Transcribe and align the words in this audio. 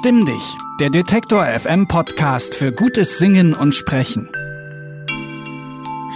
Verstimm 0.00 0.26
dich, 0.26 0.56
der 0.78 0.90
Detektor 0.90 1.44
FM 1.44 1.88
Podcast 1.88 2.54
für 2.54 2.70
gutes 2.70 3.18
Singen 3.18 3.52
und 3.52 3.74
Sprechen. 3.74 4.30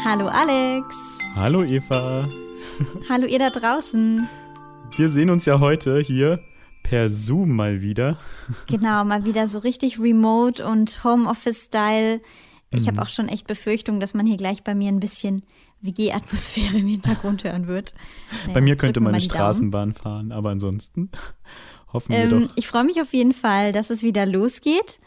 Hallo 0.04 0.28
Alex. 0.28 1.18
Hallo 1.34 1.64
Eva. 1.64 2.28
Hallo 3.08 3.26
ihr 3.26 3.40
da 3.40 3.50
draußen. 3.50 4.28
Wir 4.96 5.08
sehen 5.08 5.30
uns 5.30 5.46
ja 5.46 5.58
heute 5.58 5.98
hier 5.98 6.38
per 6.84 7.10
Zoom 7.10 7.56
mal 7.56 7.80
wieder. 7.80 8.18
Genau, 8.68 9.02
mal 9.02 9.26
wieder 9.26 9.48
so 9.48 9.58
richtig 9.58 9.98
remote 9.98 10.64
und 10.64 11.02
Homeoffice-Style. 11.02 12.20
Ich 12.70 12.84
mhm. 12.84 12.86
habe 12.86 13.02
auch 13.02 13.08
schon 13.08 13.26
echt 13.26 13.48
Befürchtung, 13.48 13.98
dass 13.98 14.14
man 14.14 14.26
hier 14.26 14.36
gleich 14.36 14.62
bei 14.62 14.76
mir 14.76 14.90
ein 14.90 15.00
bisschen 15.00 15.42
WG-Atmosphäre 15.80 16.78
im 16.78 16.86
Hintergrund 16.86 17.42
hören 17.42 17.66
wird. 17.66 17.94
Naja, 18.42 18.54
bei 18.54 18.60
mir 18.60 18.76
könnte 18.76 19.00
man 19.00 19.12
eine 19.12 19.20
Straßenbahn 19.20 19.92
fahren, 19.92 20.30
aber 20.30 20.50
ansonsten 20.50 21.10
hoffen 21.92 22.12
ähm, 22.12 22.30
wir 22.30 22.40
doch. 22.40 22.52
Ich 22.56 22.66
freue 22.66 22.84
mich 22.84 23.00
auf 23.00 23.12
jeden 23.12 23.32
Fall, 23.32 23.72
dass 23.72 23.90
es 23.90 24.02
wieder 24.02 24.26
losgeht. 24.26 25.00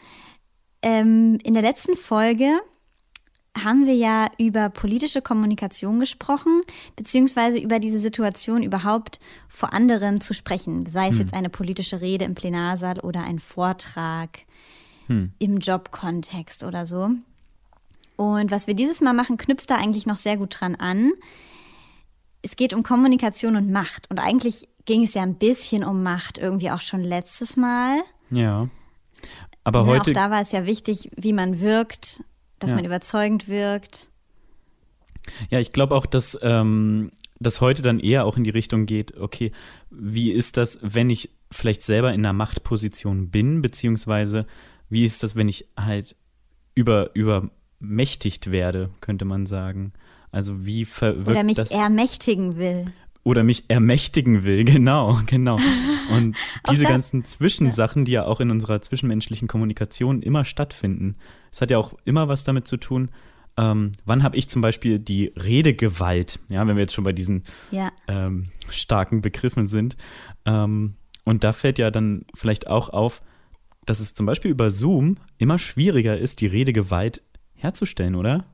Ähm, 0.82 1.38
in 1.42 1.54
der 1.54 1.62
letzten 1.62 1.96
Folge 1.96 2.60
haben 3.64 3.86
wir 3.86 3.94
ja 3.94 4.30
über 4.38 4.68
politische 4.68 5.22
Kommunikation 5.22 5.98
gesprochen, 5.98 6.60
beziehungsweise 6.94 7.58
über 7.58 7.78
diese 7.78 7.98
Situation 7.98 8.62
überhaupt 8.62 9.18
vor 9.48 9.72
anderen 9.72 10.20
zu 10.20 10.34
sprechen, 10.34 10.86
sei 10.86 11.08
es 11.08 11.16
hm. 11.16 11.22
jetzt 11.22 11.34
eine 11.34 11.48
politische 11.48 12.00
Rede 12.00 12.24
im 12.24 12.34
Plenarsaal 12.34 13.00
oder 13.00 13.22
ein 13.24 13.38
Vortrag 13.38 14.40
hm. 15.06 15.32
im 15.38 15.58
Jobkontext 15.58 16.64
oder 16.64 16.86
so. 16.86 17.10
Und 18.16 18.50
was 18.50 18.66
wir 18.66 18.74
dieses 18.74 19.00
Mal 19.00 19.12
machen, 19.12 19.36
knüpft 19.36 19.70
da 19.70 19.76
eigentlich 19.76 20.06
noch 20.06 20.16
sehr 20.16 20.36
gut 20.36 20.56
dran 20.58 20.74
an. 20.74 21.12
Es 22.42 22.56
geht 22.56 22.72
um 22.72 22.82
Kommunikation 22.82 23.56
und 23.56 23.70
Macht. 23.70 24.10
Und 24.10 24.18
eigentlich 24.18 24.68
ging 24.86 25.02
es 25.02 25.14
ja 25.14 25.22
ein 25.22 25.34
bisschen 25.34 25.84
um 25.84 26.02
Macht, 26.02 26.38
irgendwie 26.38 26.70
auch 26.70 26.80
schon 26.80 27.02
letztes 27.02 27.56
Mal. 27.56 28.00
Ja. 28.30 28.68
Aber 29.64 29.80
ja, 29.80 29.86
heute. 29.86 30.10
Auch 30.10 30.14
da 30.14 30.30
war 30.30 30.40
es 30.40 30.52
ja 30.52 30.64
wichtig, 30.64 31.10
wie 31.16 31.32
man 31.32 31.60
wirkt, 31.60 32.22
dass 32.58 32.70
ja. 32.70 32.76
man 32.76 32.84
überzeugend 32.84 33.48
wirkt. 33.48 34.10
Ja, 35.50 35.58
ich 35.58 35.72
glaube 35.72 35.94
auch, 35.94 36.06
dass 36.06 36.38
ähm, 36.40 37.10
das 37.40 37.60
heute 37.60 37.82
dann 37.82 37.98
eher 37.98 38.24
auch 38.24 38.36
in 38.36 38.44
die 38.44 38.50
Richtung 38.50 38.86
geht, 38.86 39.16
okay, 39.16 39.52
wie 39.90 40.30
ist 40.30 40.56
das, 40.56 40.78
wenn 40.82 41.10
ich 41.10 41.30
vielleicht 41.50 41.82
selber 41.82 42.12
in 42.12 42.20
einer 42.20 42.32
Machtposition 42.32 43.30
bin, 43.30 43.62
beziehungsweise 43.62 44.46
wie 44.88 45.04
ist 45.04 45.22
das, 45.22 45.34
wenn 45.34 45.48
ich 45.48 45.68
halt 45.76 46.16
über, 46.74 47.10
über 47.14 47.50
mächtigt 47.78 48.50
werde, 48.50 48.90
könnte 49.00 49.24
man 49.24 49.46
sagen. 49.46 49.92
Also 50.30 50.64
wie 50.64 50.84
verwirkt 50.84 51.28
Oder 51.28 51.44
mich 51.44 51.56
das? 51.56 51.70
ermächtigen 51.70 52.56
will. 52.56 52.92
Oder 53.26 53.42
mich 53.42 53.64
ermächtigen 53.66 54.44
will, 54.44 54.64
genau, 54.64 55.18
genau. 55.26 55.58
Und 56.14 56.38
diese 56.70 56.84
ganzen 56.84 57.24
Zwischensachen, 57.24 58.04
die 58.04 58.12
ja 58.12 58.24
auch 58.24 58.38
in 58.38 58.52
unserer 58.52 58.80
zwischenmenschlichen 58.80 59.48
Kommunikation 59.48 60.22
immer 60.22 60.44
stattfinden. 60.44 61.16
Es 61.50 61.60
hat 61.60 61.72
ja 61.72 61.78
auch 61.78 61.94
immer 62.04 62.28
was 62.28 62.44
damit 62.44 62.68
zu 62.68 62.76
tun, 62.76 63.10
ähm, 63.56 63.92
wann 64.04 64.22
habe 64.22 64.36
ich 64.36 64.48
zum 64.48 64.62
Beispiel 64.62 65.00
die 65.00 65.32
Redegewalt, 65.36 66.38
ja, 66.50 66.64
wenn 66.68 66.76
wir 66.76 66.82
jetzt 66.82 66.94
schon 66.94 67.02
bei 67.02 67.12
diesen 67.12 67.42
ja. 67.72 67.90
ähm, 68.06 68.50
starken 68.70 69.22
Begriffen 69.22 69.66
sind. 69.66 69.96
Ähm, 70.44 70.94
und 71.24 71.42
da 71.42 71.52
fällt 71.52 71.80
ja 71.80 71.90
dann 71.90 72.26
vielleicht 72.32 72.68
auch 72.68 72.90
auf, 72.90 73.22
dass 73.86 73.98
es 73.98 74.14
zum 74.14 74.24
Beispiel 74.26 74.52
über 74.52 74.70
Zoom 74.70 75.16
immer 75.38 75.58
schwieriger 75.58 76.16
ist, 76.16 76.40
die 76.40 76.46
Redegewalt 76.46 77.22
herzustellen, 77.54 78.14
oder? 78.14 78.44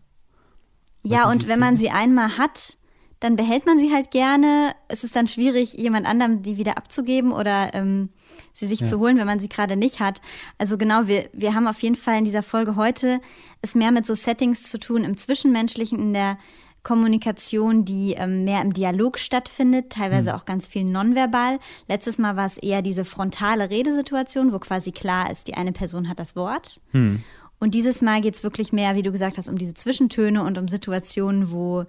Ja, 1.03 1.31
und 1.31 1.47
wenn 1.47 1.59
man 1.59 1.77
sie 1.77 1.91
einmal 1.91 2.39
hat, 2.39 2.79
dann 3.23 3.37
behält 3.37 3.67
man 3.67 3.79
sie 3.79 3.93
halt 3.93 4.11
gerne. 4.11 4.75
Es 4.89 5.05
ist 5.05 5.15
dann 5.15 5.29
schwierig, 5.29 5.75
jemand 5.75 6.07
anderem 6.07 6.43
die 6.43 6.57
wieder 6.57 6.77
abzugeben 6.77 7.31
oder 7.31 7.73
ähm, 7.73 8.09
sie 8.53 8.67
sich 8.67 8.81
ja. 8.81 8.87
zu 8.87 8.99
holen, 8.99 9.17
wenn 9.17 9.29
man 9.29 9.39
sie 9.39 9.49
gerade 9.49 9.77
nicht 9.77 10.01
hat. 10.01 10.21
Also 10.59 10.77
genau, 10.77 11.07
wir, 11.07 11.29
wir 11.33 11.55
haben 11.55 11.69
auf 11.69 11.81
jeden 11.83 11.95
Fall 11.95 12.19
in 12.19 12.25
dieser 12.25 12.43
Folge 12.43 12.75
heute 12.75 13.21
es 13.61 13.77
mehr 13.77 13.93
mit 13.93 14.07
so 14.07 14.15
Settings 14.15 14.65
zu 14.65 14.81
tun 14.81 15.05
im 15.05 15.17
Zwischenmenschlichen, 15.17 16.01
in 16.01 16.13
der 16.13 16.37
Kommunikation, 16.83 17.85
die 17.85 18.15
ähm, 18.15 18.43
mehr 18.43 18.61
im 18.61 18.73
Dialog 18.73 19.21
stattfindet, 19.21 19.91
teilweise 19.91 20.33
hm. 20.33 20.39
auch 20.41 20.45
ganz 20.45 20.67
viel 20.67 20.83
nonverbal. 20.83 21.61
Letztes 21.87 22.19
Mal 22.19 22.35
war 22.35 22.47
es 22.47 22.59
eher 22.59 22.83
diese 22.83 23.05
frontale 23.05 23.71
Redesituation, 23.71 24.53
wo 24.53 24.59
quasi 24.59 24.91
klar 24.91 25.31
ist, 25.31 25.47
die 25.47 25.55
eine 25.55 25.71
Person 25.71 26.09
hat 26.09 26.19
das 26.19 26.35
Wort. 26.35 26.81
Hm. 26.91 27.23
Und 27.61 27.75
dieses 27.75 28.03
Mal 28.03 28.21
geht 28.21 28.35
es 28.35 28.43
wirklich 28.43 28.73
mehr, 28.73 28.97
wie 28.97 29.05
du 29.05 29.13
gesagt 29.13 29.39
hast, 29.39 29.49
um 29.49 29.59
diese 29.59 29.75
Zwischentöne 29.75 30.43
und 30.43 30.59
um 30.59 30.67
Situationen, 30.67 31.53
wo 31.53 31.85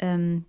ähm, 0.00 0.46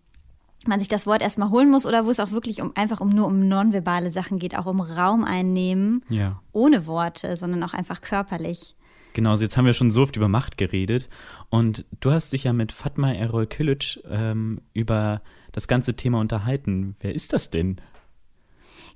man 0.67 0.79
sich 0.79 0.87
das 0.87 1.07
Wort 1.07 1.21
erstmal 1.21 1.49
holen 1.49 1.69
muss 1.69 1.85
oder 1.85 2.05
wo 2.05 2.09
es 2.09 2.19
auch 2.19 2.31
wirklich 2.31 2.61
um 2.61 2.71
einfach 2.75 3.01
um 3.01 3.09
nur 3.09 3.27
um 3.27 3.47
nonverbale 3.47 4.09
Sachen 4.09 4.39
geht, 4.39 4.57
auch 4.57 4.65
um 4.65 4.81
Raum 4.81 5.23
einnehmen, 5.23 6.03
ja. 6.09 6.41
ohne 6.51 6.87
Worte, 6.87 7.35
sondern 7.37 7.63
auch 7.63 7.73
einfach 7.73 8.01
körperlich. 8.01 8.75
Genau, 9.13 9.33
jetzt 9.35 9.55
haben 9.55 9.65
wir 9.65 9.73
schon 9.73 9.91
so 9.91 10.01
oft 10.01 10.17
über 10.17 10.27
Macht 10.27 10.57
geredet 10.57 11.07
und 11.49 11.85
du 12.01 12.11
hast 12.11 12.33
dich 12.33 12.43
ja 12.43 12.53
mit 12.53 12.73
Fatma 12.73 13.13
Erol 13.13 13.47
Kilic 13.47 14.01
ähm, 14.09 14.59
über 14.73 15.21
das 15.53 15.69
ganze 15.69 15.95
Thema 15.95 16.19
unterhalten. 16.19 16.97
Wer 16.99 17.15
ist 17.15 17.31
das 17.31 17.49
denn? 17.49 17.79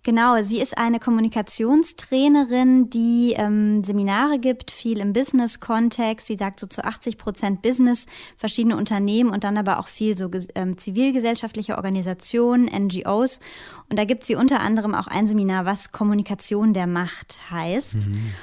Genau, 0.04 0.42
sie 0.42 0.62
ist 0.62 0.78
eine 0.78 1.00
Kommunikationstrainerin, 1.00 2.90
die 2.90 3.34
ähm, 3.36 3.84
Seminare 3.84 4.40
gibt, 4.40 4.72
viel 4.72 5.00
im 5.00 5.12
Business-Kontext. 5.12 6.28
Sie 6.28 6.38
sagt 6.38 6.62
so 6.62 6.68
zu 6.68 6.86
80 6.86 7.18
Prozent 7.18 7.62
Business, 7.62 8.06
verschiedene 8.38 8.78
Unternehmen 8.78 9.30
und 9.30 9.44
dann 9.44 9.58
aber 9.58 9.78
auch 9.78 9.88
viel 9.90 10.16
so 10.16 10.30
ähm, 10.56 10.78
zivilgesellschaftliche 10.78 11.76
Organisationen, 11.76 12.66
NGOs. 12.66 13.42
Und 13.90 14.00
da 14.00 14.06
gibt 14.06 14.24
sie 14.24 14.36
unter 14.36 14.62
anderem 14.62 14.96
auch 14.96 15.08
ein 15.08 15.28
Seminar, 15.28 15.66
was 15.66 15.92
Kommunikation 15.92 16.74
der 16.74 16.88
Macht 16.88 17.38
heißt. 17.52 18.08
Mhm. 18.08 18.34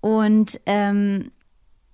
Und 0.00 0.60
ähm, 0.66 1.30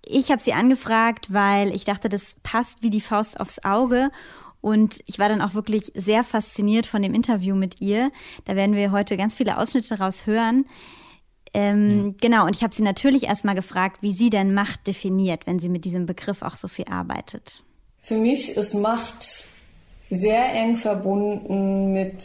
ich 0.05 0.31
habe 0.31 0.43
sie 0.43 0.53
angefragt, 0.53 1.33
weil 1.33 1.73
ich 1.75 1.85
dachte, 1.85 2.09
das 2.09 2.37
passt 2.43 2.83
wie 2.83 2.91
die 2.91 3.01
Faust 3.01 3.41
aufs 3.41 3.65
Auge. 3.65 4.11
Und 4.63 5.01
ich 5.07 5.19
war 5.19 5.29
dann 5.29 5.43
auch 5.43 5.53
wirklich 5.53 5.93
sehr 5.95 6.25
fasziniert 6.25 6.87
von 6.87 7.03
dem 7.03 7.13
Interview 7.13 7.55
mit 7.55 7.83
ihr. 7.83 8.11
Da 8.47 8.57
werden 8.57 8.75
wir 8.75 8.93
heute 8.93 9.19
ganz 9.19 9.35
viele 9.35 9.59
Ausschnitte 9.59 9.97
daraus 9.97 10.27
hören. 10.27 10.65
Ähm, 11.53 12.15
ja. 12.21 12.29
Genau, 12.29 12.47
und 12.47 12.57
ich 12.57 12.63
habe 12.63 12.75
sie 12.75 12.83
natürlich 12.83 13.25
erstmal 13.25 13.55
gefragt, 13.55 13.99
wie 14.03 14.13
sie 14.13 14.31
denn 14.31 14.55
Macht 14.55 14.87
definiert, 14.87 15.47
wenn 15.47 15.59
sie 15.59 15.69
mit 15.69 15.85
diesem 15.85 16.07
Begriff 16.07 16.41
auch 16.43 16.57
so 16.57 16.69
viel 16.69 16.87
arbeitet. 16.87 17.65
Für 18.01 18.17
mich 18.17 18.57
ist 18.57 18.75
Macht 18.75 19.47
sehr 20.09 20.53
eng 20.55 20.77
verbunden 20.77 21.93
mit 21.93 22.25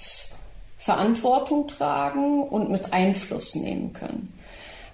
Verantwortung 0.78 1.68
tragen 1.68 2.44
und 2.44 2.70
mit 2.70 2.94
Einfluss 2.94 3.56
nehmen 3.56 3.94
können. 3.94 4.32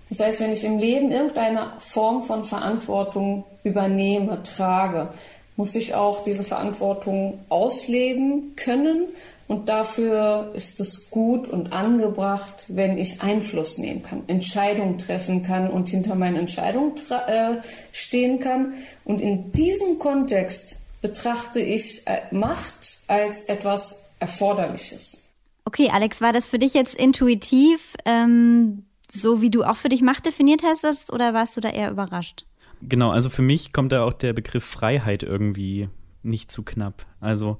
Das 0.09 0.19
heißt, 0.19 0.39
wenn 0.39 0.51
ich 0.51 0.63
im 0.63 0.77
Leben 0.77 1.11
irgendeine 1.11 1.73
Form 1.79 2.21
von 2.21 2.43
Verantwortung 2.43 3.43
übernehme, 3.63 4.43
trage, 4.43 5.09
muss 5.55 5.75
ich 5.75 5.95
auch 5.95 6.23
diese 6.23 6.43
Verantwortung 6.43 7.39
ausleben 7.49 8.55
können. 8.55 9.07
Und 9.47 9.69
dafür 9.69 10.51
ist 10.53 10.79
es 10.79 11.09
gut 11.09 11.47
und 11.47 11.73
angebracht, 11.73 12.65
wenn 12.69 12.97
ich 12.97 13.21
Einfluss 13.21 13.77
nehmen 13.77 14.01
kann, 14.01 14.23
Entscheidungen 14.27 14.97
treffen 14.97 15.43
kann 15.43 15.69
und 15.69 15.89
hinter 15.89 16.15
meinen 16.15 16.37
Entscheidungen 16.37 16.93
äh, 17.09 17.57
stehen 17.91 18.39
kann. 18.39 18.73
Und 19.03 19.19
in 19.19 19.51
diesem 19.51 19.99
Kontext 19.99 20.77
betrachte 21.01 21.59
ich 21.59 22.07
äh, 22.07 22.21
Macht 22.31 22.99
als 23.07 23.43
etwas 23.43 24.03
Erforderliches. 24.19 25.25
Okay, 25.65 25.89
Alex, 25.91 26.21
war 26.21 26.31
das 26.31 26.47
für 26.47 26.59
dich 26.59 26.73
jetzt 26.73 26.95
intuitiv, 26.95 27.95
ähm, 28.05 28.85
so 29.09 29.41
wie 29.41 29.49
du 29.49 29.63
auch 29.63 29.75
für 29.75 29.89
dich 29.89 30.01
Macht 30.01 30.25
definiert 30.25 30.63
hast, 30.63 31.11
oder 31.11 31.33
warst 31.33 31.57
du 31.57 31.61
da 31.61 31.69
eher 31.69 31.91
überrascht? 31.91 32.45
Genau, 32.89 33.11
also 33.11 33.29
für 33.29 33.41
mich 33.41 33.71
kommt 33.71 33.91
da 33.91 34.03
auch 34.03 34.13
der 34.13 34.33
Begriff 34.33 34.63
Freiheit 34.63 35.23
irgendwie 35.23 35.89
nicht 36.21 36.51
zu 36.51 36.63
knapp. 36.63 37.05
Also 37.19 37.59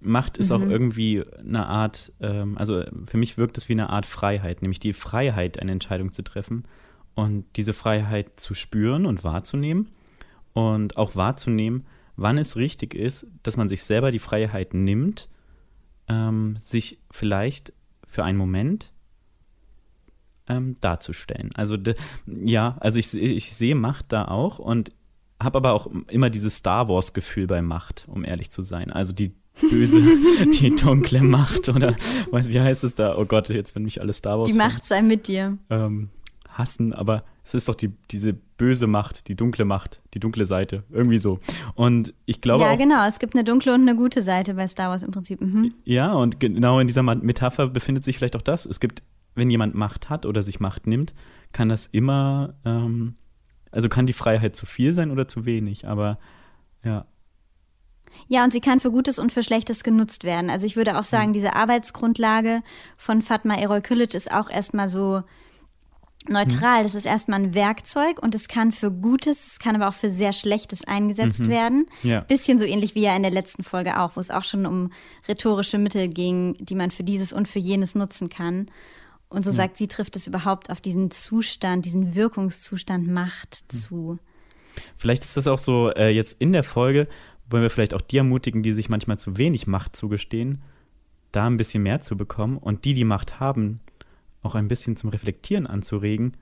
Macht 0.00 0.36
ist 0.38 0.50
mhm. 0.50 0.56
auch 0.56 0.68
irgendwie 0.68 1.24
eine 1.38 1.66
Art, 1.66 2.12
ähm, 2.20 2.58
also 2.58 2.84
für 3.06 3.16
mich 3.16 3.38
wirkt 3.38 3.56
es 3.56 3.68
wie 3.68 3.72
eine 3.72 3.90
Art 3.90 4.06
Freiheit, 4.06 4.62
nämlich 4.62 4.80
die 4.80 4.92
Freiheit, 4.92 5.58
eine 5.58 5.72
Entscheidung 5.72 6.12
zu 6.12 6.22
treffen 6.22 6.64
und 7.14 7.44
diese 7.56 7.72
Freiheit 7.72 8.38
zu 8.38 8.54
spüren 8.54 9.06
und 9.06 9.24
wahrzunehmen 9.24 9.90
und 10.52 10.96
auch 10.98 11.16
wahrzunehmen, 11.16 11.86
wann 12.16 12.38
es 12.38 12.56
richtig 12.56 12.94
ist, 12.94 13.26
dass 13.42 13.56
man 13.56 13.68
sich 13.68 13.82
selber 13.82 14.10
die 14.10 14.18
Freiheit 14.18 14.74
nimmt, 14.74 15.28
ähm, 16.08 16.56
sich 16.60 16.98
vielleicht 17.10 17.72
für 18.06 18.24
einen 18.24 18.38
Moment 18.38 18.92
ähm, 20.48 20.76
darzustellen. 20.80 21.50
Also 21.54 21.76
de, 21.76 21.94
ja, 22.26 22.76
also 22.80 22.98
ich, 22.98 23.14
ich 23.14 23.54
sehe 23.54 23.74
Macht 23.74 24.12
da 24.12 24.26
auch 24.26 24.58
und 24.58 24.92
habe 25.40 25.58
aber 25.58 25.72
auch 25.72 25.88
immer 26.08 26.30
dieses 26.30 26.56
Star 26.56 26.88
Wars-Gefühl 26.88 27.46
bei 27.46 27.62
Macht, 27.62 28.06
um 28.08 28.24
ehrlich 28.24 28.50
zu 28.50 28.62
sein. 28.62 28.90
Also 28.92 29.12
die 29.12 29.34
böse, 29.70 30.00
die 30.60 30.74
dunkle 30.74 31.22
Macht 31.22 31.68
oder 31.68 31.94
weiß, 32.30 32.48
wie 32.48 32.60
heißt 32.60 32.84
es 32.84 32.94
da? 32.94 33.16
Oh 33.16 33.24
Gott, 33.24 33.48
jetzt 33.48 33.74
wenn 33.74 33.84
mich 33.84 34.00
alle 34.00 34.12
Star 34.12 34.38
Wars. 34.38 34.48
Die 34.48 34.56
Macht 34.56 34.82
sei 34.84 35.02
mit 35.02 35.28
dir. 35.28 35.58
Ähm, 35.70 36.10
hassen, 36.48 36.92
aber 36.92 37.24
es 37.44 37.54
ist 37.54 37.68
doch 37.68 37.74
die, 37.74 37.92
diese 38.10 38.32
böse 38.32 38.86
Macht, 38.86 39.28
die 39.28 39.34
dunkle 39.34 39.64
Macht, 39.64 40.00
die 40.14 40.20
dunkle 40.20 40.46
Seite, 40.46 40.84
irgendwie 40.90 41.18
so. 41.18 41.38
Und 41.74 42.14
ich 42.26 42.40
glaube. 42.40 42.64
Ja, 42.64 42.76
genau, 42.76 43.06
es 43.06 43.18
gibt 43.18 43.34
eine 43.34 43.44
dunkle 43.44 43.74
und 43.74 43.82
eine 43.82 43.96
gute 43.96 44.22
Seite 44.22 44.54
bei 44.54 44.66
Star 44.66 44.90
Wars 44.90 45.02
im 45.02 45.10
Prinzip. 45.10 45.40
Mhm. 45.40 45.74
Ja, 45.84 46.12
und 46.14 46.40
genau 46.40 46.78
in 46.78 46.86
dieser 46.86 47.02
Metapher 47.02 47.68
befindet 47.68 48.04
sich 48.04 48.18
vielleicht 48.18 48.36
auch 48.36 48.42
das. 48.42 48.66
Es 48.66 48.80
gibt 48.80 49.02
wenn 49.34 49.50
jemand 49.50 49.74
Macht 49.74 50.10
hat 50.10 50.26
oder 50.26 50.42
sich 50.42 50.60
Macht 50.60 50.86
nimmt, 50.86 51.14
kann 51.52 51.68
das 51.68 51.86
immer, 51.86 52.54
ähm, 52.64 53.16
also 53.70 53.88
kann 53.88 54.06
die 54.06 54.12
Freiheit 54.12 54.56
zu 54.56 54.66
viel 54.66 54.92
sein 54.92 55.10
oder 55.10 55.26
zu 55.28 55.44
wenig, 55.44 55.86
aber 55.86 56.16
ja. 56.84 57.06
Ja, 58.28 58.44
und 58.44 58.52
sie 58.52 58.60
kann 58.60 58.78
für 58.78 58.92
Gutes 58.92 59.18
und 59.18 59.32
für 59.32 59.42
Schlechtes 59.42 59.82
genutzt 59.82 60.22
werden. 60.22 60.48
Also 60.48 60.66
ich 60.66 60.76
würde 60.76 60.98
auch 60.98 61.04
sagen, 61.04 61.32
diese 61.32 61.56
Arbeitsgrundlage 61.56 62.62
von 62.96 63.22
Fatma 63.22 63.56
Erol 63.56 63.80
Kilic 63.82 64.14
ist 64.14 64.30
auch 64.30 64.48
erstmal 64.48 64.88
so 64.88 65.24
neutral. 66.28 66.84
Das 66.84 66.94
ist 66.94 67.06
erstmal 67.06 67.40
ein 67.40 67.54
Werkzeug 67.54 68.22
und 68.22 68.34
es 68.34 68.48
kann 68.48 68.72
für 68.72 68.90
Gutes, 68.90 69.46
es 69.48 69.58
kann 69.58 69.74
aber 69.74 69.88
auch 69.88 69.94
für 69.94 70.08
sehr 70.08 70.32
Schlechtes 70.32 70.84
eingesetzt 70.84 71.40
Mhm. 71.40 71.48
werden. 71.48 71.86
Ja. 72.02 72.20
Bisschen 72.20 72.56
so 72.56 72.64
ähnlich 72.64 72.94
wie 72.94 73.02
ja 73.02 73.14
in 73.16 73.22
der 73.22 73.32
letzten 73.32 73.62
Folge 73.62 73.98
auch, 74.00 74.16
wo 74.16 74.20
es 74.20 74.30
auch 74.30 74.44
schon 74.44 74.64
um 74.64 74.90
rhetorische 75.28 75.78
Mittel 75.78 76.08
ging, 76.08 76.54
die 76.60 76.76
man 76.76 76.90
für 76.90 77.04
dieses 77.04 77.32
und 77.32 77.48
für 77.48 77.58
jenes 77.58 77.94
nutzen 77.94 78.28
kann. 78.28 78.66
Und 79.34 79.44
so 79.44 79.50
sagt 79.50 79.76
sie, 79.76 79.88
trifft 79.88 80.16
es 80.16 80.26
überhaupt 80.26 80.70
auf 80.70 80.80
diesen 80.80 81.10
Zustand, 81.10 81.84
diesen 81.84 82.14
Wirkungszustand 82.14 83.08
Macht 83.08 83.64
Mhm. 83.72 83.76
zu. 83.76 84.18
Vielleicht 84.96 85.24
ist 85.24 85.36
das 85.36 85.46
auch 85.46 85.58
so, 85.58 85.90
äh, 85.90 86.08
jetzt 86.08 86.40
in 86.40 86.52
der 86.52 86.62
Folge 86.64 87.08
wollen 87.50 87.62
wir 87.62 87.70
vielleicht 87.70 87.94
auch 87.94 88.00
die 88.00 88.16
ermutigen, 88.18 88.62
die 88.62 88.72
sich 88.72 88.88
manchmal 88.88 89.18
zu 89.18 89.36
wenig 89.36 89.66
Macht 89.66 89.96
zugestehen, 89.96 90.62
da 91.32 91.46
ein 91.46 91.56
bisschen 91.56 91.82
mehr 91.82 92.00
zu 92.00 92.16
bekommen 92.16 92.56
und 92.58 92.84
die, 92.84 92.94
die 92.94 93.04
Macht 93.04 93.38
haben, 93.40 93.80
auch 94.42 94.54
ein 94.54 94.68
bisschen 94.68 94.96
zum 94.96 95.10
Reflektieren 95.10 95.66
anzuregen, 95.66 96.36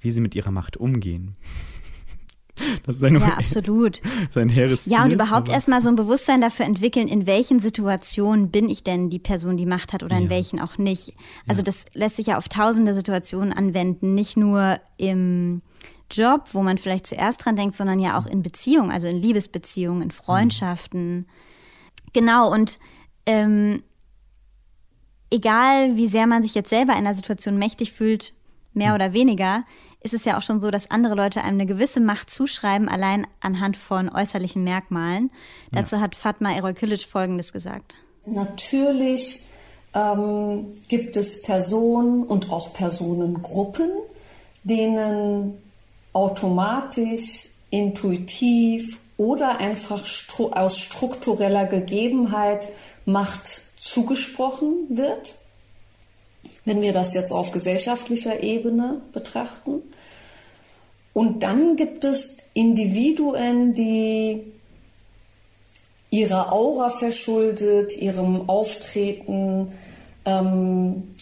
wie 0.00 0.10
sie 0.10 0.20
mit 0.20 0.34
ihrer 0.34 0.50
Macht 0.50 0.76
umgehen. 0.76 1.36
Das 2.84 2.96
ist 2.96 3.04
ein, 3.04 3.14
Ja, 3.18 3.34
absolut. 3.38 4.00
sein 4.32 4.48
hehres 4.48 4.86
Ja, 4.86 5.04
und 5.04 5.12
überhaupt 5.12 5.48
erstmal 5.48 5.80
so 5.80 5.88
ein 5.88 5.96
Bewusstsein 5.96 6.40
dafür 6.40 6.66
entwickeln, 6.66 7.08
in 7.08 7.26
welchen 7.26 7.60
Situationen 7.60 8.50
bin 8.50 8.68
ich 8.68 8.84
denn 8.84 9.08
die 9.10 9.18
Person, 9.18 9.56
die 9.56 9.66
Macht 9.66 9.92
hat 9.92 10.02
oder 10.02 10.16
in 10.16 10.24
Ja. 10.24 10.30
welchen 10.30 10.60
auch 10.60 10.78
nicht. 10.78 11.14
Also 11.48 11.62
das 11.62 11.86
lässt 11.94 12.16
sich 12.16 12.26
ja 12.26 12.36
auf 12.36 12.48
tausende 12.48 12.92
Situationen 12.94 13.52
anwenden, 13.52 14.14
nicht 14.14 14.36
nur 14.36 14.78
im 14.98 15.62
Job, 16.10 16.50
wo 16.52 16.62
man 16.62 16.76
vielleicht 16.76 17.06
zuerst 17.06 17.44
dran 17.44 17.56
denkt, 17.56 17.74
sondern 17.74 17.98
ja 17.98 18.18
auch 18.18 18.26
in 18.26 18.42
Beziehungen, 18.42 18.90
also 18.90 19.08
in 19.08 19.16
Liebesbeziehungen, 19.16 20.02
in 20.02 20.10
Freundschaften. 20.10 21.26
Genau, 22.12 22.52
und 22.52 22.78
ähm, 23.24 23.82
egal 25.30 25.96
wie 25.96 26.06
sehr 26.06 26.26
man 26.26 26.42
sich 26.42 26.54
jetzt 26.54 26.70
selber 26.70 26.92
in 26.92 26.98
einer 26.98 27.14
Situation 27.14 27.56
mächtig 27.58 27.92
fühlt, 27.92 28.34
mehr 28.74 28.94
oder 28.94 29.12
weniger, 29.12 29.64
ist 30.02 30.14
es 30.14 30.24
ja 30.24 30.38
auch 30.38 30.42
schon 30.42 30.60
so, 30.60 30.70
dass 30.70 30.90
andere 30.90 31.14
Leute 31.14 31.42
einem 31.42 31.60
eine 31.60 31.66
gewisse 31.66 32.00
Macht 32.00 32.30
zuschreiben, 32.30 32.88
allein 32.88 33.26
anhand 33.40 33.76
von 33.76 34.08
äußerlichen 34.08 34.64
Merkmalen. 34.64 35.30
Dazu 35.70 36.00
hat 36.00 36.16
Fatma 36.16 36.52
Erol 36.52 36.74
Kilic 36.74 37.02
Folgendes 37.02 37.52
gesagt. 37.52 37.94
Natürlich 38.26 39.40
ähm, 39.94 40.66
gibt 40.88 41.16
es 41.16 41.42
Personen 41.42 42.24
und 42.24 42.50
auch 42.50 42.72
Personengruppen, 42.72 43.90
denen 44.64 45.58
automatisch, 46.12 47.46
intuitiv 47.70 48.98
oder 49.16 49.58
einfach 49.58 50.04
stru 50.06 50.50
aus 50.50 50.78
struktureller 50.78 51.66
Gegebenheit 51.66 52.68
Macht 53.04 53.62
zugesprochen 53.78 54.86
wird. 54.90 55.34
Wenn 56.64 56.80
wir 56.80 56.92
das 56.92 57.14
jetzt 57.14 57.32
auf 57.32 57.50
gesellschaftlicher 57.50 58.42
Ebene 58.42 59.00
betrachten. 59.12 59.82
Und 61.12 61.42
dann 61.42 61.76
gibt 61.76 62.04
es 62.04 62.38
Individuen, 62.54 63.74
die 63.74 64.46
ihrer 66.10 66.52
Aura 66.52 66.90
verschuldet, 66.90 67.96
ihrem 67.96 68.48
Auftreten 68.48 69.72
ähm, 70.24 71.14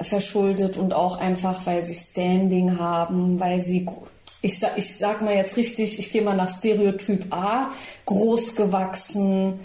verschuldet 0.00 0.76
und 0.76 0.94
auch 0.94 1.18
einfach, 1.18 1.66
weil 1.66 1.82
sie 1.82 1.94
Standing 1.94 2.78
haben, 2.78 3.38
weil 3.38 3.60
sie, 3.60 3.86
ich 4.42 4.58
sag, 4.58 4.76
ich 4.76 4.96
sag 4.96 5.22
mal 5.22 5.34
jetzt 5.34 5.56
richtig, 5.56 5.98
ich 5.98 6.10
gehe 6.10 6.22
mal 6.22 6.36
nach 6.36 6.50
Stereotyp 6.50 7.32
A, 7.32 7.70
groß 8.06 8.56
gewachsen, 8.56 9.60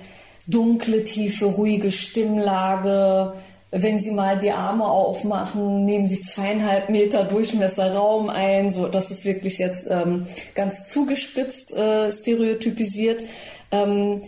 dunkle, 0.47 1.03
tiefe, 1.05 1.45
ruhige 1.45 1.91
Stimmlage. 1.91 3.33
Wenn 3.73 3.99
sie 3.99 4.11
mal 4.11 4.37
die 4.37 4.51
Arme 4.51 4.85
aufmachen, 4.85 5.85
nehmen 5.85 6.05
sie 6.05 6.21
zweieinhalb 6.21 6.89
Meter 6.89 7.23
Durchmesser 7.23 7.93
Raum 7.93 8.29
ein. 8.29 8.69
So, 8.69 8.87
das 8.87 9.11
ist 9.11 9.23
wirklich 9.23 9.59
jetzt 9.59 9.87
ähm, 9.89 10.27
ganz 10.55 10.85
zugespitzt 10.87 11.73
äh, 11.73 12.11
stereotypisiert. 12.11 13.23
Ähm, 13.71 14.23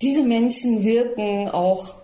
diese 0.00 0.22
Menschen 0.22 0.82
wirken 0.82 1.50
auch, 1.50 1.94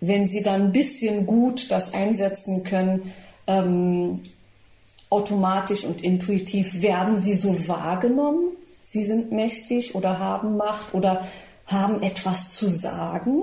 wenn 0.00 0.24
sie 0.24 0.42
dann 0.42 0.66
ein 0.66 0.72
bisschen 0.72 1.26
gut 1.26 1.72
das 1.72 1.92
einsetzen 1.94 2.62
können, 2.62 3.12
ähm, 3.48 4.20
automatisch 5.10 5.84
und 5.84 6.02
intuitiv 6.02 6.80
werden 6.80 7.18
sie 7.18 7.34
so 7.34 7.68
wahrgenommen. 7.68 8.56
Sie 8.84 9.04
sind 9.04 9.32
mächtig 9.32 9.96
oder 9.96 10.20
haben 10.20 10.56
Macht 10.56 10.94
oder 10.94 11.26
haben 11.66 12.02
etwas 12.02 12.52
zu 12.52 12.68
sagen. 12.68 13.42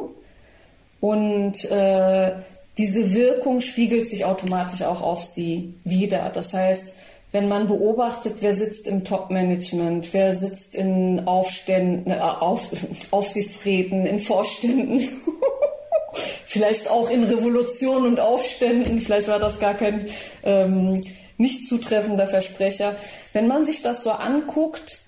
Und 1.01 1.65
äh, 1.65 2.31
diese 2.77 3.13
Wirkung 3.13 3.61
spiegelt 3.61 4.07
sich 4.07 4.25
automatisch 4.25 4.81
auch 4.83 5.01
auf 5.01 5.23
sie 5.23 5.73
wieder. 5.83 6.29
Das 6.33 6.53
heißt, 6.53 6.93
wenn 7.31 7.47
man 7.47 7.67
beobachtet, 7.67 8.37
wer 8.41 8.53
sitzt 8.53 8.87
im 8.87 9.03
Top-Management, 9.03 10.13
wer 10.13 10.33
sitzt 10.33 10.75
in 10.75 11.27
Aufständen, 11.27 12.11
äh, 12.11 12.19
auf, 12.19 12.71
Aufsichtsräten, 13.11 14.05
in 14.05 14.19
Vorständen, 14.19 14.99
vielleicht 16.45 16.89
auch 16.89 17.09
in 17.09 17.23
Revolutionen 17.23 18.07
und 18.07 18.19
Aufständen, 18.19 18.99
vielleicht 18.99 19.27
war 19.27 19.39
das 19.39 19.59
gar 19.59 19.75
kein 19.75 20.07
ähm, 20.43 21.01
nicht 21.37 21.67
zutreffender 21.67 22.27
Versprecher. 22.27 22.95
Wenn 23.31 23.47
man 23.47 23.63
sich 23.63 23.81
das 23.81 24.03
so 24.03 24.11
anguckt, 24.11 24.99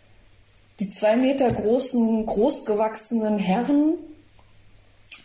die 0.79 0.89
zwei 0.89 1.15
Meter 1.15 1.47
großen, 1.47 2.25
großgewachsenen 2.25 3.37
Herren 3.37 3.97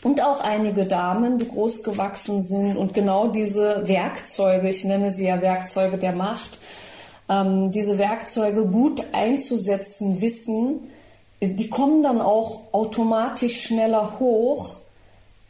und 0.06 0.22
auch 0.22 0.40
einige 0.40 0.84
Damen, 0.84 1.36
die 1.36 1.48
groß 1.48 1.82
gewachsen 1.82 2.40
sind 2.40 2.76
und 2.76 2.94
genau 2.94 3.26
diese 3.26 3.88
Werkzeuge, 3.88 4.68
ich 4.68 4.84
nenne 4.84 5.10
sie 5.10 5.26
ja 5.26 5.42
Werkzeuge 5.42 5.98
der 5.98 6.12
Macht, 6.12 6.58
ähm, 7.28 7.70
diese 7.70 7.98
Werkzeuge 7.98 8.66
gut 8.66 9.02
einzusetzen 9.10 10.20
wissen, 10.20 10.92
die 11.40 11.68
kommen 11.68 12.04
dann 12.04 12.20
auch 12.20 12.72
automatisch 12.72 13.64
schneller 13.64 14.20
hoch 14.20 14.76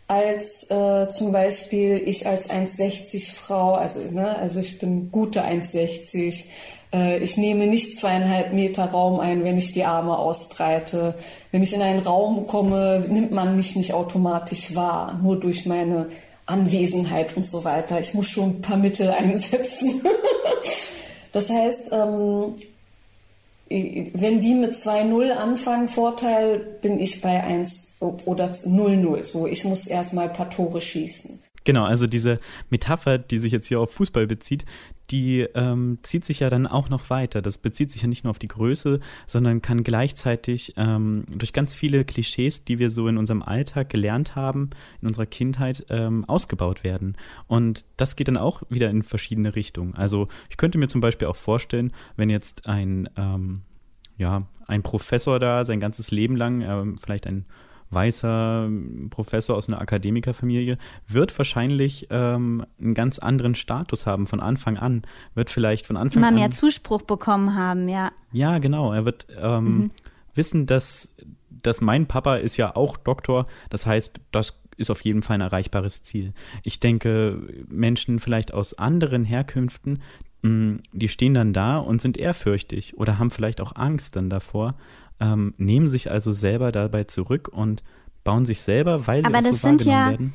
als 0.08 0.70
äh, 0.70 1.06
zum 1.10 1.32
Beispiel 1.32 2.02
ich 2.06 2.26
als 2.26 2.48
1,60 2.48 3.34
Frau, 3.34 3.74
also, 3.74 4.00
ne, 4.10 4.38
also 4.38 4.58
ich 4.58 4.78
bin 4.78 5.10
gute 5.10 5.44
1,60. 5.44 6.44
Äh, 6.93 7.19
ich 7.19 7.37
nehme 7.37 7.66
nicht 7.66 7.97
zweieinhalb 7.97 8.52
Meter 8.52 8.87
Raum 8.87 9.21
ein, 9.21 9.45
wenn 9.45 9.57
ich 9.57 9.73
die 9.73 9.85
Arme 9.85 10.19
ausbreite. 10.19 11.14
Wenn 11.50 11.62
ich 11.62 11.73
in 11.73 11.83
einen 11.83 12.00
Raum 12.00 12.47
komme, 12.47 13.05
nimmt 13.09 13.33
man 13.33 13.57
mich 13.57 13.76
nicht 13.76 13.93
automatisch 13.93 14.75
wahr, 14.75 15.19
nur 15.23 15.38
durch 15.38 15.66
meine 15.66 16.09
Anwesenheit 16.47 17.37
und 17.37 17.47
so 17.47 17.64
weiter. 17.64 17.99
Ich 17.99 18.14
muss 18.14 18.28
schon 18.28 18.50
ein 18.50 18.61
paar 18.62 18.76
Mittel 18.76 19.11
einsetzen. 19.19 20.02
das 21.33 21.50
heißt, 21.50 21.93
ähm, 21.93 22.55
wenn 23.69 24.40
die 24.40 24.55
mit 24.55 24.75
2-0 24.75 25.31
anfangen, 25.31 25.88
Vorteil, 25.88 26.59
bin 26.83 27.00
ich 27.00 27.21
bei 27.21 27.43
1 27.43 27.97
oder 27.99 28.50
0-0. 28.50 29.25
So, 29.25 29.47
ich 29.49 29.64
muss 29.64 29.88
erstmal 29.88 30.28
ein 30.28 30.33
paar 30.33 30.50
Tore 30.50 30.81
schießen. 30.81 31.40
Genau, 31.66 31.85
also 31.85 32.06
diese 32.06 32.38
Metapher, 32.70 33.18
die 33.18 33.38
sich 33.38 33.50
jetzt 33.50 33.66
hier 33.66 33.80
auf 33.80 33.92
Fußball 33.92 34.28
bezieht, 34.28 34.64
die 35.11 35.40
ähm, 35.40 35.99
zieht 36.02 36.25
sich 36.25 36.38
ja 36.38 36.49
dann 36.49 36.68
auch 36.68 36.88
noch 36.88 37.11
weiter. 37.11 37.42
Das 37.42 37.58
bezieht 37.58 37.90
sich 37.90 38.02
ja 38.02 38.08
nicht 38.08 38.23
nur 38.23 38.30
auf 38.30 38.38
die 38.38 38.46
Größe, 38.46 39.00
sondern 39.26 39.62
kann 39.62 39.82
gleichzeitig 39.82 40.75
ähm, 40.76 41.25
durch 41.28 41.52
ganz 41.52 41.75
viele 41.75 42.04
Klischees, 42.04 42.64
die 42.64 42.78
wir 42.78 42.88
so 42.88 43.08
in 43.08 43.18
unserem 43.18 43.42
Alltag 43.42 43.88
gelernt 43.88 44.37
haben, 44.37 44.70
in 45.02 45.08
unserer 45.08 45.26
Kindheit, 45.26 45.85
ähm, 45.90 46.25
ausgebaut 46.26 46.85
werden. 46.85 47.16
Und 47.49 47.85
das 47.96 48.14
geht 48.14 48.28
dann 48.28 48.37
auch 48.37 48.62
wieder 48.68 48.88
in 48.88 49.02
verschiedene 49.02 49.56
Richtungen. 49.56 49.96
Also 49.96 50.28
ich 50.49 50.58
könnte 50.58 50.78
mir 50.78 50.87
zum 50.87 51.00
Beispiel 51.00 51.26
auch 51.26 51.37
vorstellen, 51.37 51.92
wenn 52.16 52.30
jetzt 52.30 52.68
ein, 52.68 53.08
ähm, 53.16 53.62
ja, 54.18 54.46
ein 54.68 54.85
Professor 54.85 55.40
da 55.40 55.64
sein 55.64 55.80
ganzes 55.80 56.12
Leben 56.12 56.37
lang, 56.37 56.61
ähm, 56.61 56.96
vielleicht 56.96 57.26
ein 57.26 57.44
weißer 57.90 58.69
Professor 59.11 59.57
aus 59.57 59.69
einer 59.69 59.81
Akademikerfamilie, 59.81 60.78
wird 61.09 61.37
wahrscheinlich 61.38 62.07
ähm, 62.11 62.64
einen 62.81 62.95
ganz 62.95 63.19
anderen 63.19 63.55
Status 63.55 64.07
haben 64.07 64.26
von 64.26 64.40
Anfang 64.40 64.76
an. 64.76 65.02
Wird 65.35 65.50
vielleicht 65.50 65.87
von 65.87 65.97
Anfang 65.97 66.19
Immer 66.23 66.28
an. 66.28 66.35
mehr 66.35 66.50
Zuspruch 66.50 67.02
bekommen 67.02 67.55
haben, 67.55 67.88
ja. 67.88 68.12
Ja, 68.33 68.59
genau. 68.59 68.93
Er 68.93 69.05
wird 69.05 69.26
ähm, 69.40 69.64
Mhm. 69.78 69.90
wissen, 70.35 70.66
dass, 70.66 71.14
dass 71.50 71.81
mein 71.81 72.07
Papa 72.07 72.37
ist 72.37 72.57
ja 72.57 72.75
auch 72.76 72.97
Doktor. 72.97 73.47
Das 73.71 73.87
heißt, 73.87 74.21
das 74.33 74.61
ist 74.76 74.90
auf 74.90 75.00
jeden 75.02 75.23
Fall 75.23 75.37
ein 75.37 75.40
erreichbares 75.40 76.02
Ziel. 76.02 76.35
Ich 76.62 76.81
denke, 76.81 77.40
Menschen 77.69 78.19
vielleicht 78.19 78.52
aus 78.52 78.75
anderen 78.75 79.25
Herkünften, 79.25 80.02
mh, 80.43 80.81
die 80.93 81.09
stehen 81.09 81.33
dann 81.35 81.52
da 81.55 81.78
und 81.78 82.02
sind 82.02 82.19
ehrfürchtig 82.19 82.99
oder 82.99 83.19
haben 83.19 83.31
vielleicht 83.31 83.61
auch 83.62 83.75
Angst 83.75 84.16
dann 84.16 84.28
davor, 84.28 84.75
ähm, 85.20 85.54
nehmen 85.56 85.88
sich 85.88 86.11
also 86.11 86.32
selber 86.32 86.73
dabei 86.73 87.04
zurück 87.04 87.49
und 87.49 87.82
bauen 88.25 88.44
sich 88.44 88.61
selber, 88.61 89.06
weil 89.06 89.23
sie 89.23 89.26
Aber 89.26 89.38
auch 89.38 89.42
das 89.42 89.61
so 89.62 89.68
sind 89.68 89.85
ja- 89.85 90.11
werden. 90.11 90.35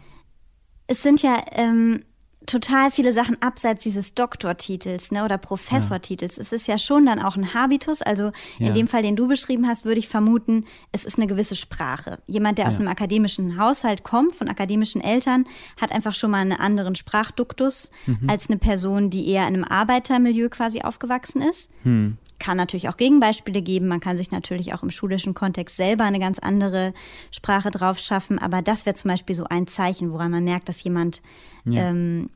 Es 0.87 1.03
sind 1.03 1.21
ja 1.21 1.41
ähm, 1.53 2.01
total 2.45 2.91
viele 2.91 3.13
Sachen 3.13 3.41
abseits 3.41 3.83
dieses 3.83 4.13
Doktortitels 4.15 5.11
ne, 5.11 5.23
oder 5.23 5.37
Professortitels. 5.37 6.37
Ja. 6.37 6.41
Es 6.41 6.51
ist 6.51 6.67
ja 6.67 6.77
schon 6.77 7.05
dann 7.05 7.19
auch 7.19 7.35
ein 7.37 7.53
Habitus. 7.53 8.01
Also 8.01 8.31
in 8.57 8.67
ja. 8.67 8.73
dem 8.73 8.87
Fall, 8.87 9.01
den 9.03 9.15
du 9.15 9.27
beschrieben 9.27 9.67
hast, 9.67 9.85
würde 9.85 9.99
ich 9.99 10.07
vermuten, 10.07 10.65
es 10.91 11.05
ist 11.05 11.17
eine 11.17 11.27
gewisse 11.27 11.55
Sprache. 11.55 12.19
Jemand, 12.27 12.57
der 12.57 12.67
aus 12.67 12.77
einem 12.77 12.87
akademischen 12.87 13.57
Haushalt 13.59 14.03
kommt, 14.03 14.35
von 14.35 14.47
akademischen 14.47 15.01
Eltern, 15.01 15.45
hat 15.79 15.91
einfach 15.91 16.13
schon 16.13 16.31
mal 16.31 16.39
einen 16.39 16.53
anderen 16.53 16.95
Sprachduktus 16.95 17.91
mhm. 18.05 18.29
als 18.29 18.49
eine 18.49 18.57
Person, 18.57 19.09
die 19.09 19.29
eher 19.29 19.47
in 19.47 19.55
einem 19.55 19.63
Arbeitermilieu 19.63 20.49
quasi 20.49 20.81
aufgewachsen 20.81 21.41
ist. 21.41 21.69
Mhm 21.83 22.17
kann 22.41 22.57
natürlich 22.57 22.89
auch 22.89 22.97
Gegenbeispiele 22.97 23.61
geben. 23.61 23.87
Man 23.87 23.99
kann 23.99 24.17
sich 24.17 24.31
natürlich 24.31 24.73
auch 24.73 24.83
im 24.83 24.89
schulischen 24.89 25.33
Kontext 25.33 25.77
selber 25.77 26.03
eine 26.03 26.19
ganz 26.19 26.39
andere 26.39 26.93
Sprache 27.29 27.69
drauf 27.69 27.99
schaffen. 27.99 28.39
Aber 28.39 28.61
das 28.61 28.85
wäre 28.85 28.95
zum 28.95 29.09
Beispiel 29.09 29.35
so 29.35 29.45
ein 29.45 29.67
Zeichen, 29.67 30.11
woran 30.11 30.31
man 30.31 30.43
merkt, 30.43 30.67
dass 30.67 30.83
jemand 30.83 31.21
ja. 31.65 31.89
ähm, 31.89 32.29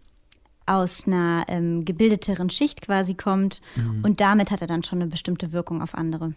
aus 0.68 1.08
einer 1.08 1.46
ähm, 1.48 1.86
gebildeteren 1.86 2.50
Schicht 2.52 2.82
quasi 2.82 3.16
kommt. 3.16 3.62
Mhm. 3.76 4.04
Und 4.04 4.22
damit 4.22 4.52
hat 4.52 4.62
er 4.62 4.68
dann 4.68 4.84
schon 4.84 5.02
eine 5.02 5.10
bestimmte 5.10 5.52
Wirkung 5.52 5.82
auf 5.82 5.96
andere. 5.96 6.34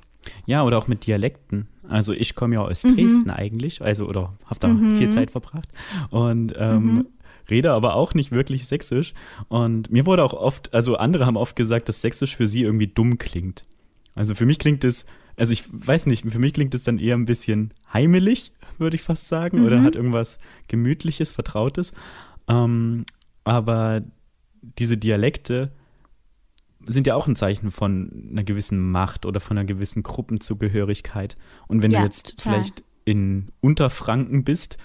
Ja, 0.46 0.64
oder 0.64 0.78
auch 0.78 0.88
mit 0.88 1.06
Dialekten. 1.06 1.68
Also 1.88 2.12
ich 2.14 2.34
komme 2.34 2.54
ja 2.54 2.62
aus 2.62 2.84
mhm. 2.84 2.96
Dresden 2.96 3.30
eigentlich, 3.30 3.82
also 3.82 4.06
oder 4.06 4.34
habe 4.46 4.60
da 4.60 4.68
mhm. 4.68 4.98
viel 4.98 5.10
Zeit 5.10 5.30
verbracht. 5.30 5.68
Und 6.10 6.54
ähm, 6.58 6.94
mhm 6.94 7.06
rede 7.50 7.72
aber 7.72 7.94
auch 7.94 8.14
nicht 8.14 8.32
wirklich 8.32 8.66
sächsisch. 8.66 9.14
Und 9.48 9.90
mir 9.90 10.06
wurde 10.06 10.24
auch 10.24 10.34
oft, 10.34 10.72
also 10.74 10.96
andere 10.96 11.26
haben 11.26 11.36
oft 11.36 11.56
gesagt, 11.56 11.88
dass 11.88 12.00
sächsisch 12.00 12.36
für 12.36 12.46
sie 12.46 12.62
irgendwie 12.62 12.86
dumm 12.86 13.18
klingt. 13.18 13.64
Also 14.14 14.34
für 14.34 14.46
mich 14.46 14.58
klingt 14.58 14.84
es, 14.84 15.06
also 15.36 15.52
ich 15.52 15.64
weiß 15.70 16.06
nicht, 16.06 16.28
für 16.28 16.38
mich 16.38 16.52
klingt 16.52 16.74
es 16.74 16.82
dann 16.82 16.98
eher 16.98 17.16
ein 17.16 17.26
bisschen 17.26 17.72
heimelig, 17.92 18.52
würde 18.78 18.96
ich 18.96 19.02
fast 19.02 19.28
sagen, 19.28 19.60
mhm. 19.60 19.66
oder 19.66 19.82
hat 19.82 19.96
irgendwas 19.96 20.38
Gemütliches, 20.66 21.32
Vertrautes. 21.32 21.92
Ähm, 22.48 23.04
aber 23.44 24.02
diese 24.60 24.96
Dialekte 24.96 25.72
sind 26.84 27.06
ja 27.06 27.14
auch 27.14 27.26
ein 27.26 27.36
Zeichen 27.36 27.70
von 27.70 28.28
einer 28.30 28.44
gewissen 28.44 28.90
Macht 28.90 29.26
oder 29.26 29.40
von 29.40 29.58
einer 29.58 29.66
gewissen 29.66 30.02
Gruppenzugehörigkeit. 30.02 31.36
Und 31.66 31.82
wenn 31.82 31.90
ja, 31.90 32.00
du 32.00 32.04
jetzt 32.04 32.38
total. 32.38 32.54
vielleicht 32.54 32.84
in 33.04 33.48
Unterfranken 33.60 34.44
bist 34.44 34.78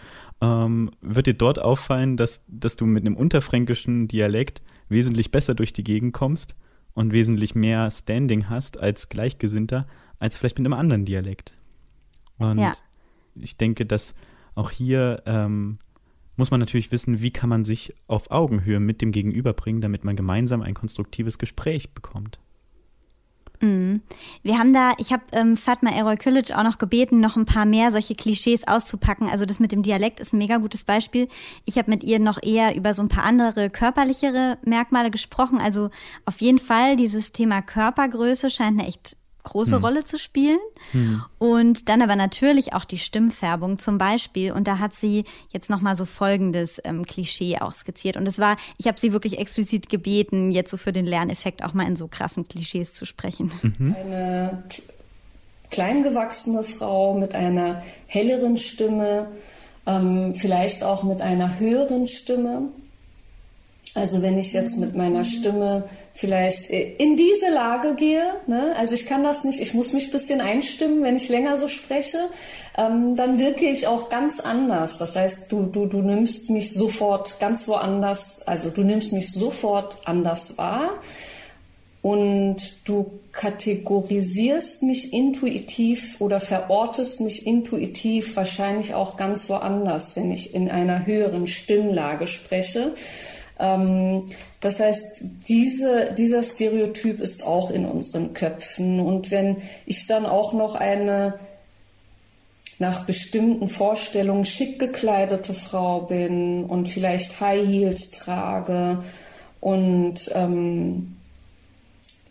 ähm, 0.44 0.92
wird 1.00 1.28
dir 1.28 1.34
dort 1.34 1.60
auffallen, 1.60 2.18
dass, 2.18 2.44
dass 2.50 2.76
du 2.76 2.86
mit 2.86 3.06
einem 3.06 3.16
unterfränkischen 3.16 4.10
Dialekt 4.10 4.62
wesentlich 4.90 5.32
besser 5.32 5.56
durch 5.56 5.72
die 5.72 5.86
Gegend 5.86 6.14
kommst 6.14 6.56
und 6.94 7.14
wesentlich 7.14 7.56
mehr 7.56 7.90
Standing 7.90 8.50
hast 8.50 8.78
als 8.78 9.08
Gleichgesinnter, 9.08 9.88
als 10.20 10.36
vielleicht 10.36 10.60
mit 10.60 10.66
einem 10.66 10.78
anderen 10.78 11.06
Dialekt. 11.06 11.56
Und 12.38 12.58
ja. 12.58 12.74
ich 13.36 13.56
denke, 13.56 13.86
dass 13.86 14.16
auch 14.54 14.70
hier 14.70 15.24
ähm, 15.26 15.80
muss 16.36 16.52
man 16.52 16.60
natürlich 16.60 16.92
wissen, 16.92 17.22
wie 17.22 17.32
kann 17.32 17.50
man 17.50 17.64
sich 17.64 17.96
auf 18.08 18.30
Augenhöhe 18.30 18.82
mit 18.82 19.02
dem 19.02 19.14
Gegenüber 19.14 19.54
bringen, 19.54 19.80
damit 19.80 20.04
man 20.04 20.18
gemeinsam 20.18 20.62
ein 20.62 20.74
konstruktives 20.74 21.38
Gespräch 21.38 21.94
bekommt. 21.94 22.40
Mhm. 23.62 24.01
Wir 24.41 24.57
haben 24.57 24.74
da, 24.74 24.91
ich 24.98 25.13
habe 25.13 25.24
ähm, 25.31 25.57
Fatma 25.57 25.91
Erol 25.91 26.17
Kilic 26.17 26.51
auch 26.55 26.63
noch 26.63 26.77
gebeten, 26.77 27.19
noch 27.19 27.38
ein 27.38 27.45
paar 27.45 27.65
mehr 27.65 27.91
solche 27.91 28.15
Klischees 28.15 28.67
auszupacken. 28.67 29.29
Also 29.29 29.45
das 29.45 29.60
mit 29.60 29.72
dem 29.72 29.83
Dialekt 29.83 30.19
ist 30.19 30.33
ein 30.33 30.38
mega 30.38 30.57
gutes 30.57 30.83
Beispiel. 30.83 31.27
Ich 31.65 31.77
habe 31.77 31.89
mit 31.89 32.03
ihr 32.03 32.19
noch 32.19 32.41
eher 32.41 32.75
über 32.75 32.93
so 32.93 33.03
ein 33.03 33.10
paar 33.10 33.24
andere 33.24 33.69
körperlichere 33.69 34.57
Merkmale 34.63 35.12
gesprochen. 35.12 35.60
Also 35.60 35.89
auf 36.25 36.41
jeden 36.41 36.60
Fall 36.60 36.95
dieses 36.95 37.31
Thema 37.31 37.62
Körpergröße 37.62 38.50
scheint 38.50 38.79
eine 38.79 38.88
echt 38.88 39.15
große 39.44 39.76
hm. 39.76 39.84
Rolle 39.84 40.04
zu 40.04 40.18
spielen. 40.18 40.60
Hm. 40.92 41.24
Und 41.38 41.90
dann 41.90 42.02
aber 42.02 42.16
natürlich 42.16 42.74
auch 42.74 42.86
die 42.86 42.98
Stimmfärbung 42.98 43.80
zum 43.80 43.98
Beispiel. 43.98 44.52
Und 44.52 44.68
da 44.68 44.80
hat 44.80 44.94
sie 44.94 45.26
jetzt 45.52 45.70
nochmal 45.70 45.96
so 45.96 46.06
folgendes 46.06 46.82
ähm, 46.84 47.06
Klischee 47.06 47.58
auch 47.60 47.74
skizziert. 47.74 48.18
Und 48.18 48.28
es 48.28 48.40
war, 48.40 48.58
ich 48.78 48.88
habe 48.88 49.00
sie 49.00 49.14
wirklich 49.14 49.38
explizit 49.38 49.90
gebeten, 49.90 50.52
jetzt 50.52 50.72
so 50.72 50.78
für 50.78 50.94
den 50.94 51.06
Lerneffekt 51.06 51.64
auch 51.64 51.74
mal 51.74 51.88
in 51.88 51.96
so 51.96 52.08
krassen 52.08 52.48
Klischees 52.48 52.94
zu 52.94 53.06
sprechen. 53.06 53.52
Mhm. 53.62 53.96
Eine 54.00 54.64
kleingewachsene 55.72 56.64
Frau 56.64 57.16
mit 57.16 57.36
einer 57.36 57.84
helleren 58.08 58.58
Stimme, 58.58 59.28
ähm, 59.86 60.34
vielleicht 60.36 60.84
auch 60.84 61.04
mit 61.04 61.22
einer 61.22 61.60
höheren 61.60 62.08
Stimme. 62.08 62.70
Also 63.96 64.24
wenn 64.24 64.40
ich 64.40 64.54
jetzt 64.54 64.78
mit 64.78 64.96
meiner 64.96 65.24
Stimme 65.24 65.88
vielleicht 66.16 66.70
in 66.72 67.16
diese 67.16 67.52
Lage 67.54 67.94
gehe, 67.94 68.24
ne? 68.48 68.76
also 68.76 68.96
ich 68.96 69.06
kann 69.06 69.24
das 69.24 69.44
nicht, 69.44 69.60
ich 69.60 69.76
muss 69.76 69.94
mich 69.94 70.08
ein 70.08 70.12
bisschen 70.12 70.42
einstimmen, 70.42 71.04
wenn 71.04 71.16
ich 71.16 71.30
länger 71.30 71.58
so 71.58 71.68
spreche, 71.68 72.18
ähm, 72.76 73.16
dann 73.16 73.38
wirke 73.38 73.66
ich 73.66 73.86
auch 73.86 74.10
ganz 74.10 74.40
anders. 74.40 74.98
Das 74.98 75.16
heißt, 75.16 75.52
du, 75.52 75.68
du, 75.68 75.86
du 75.86 76.02
nimmst 76.02 76.50
mich 76.50 76.74
sofort 76.74 77.40
ganz 77.40 77.68
woanders, 77.68 78.42
also 78.48 78.72
du 78.72 78.82
nimmst 78.82 79.14
mich 79.14 79.32
sofort 79.32 79.98
anders 80.06 80.58
wahr 80.58 81.00
und 82.02 82.88
du 82.88 83.20
kategorisierst 83.32 84.82
mich 84.82 85.14
intuitiv 85.14 86.20
oder 86.20 86.42
verortest 86.42 87.22
mich 87.22 87.46
intuitiv 87.46 88.36
wahrscheinlich 88.36 88.96
auch 88.96 89.18
ganz 89.18 89.50
woanders, 89.50 90.16
wenn 90.16 90.32
ich 90.32 90.56
in 90.56 90.70
einer 90.70 91.06
höheren 91.06 91.46
Stimmlage 91.46 92.26
spreche. 92.26 92.94
Ähm, 93.60 94.27
das 94.62 94.79
heißt, 94.79 95.24
diese, 95.48 96.13
dieser 96.17 96.43
Stereotyp 96.43 97.19
ist 97.19 97.45
auch 97.45 97.72
in 97.72 97.86
unseren 97.86 98.33
Köpfen. 98.33 99.00
Und 99.00 99.31
wenn 99.31 99.57
ich 99.86 100.07
dann 100.07 100.25
auch 100.25 100.53
noch 100.53 100.75
eine 100.75 101.39
nach 102.79 103.05
bestimmten 103.05 103.67
Vorstellungen 103.67 104.45
schick 104.45 104.79
gekleidete 104.79 105.53
Frau 105.53 106.01
bin 106.01 106.65
und 106.65 106.88
vielleicht 106.88 107.39
High 107.39 107.65
Heels 107.65 108.12
trage 108.12 109.03
und 109.62 110.29
ähm, 110.33 111.15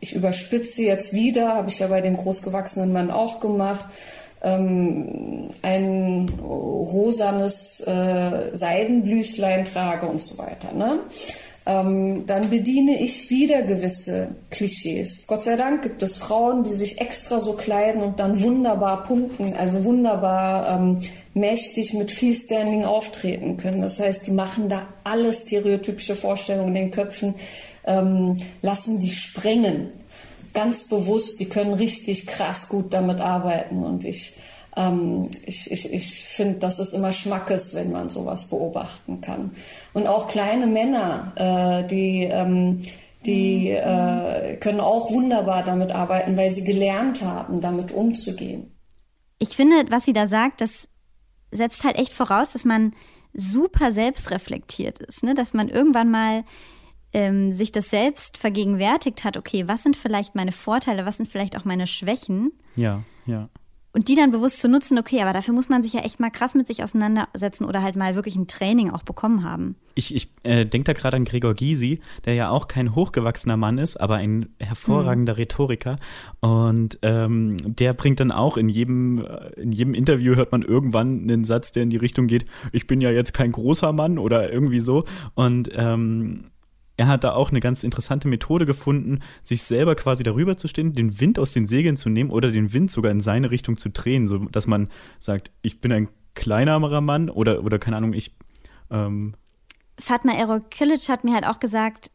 ich 0.01 0.15
überspitze 0.15 0.83
jetzt 0.83 1.13
wieder, 1.13 1.55
habe 1.55 1.69
ich 1.69 1.79
ja 1.79 1.87
bei 1.87 2.01
dem 2.01 2.17
großgewachsenen 2.17 2.93
Mann 2.93 3.11
auch 3.11 3.39
gemacht, 3.39 3.85
ähm, 4.43 5.49
ein 5.63 6.29
rosanes 6.43 7.81
äh, 7.81 8.51
Seidenblüslein 8.53 9.65
trage 9.65 10.07
und 10.07 10.21
so 10.21 10.39
weiter. 10.39 10.73
Ne? 10.75 11.01
Ähm, 11.65 12.27
dann 12.27 12.51
bediene 12.51 13.01
ich 13.01 13.31
wieder 13.31 13.63
gewisse 13.63 14.35
Klischees. 14.51 15.29
Gott 15.29 15.45
sei 15.45 15.55
Dank 15.55 15.83
gibt 15.83 16.03
es 16.03 16.17
Frauen, 16.17 16.65
die 16.65 16.73
sich 16.73 17.01
extra 17.01 17.39
so 17.39 17.53
kleiden 17.53 18.03
und 18.03 18.19
dann 18.19 18.43
wunderbar 18.43 19.05
punkten, 19.05 19.55
also 19.55 19.85
wunderbar 19.85 20.77
ähm, 20.77 20.99
mächtig 21.35 21.95
mit 21.95 22.11
viel 22.11 22.35
Standing 22.35 22.85
auftreten 22.85 23.59
können. 23.59 23.81
Das 23.81 24.01
heißt, 24.01 24.27
die 24.27 24.33
machen 24.33 24.69
da 24.69 24.87
alle 25.05 25.33
stereotypische 25.33 26.17
Vorstellungen 26.17 26.75
in 26.75 26.75
den 26.75 26.91
Köpfen, 26.91 27.35
ähm, 27.87 28.39
lassen 28.61 28.99
die 28.99 29.11
sprengen 29.11 30.02
ganz 30.53 30.89
bewusst, 30.89 31.41
die 31.41 31.49
können 31.49 31.75
richtig 31.75 32.27
krass 32.27 32.69
gut 32.69 32.93
damit 32.93 33.21
arbeiten 33.21 33.85
und 33.85 34.05
ich 34.05 34.37
ähm, 34.77 35.31
ich, 35.45 35.71
ich, 35.71 35.93
ich 35.93 36.25
finde, 36.25 36.59
das 36.59 36.79
ist 36.79 36.95
immer 36.95 37.13
Schmackes, 37.13 37.75
wenn 37.75 37.93
man 37.93 38.09
sowas 38.09 38.47
beobachten 38.47 39.21
kann. 39.21 39.53
Und 39.93 40.07
auch 40.07 40.29
kleine 40.29 40.67
Männer, 40.67 41.33
äh, 41.37 41.87
die, 41.87 42.23
ähm, 42.23 42.83
die 43.27 43.71
äh, 43.71 44.57
können 44.57 44.81
auch 44.81 45.11
wunderbar 45.11 45.63
damit 45.63 45.93
arbeiten, 45.93 46.37
weil 46.37 46.51
sie 46.51 46.65
gelernt 46.65 47.23
haben, 47.23 47.61
damit 47.61 47.93
umzugehen. 47.93 48.75
Ich 49.39 49.51
finde, 49.51 49.85
was 49.91 50.05
sie 50.05 50.13
da 50.13 50.27
sagt, 50.27 50.61
das 50.61 50.89
setzt 51.51 51.85
halt 51.85 51.97
echt 51.97 52.13
voraus, 52.13 52.53
dass 52.53 52.65
man 52.65 52.95
super 53.35 53.93
selbstreflektiert 53.93 55.01
ist, 55.01 55.23
ne? 55.23 55.35
dass 55.35 55.55
man 55.55 55.69
irgendwann 55.69 56.11
mal 56.11 56.45
ähm, 57.13 57.53
sich 57.53 57.73
das 57.73 57.91
selbst 57.91 58.37
vergegenwärtigt 58.37 59.25
hat, 59.25 59.37
okay, 59.37 59.69
was 59.69 59.83
sind 59.83 59.97
vielleicht 59.97 60.35
meine 60.35 60.53
Vorteile, 60.53 61.07
was 61.07 61.19
sind 61.19 61.29
vielleicht 61.29 61.57
auch 61.57 61.65
meine 61.65 61.87
Schwächen? 61.87 62.53
Ja, 62.77 63.03
ja. 63.27 63.49
Und 63.95 64.09
die 64.09 64.15
dann 64.15 64.31
bewusst 64.31 64.61
zu 64.61 64.69
nutzen, 64.71 64.99
okay, 64.99 65.21
aber 65.21 65.35
dafür 65.35 65.53
muss 65.53 65.69
man 65.69 65.83
sich 65.83 65.93
ja 65.93 66.01
echt 66.01 66.19
mal 66.19 66.31
krass 66.31 66.55
mit 66.55 66.67
sich 66.67 66.83
auseinandersetzen 66.83 67.67
oder 67.67 67.83
halt 67.83 67.95
mal 67.95 68.15
wirklich 68.15 68.37
ein 68.37 68.47
Training 68.47 68.89
auch 68.91 69.03
bekommen 69.03 69.45
haben. 69.45 69.77
Ich, 69.95 70.15
ich 70.15 70.33
äh, 70.45 70.65
denke 70.65 70.95
da 70.95 70.99
gerade 70.99 71.19
an 71.19 71.27
Gregor 71.27 71.53
Gysi, 71.53 72.01
der 72.25 72.33
ja 72.33 72.49
auch 72.49 72.69
kein 72.69 72.95
hochgewachsener 72.95 73.59
Mann 73.59 73.77
ist, 73.77 73.99
aber 73.99 74.17
ein 74.17 74.49
hervorragender 74.59 75.35
mhm. 75.35 75.41
Rhetoriker. 75.41 75.97
Und 76.41 76.99
ähm, 77.03 77.55
der 77.59 77.93
bringt 77.93 78.21
dann 78.21 78.33
auch 78.33 78.57
in 78.57 78.71
jedem, 78.71 79.27
äh, 79.27 79.61
in 79.61 79.73
jedem 79.73 79.93
Interview 79.93 80.37
hört 80.37 80.53
man 80.53 80.63
irgendwann 80.63 81.25
einen 81.25 81.45
Satz, 81.45 81.73
der 81.73 81.83
in 81.83 81.91
die 81.91 81.99
Richtung 81.99 82.29
geht, 82.29 82.47
ich 82.73 82.87
bin 82.87 83.03
ja 83.03 83.11
jetzt 83.11 83.35
kein 83.35 83.53
großer 83.53 83.93
Mann 83.93 84.19
oder 84.19 84.51
irgendwie 84.51 84.81
so. 84.81 85.05
Und 85.35 85.69
ähm, 85.75 86.52
er 87.03 87.09
hat 87.09 87.25
da 87.25 87.33
auch 87.33 87.51
eine 87.51 87.59
ganz 87.59 87.83
interessante 87.83 88.29
Methode 88.29 88.65
gefunden, 88.65 89.19
sich 89.43 89.65
selber 89.65 89.97
quasi 89.97 90.23
darüber 90.23 90.57
zu 90.57 90.69
stehen, 90.69 90.93
den 90.93 91.19
Wind 91.19 91.39
aus 91.41 91.53
den 91.53 91.67
Segeln 91.67 91.97
zu 91.97 92.09
nehmen 92.09 92.31
oder 92.31 92.53
den 92.53 92.73
Wind 92.73 92.93
sogar 92.93 93.11
in 93.11 93.21
seine 93.21 93.51
Richtung 93.51 93.77
zu 93.77 93.91
drehen, 93.91 94.29
so 94.29 94.39
dass 94.39 94.69
man 94.69 94.89
sagt, 95.19 95.51
ich 95.63 95.81
bin 95.81 95.91
ein 95.91 96.09
kleinerer 96.35 97.01
Mann 97.01 97.29
oder, 97.29 97.65
oder 97.65 97.81
keine 97.81 97.97
Ahnung, 97.97 98.13
ich. 98.13 98.37
Ähm 98.89 99.35
Fatma 99.99 100.33
Erokilic 100.33 101.09
hat 101.09 101.25
mir 101.25 101.35
halt 101.35 101.45
auch 101.45 101.59
gesagt, 101.59 102.13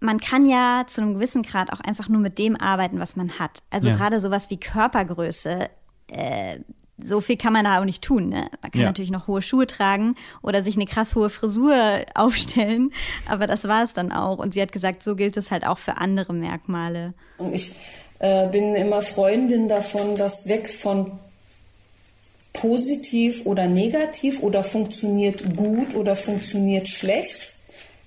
man 0.00 0.18
kann 0.18 0.46
ja 0.46 0.84
zu 0.86 1.02
einem 1.02 1.14
gewissen 1.14 1.42
Grad 1.42 1.70
auch 1.70 1.80
einfach 1.80 2.08
nur 2.08 2.22
mit 2.22 2.38
dem 2.38 2.56
arbeiten, 2.56 2.98
was 3.00 3.14
man 3.14 3.38
hat. 3.38 3.62
Also 3.68 3.90
ja. 3.90 3.94
gerade 3.94 4.20
sowas 4.20 4.48
wie 4.48 4.58
Körpergröße, 4.58 5.68
äh, 6.08 6.60
so 7.02 7.20
viel 7.20 7.36
kann 7.36 7.52
man 7.52 7.64
da 7.64 7.80
auch 7.80 7.84
nicht 7.84 8.02
tun. 8.02 8.28
Ne? 8.28 8.48
Man 8.62 8.70
kann 8.70 8.80
ja. 8.80 8.86
natürlich 8.86 9.10
noch 9.10 9.26
hohe 9.28 9.42
Schuhe 9.42 9.66
tragen 9.66 10.16
oder 10.42 10.62
sich 10.62 10.76
eine 10.76 10.86
krass 10.86 11.14
hohe 11.14 11.30
Frisur 11.30 11.74
aufstellen, 12.14 12.92
aber 13.28 13.46
das 13.46 13.66
war 13.68 13.82
es 13.82 13.94
dann 13.94 14.12
auch. 14.12 14.38
Und 14.38 14.54
sie 14.54 14.62
hat 14.62 14.72
gesagt, 14.72 15.02
so 15.02 15.14
gilt 15.16 15.36
es 15.36 15.50
halt 15.50 15.66
auch 15.66 15.78
für 15.78 15.98
andere 15.98 16.32
Merkmale. 16.32 17.14
Und 17.38 17.54
ich 17.54 17.72
äh, 18.18 18.48
bin 18.48 18.74
immer 18.74 19.02
Freundin 19.02 19.68
davon, 19.68 20.16
dass 20.16 20.48
weg 20.48 20.68
von 20.68 21.12
positiv 22.52 23.46
oder 23.46 23.68
negativ 23.68 24.42
oder 24.42 24.64
funktioniert 24.64 25.56
gut 25.56 25.94
oder 25.94 26.16
funktioniert 26.16 26.88
schlecht, 26.88 27.54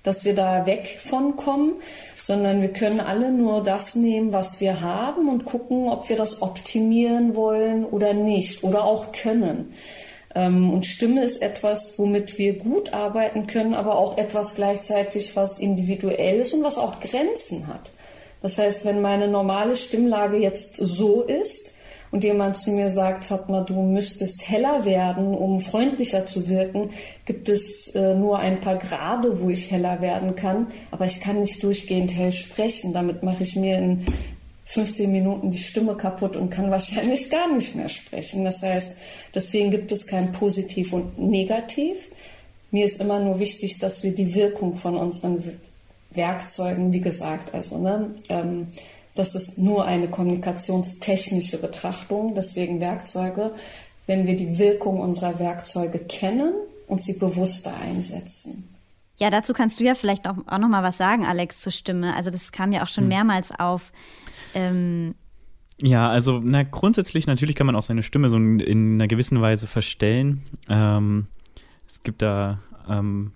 dass 0.02 0.24
wir 0.24 0.34
da 0.34 0.66
weg 0.66 0.98
von 1.02 1.36
kommen, 1.36 1.74
sondern 2.24 2.62
wir 2.62 2.72
können 2.72 3.00
alle 3.00 3.32
nur 3.32 3.62
das 3.62 3.94
nehmen, 3.94 4.32
was 4.32 4.60
wir 4.60 4.80
haben 4.80 5.28
und 5.28 5.44
gucken, 5.44 5.88
ob 5.88 6.08
wir 6.08 6.16
das 6.16 6.42
optimieren 6.42 7.34
wollen 7.34 7.84
oder 7.84 8.14
nicht 8.14 8.62
oder 8.64 8.84
auch 8.84 9.12
können. 9.12 9.74
Ähm, 10.34 10.72
und 10.72 10.86
Stimme 10.86 11.24
ist 11.24 11.42
etwas, 11.42 11.98
womit 11.98 12.38
wir 12.38 12.58
gut 12.58 12.94
arbeiten 12.94 13.46
können, 13.46 13.74
aber 13.74 13.96
auch 13.98 14.16
etwas 14.18 14.54
gleichzeitig, 14.54 15.36
was 15.36 15.58
individuell 15.58 16.40
ist 16.40 16.54
und 16.54 16.62
was 16.62 16.78
auch 16.78 17.00
Grenzen 17.00 17.66
hat. 17.66 17.90
Das 18.40 18.58
heißt, 18.58 18.84
wenn 18.84 19.00
meine 19.00 19.28
normale 19.28 19.76
Stimmlage 19.76 20.36
jetzt 20.36 20.76
so 20.76 21.22
ist, 21.22 21.71
und 22.12 22.22
jemand 22.22 22.58
zu 22.58 22.70
mir 22.70 22.90
sagt, 22.90 23.24
Fatma, 23.24 23.62
du 23.62 23.74
müsstest 23.82 24.48
heller 24.48 24.84
werden, 24.84 25.34
um 25.34 25.60
freundlicher 25.60 26.26
zu 26.26 26.48
wirken, 26.48 26.90
gibt 27.24 27.48
es 27.48 27.88
äh, 27.94 28.14
nur 28.14 28.38
ein 28.38 28.60
paar 28.60 28.76
Grade, 28.76 29.40
wo 29.40 29.48
ich 29.48 29.70
heller 29.70 30.02
werden 30.02 30.36
kann, 30.36 30.66
aber 30.90 31.06
ich 31.06 31.20
kann 31.20 31.40
nicht 31.40 31.62
durchgehend 31.62 32.14
hell 32.14 32.32
sprechen. 32.32 32.92
Damit 32.92 33.22
mache 33.22 33.42
ich 33.42 33.56
mir 33.56 33.78
in 33.78 34.04
15 34.66 35.10
Minuten 35.10 35.50
die 35.50 35.58
Stimme 35.58 35.96
kaputt 35.96 36.36
und 36.36 36.50
kann 36.50 36.70
wahrscheinlich 36.70 37.30
gar 37.30 37.52
nicht 37.52 37.74
mehr 37.74 37.88
sprechen. 37.88 38.44
Das 38.44 38.62
heißt, 38.62 38.92
deswegen 39.34 39.70
gibt 39.70 39.90
es 39.90 40.06
kein 40.06 40.32
Positiv 40.32 40.92
und 40.92 41.18
Negativ. 41.18 41.96
Mir 42.70 42.84
ist 42.84 43.00
immer 43.00 43.20
nur 43.20 43.40
wichtig, 43.40 43.78
dass 43.78 44.02
wir 44.02 44.14
die 44.14 44.34
Wirkung 44.34 44.76
von 44.76 44.98
unseren 44.98 45.42
Werkzeugen, 46.10 46.92
wie 46.92 47.00
gesagt, 47.00 47.54
also 47.54 47.78
ne, 47.78 48.14
ähm, 48.28 48.68
das 49.14 49.34
ist 49.34 49.58
nur 49.58 49.84
eine 49.84 50.08
kommunikationstechnische 50.08 51.58
Betrachtung, 51.58 52.34
deswegen 52.34 52.80
Werkzeuge. 52.80 53.52
Wenn 54.06 54.26
wir 54.26 54.36
die 54.36 54.58
Wirkung 54.58 55.00
unserer 55.00 55.38
Werkzeuge 55.38 55.98
kennen 55.98 56.54
und 56.88 57.00
sie 57.00 57.12
bewusster 57.12 57.72
einsetzen. 57.76 58.68
Ja, 59.16 59.30
dazu 59.30 59.52
kannst 59.52 59.78
du 59.78 59.84
ja 59.84 59.94
vielleicht 59.94 60.26
auch, 60.26 60.36
auch 60.46 60.58
noch 60.58 60.68
mal 60.68 60.82
was 60.82 60.96
sagen, 60.96 61.24
Alex, 61.24 61.60
zur 61.60 61.72
Stimme. 61.72 62.14
Also 62.16 62.30
das 62.30 62.50
kam 62.50 62.72
ja 62.72 62.82
auch 62.82 62.88
schon 62.88 63.04
hm. 63.04 63.08
mehrmals 63.08 63.52
auf. 63.52 63.92
Ähm 64.54 65.14
ja, 65.80 66.08
also 66.08 66.40
na, 66.42 66.62
grundsätzlich 66.62 67.26
natürlich 67.26 67.56
kann 67.56 67.66
man 67.66 67.76
auch 67.76 67.82
seine 67.82 68.02
Stimme 68.02 68.30
so 68.30 68.36
in, 68.36 68.60
in 68.60 68.94
einer 68.94 69.08
gewissen 69.08 69.40
Weise 69.40 69.66
verstellen. 69.66 70.42
Ähm, 70.68 71.26
es 71.86 72.02
gibt 72.02 72.22
da 72.22 72.60
ähm, 72.88 73.32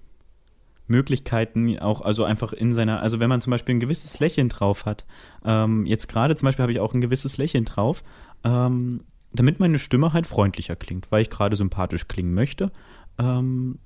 Möglichkeiten 0.89 1.79
auch, 1.79 2.01
also 2.01 2.25
einfach 2.25 2.53
in 2.53 2.73
seiner, 2.73 3.01
also 3.01 3.21
wenn 3.21 3.29
man 3.29 3.41
zum 3.41 3.51
Beispiel 3.51 3.75
ein 3.75 3.81
gewisses 3.81 4.19
Lächeln 4.21 4.49
drauf 4.49 4.87
hat, 4.87 5.05
ähm, 5.45 5.87
jetzt 5.87 6.09
gerade 6.09 6.37
zum 6.37 6.47
Beispiel 6.47 6.63
habe 6.63 6.73
ich 6.73 6.81
auch 6.81 6.95
ein 6.95 7.01
gewisses 7.01 7.39
Lächeln 7.39 7.65
drauf, 7.65 8.03
ähm, 8.45 9.03
damit 9.33 9.61
meine 9.61 9.79
Stimme 9.79 10.13
halt 10.13 10.27
freundlicher 10.27 10.77
klingt, 10.77 11.11
weil 11.11 11.23
ich 11.23 11.31
gerade 11.31 11.57
sympathisch 11.57 12.09
klingen 12.09 12.35
möchte, 12.35 12.71
ähm, 13.19 13.79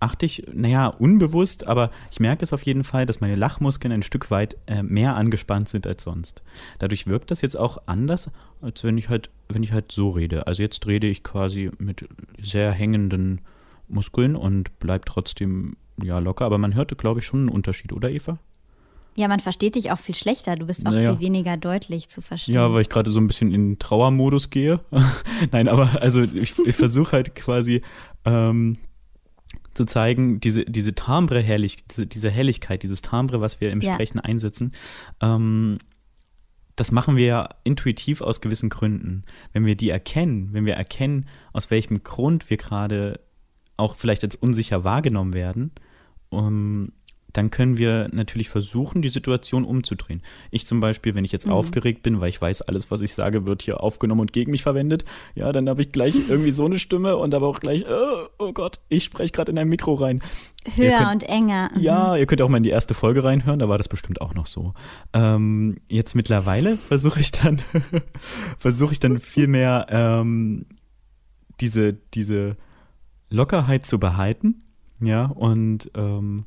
achte 0.00 0.26
ich, 0.26 0.46
naja, 0.52 0.86
unbewusst, 0.86 1.66
aber 1.66 1.90
ich 2.10 2.20
merke 2.20 2.44
es 2.44 2.52
auf 2.52 2.62
jeden 2.62 2.84
Fall, 2.84 3.06
dass 3.06 3.20
meine 3.20 3.34
Lachmuskeln 3.34 3.92
ein 3.92 4.02
Stück 4.02 4.30
weit 4.30 4.56
äh, 4.66 4.82
mehr 4.82 5.16
angespannt 5.16 5.68
sind 5.68 5.86
als 5.86 6.04
sonst. 6.04 6.42
Dadurch 6.78 7.06
wirkt 7.06 7.30
das 7.30 7.40
jetzt 7.40 7.58
auch 7.58 7.78
anders, 7.86 8.30
als 8.60 8.84
wenn 8.84 8.96
ich 8.96 9.08
halt, 9.08 9.30
wenn 9.48 9.62
ich 9.62 9.72
halt 9.72 9.90
so 9.92 10.10
rede. 10.10 10.46
Also 10.46 10.62
jetzt 10.62 10.86
rede 10.86 11.08
ich 11.08 11.24
quasi 11.24 11.70
mit 11.78 12.08
sehr 12.40 12.70
hängenden 12.70 13.40
Muskeln 13.88 14.36
und 14.36 14.78
bleib 14.78 15.06
trotzdem 15.06 15.76
ja 16.02 16.18
locker, 16.18 16.44
aber 16.44 16.58
man 16.58 16.74
hörte, 16.74 16.96
glaube 16.96 17.20
ich, 17.20 17.26
schon 17.26 17.40
einen 17.40 17.48
Unterschied, 17.48 17.92
oder 17.92 18.10
Eva? 18.10 18.38
Ja, 19.18 19.26
man 19.26 19.40
versteht 19.40 19.74
dich 19.74 19.90
auch 19.90 19.98
viel 19.98 20.14
schlechter. 20.14 20.54
Du 20.54 20.66
bist 20.66 20.86
auch 20.86 20.92
naja. 20.92 21.10
viel 21.10 21.26
weniger 21.26 21.56
deutlich 21.56 22.08
zu 22.08 22.20
verstehen. 22.20 22.54
Ja, 22.54 22.72
weil 22.72 22.82
ich 22.82 22.88
gerade 22.88 23.10
so 23.10 23.18
ein 23.18 23.26
bisschen 23.26 23.52
in 23.52 23.78
Trauermodus 23.80 24.50
gehe. 24.50 24.78
Nein, 25.50 25.66
aber 25.66 26.00
also 26.00 26.22
ich, 26.22 26.56
ich 26.56 26.76
versuche 26.76 27.12
halt 27.12 27.34
quasi 27.34 27.82
ähm, 28.24 28.78
zu 29.74 29.86
zeigen, 29.86 30.38
diese, 30.38 30.64
diese 30.64 30.94
Timbre 30.94 31.40
herrlich, 31.40 31.84
diese, 31.88 32.06
diese 32.06 32.30
Helligkeit, 32.30 32.84
dieses 32.84 33.02
Timbre, 33.02 33.40
was 33.40 33.60
wir 33.60 33.72
im 33.72 33.80
ja. 33.80 33.94
Sprechen 33.94 34.20
einsetzen, 34.20 34.72
ähm, 35.20 35.78
das 36.76 36.92
machen 36.92 37.16
wir 37.16 37.26
ja 37.26 37.48
intuitiv 37.64 38.20
aus 38.20 38.40
gewissen 38.40 38.68
Gründen. 38.68 39.24
Wenn 39.52 39.66
wir 39.66 39.74
die 39.74 39.90
erkennen, 39.90 40.50
wenn 40.52 40.64
wir 40.64 40.74
erkennen, 40.74 41.26
aus 41.52 41.72
welchem 41.72 42.04
Grund 42.04 42.50
wir 42.50 42.56
gerade 42.56 43.18
auch 43.76 43.96
vielleicht 43.96 44.22
als 44.22 44.36
unsicher 44.36 44.84
wahrgenommen 44.84 45.34
werden, 45.34 45.72
um, 46.30 46.92
dann 47.32 47.50
können 47.50 47.76
wir 47.76 48.08
natürlich 48.10 48.48
versuchen, 48.48 49.02
die 49.02 49.10
Situation 49.10 49.64
umzudrehen. 49.64 50.22
Ich 50.50 50.66
zum 50.66 50.80
Beispiel, 50.80 51.14
wenn 51.14 51.24
ich 51.24 51.32
jetzt 51.32 51.46
mhm. 51.46 51.52
aufgeregt 51.52 52.02
bin, 52.02 52.20
weil 52.20 52.30
ich 52.30 52.40
weiß, 52.40 52.62
alles, 52.62 52.90
was 52.90 53.02
ich 53.02 53.12
sage, 53.12 53.44
wird 53.44 53.62
hier 53.62 53.82
aufgenommen 53.82 54.22
und 54.22 54.32
gegen 54.32 54.50
mich 54.50 54.62
verwendet, 54.62 55.04
ja, 55.34 55.52
dann 55.52 55.68
habe 55.68 55.82
ich 55.82 55.90
gleich 55.90 56.14
irgendwie 56.28 56.52
so 56.52 56.64
eine 56.64 56.78
Stimme 56.78 57.16
und 57.16 57.34
aber 57.34 57.46
auch 57.46 57.60
gleich, 57.60 57.84
oh, 57.88 58.28
oh 58.38 58.52
Gott, 58.52 58.80
ich 58.88 59.04
spreche 59.04 59.32
gerade 59.32 59.52
in 59.52 59.58
ein 59.58 59.68
Mikro 59.68 59.94
rein. 59.94 60.22
Höher 60.74 60.98
könnt, 60.98 61.12
und 61.12 61.22
enger. 61.24 61.70
Mhm. 61.74 61.80
Ja, 61.82 62.16
ihr 62.16 62.26
könnt 62.26 62.40
auch 62.40 62.48
mal 62.48 62.56
in 62.56 62.62
die 62.62 62.70
erste 62.70 62.94
Folge 62.94 63.22
reinhören, 63.22 63.58
da 63.58 63.68
war 63.68 63.78
das 63.78 63.88
bestimmt 63.88 64.20
auch 64.22 64.34
noch 64.34 64.46
so. 64.46 64.72
Ähm, 65.12 65.76
jetzt 65.88 66.14
mittlerweile 66.14 66.76
versuche 66.76 67.20
ich 67.20 67.30
dann, 67.30 67.60
versuche 68.58 68.92
ich 68.92 69.00
dann 69.00 69.18
viel 69.18 69.48
mehr 69.48 69.86
ähm, 69.90 70.66
diese, 71.60 71.92
diese 71.92 72.56
Lockerheit 73.28 73.84
zu 73.84 73.98
behalten, 73.98 74.62
ja, 75.00 75.26
und 75.26 75.90
ähm, 75.94 76.44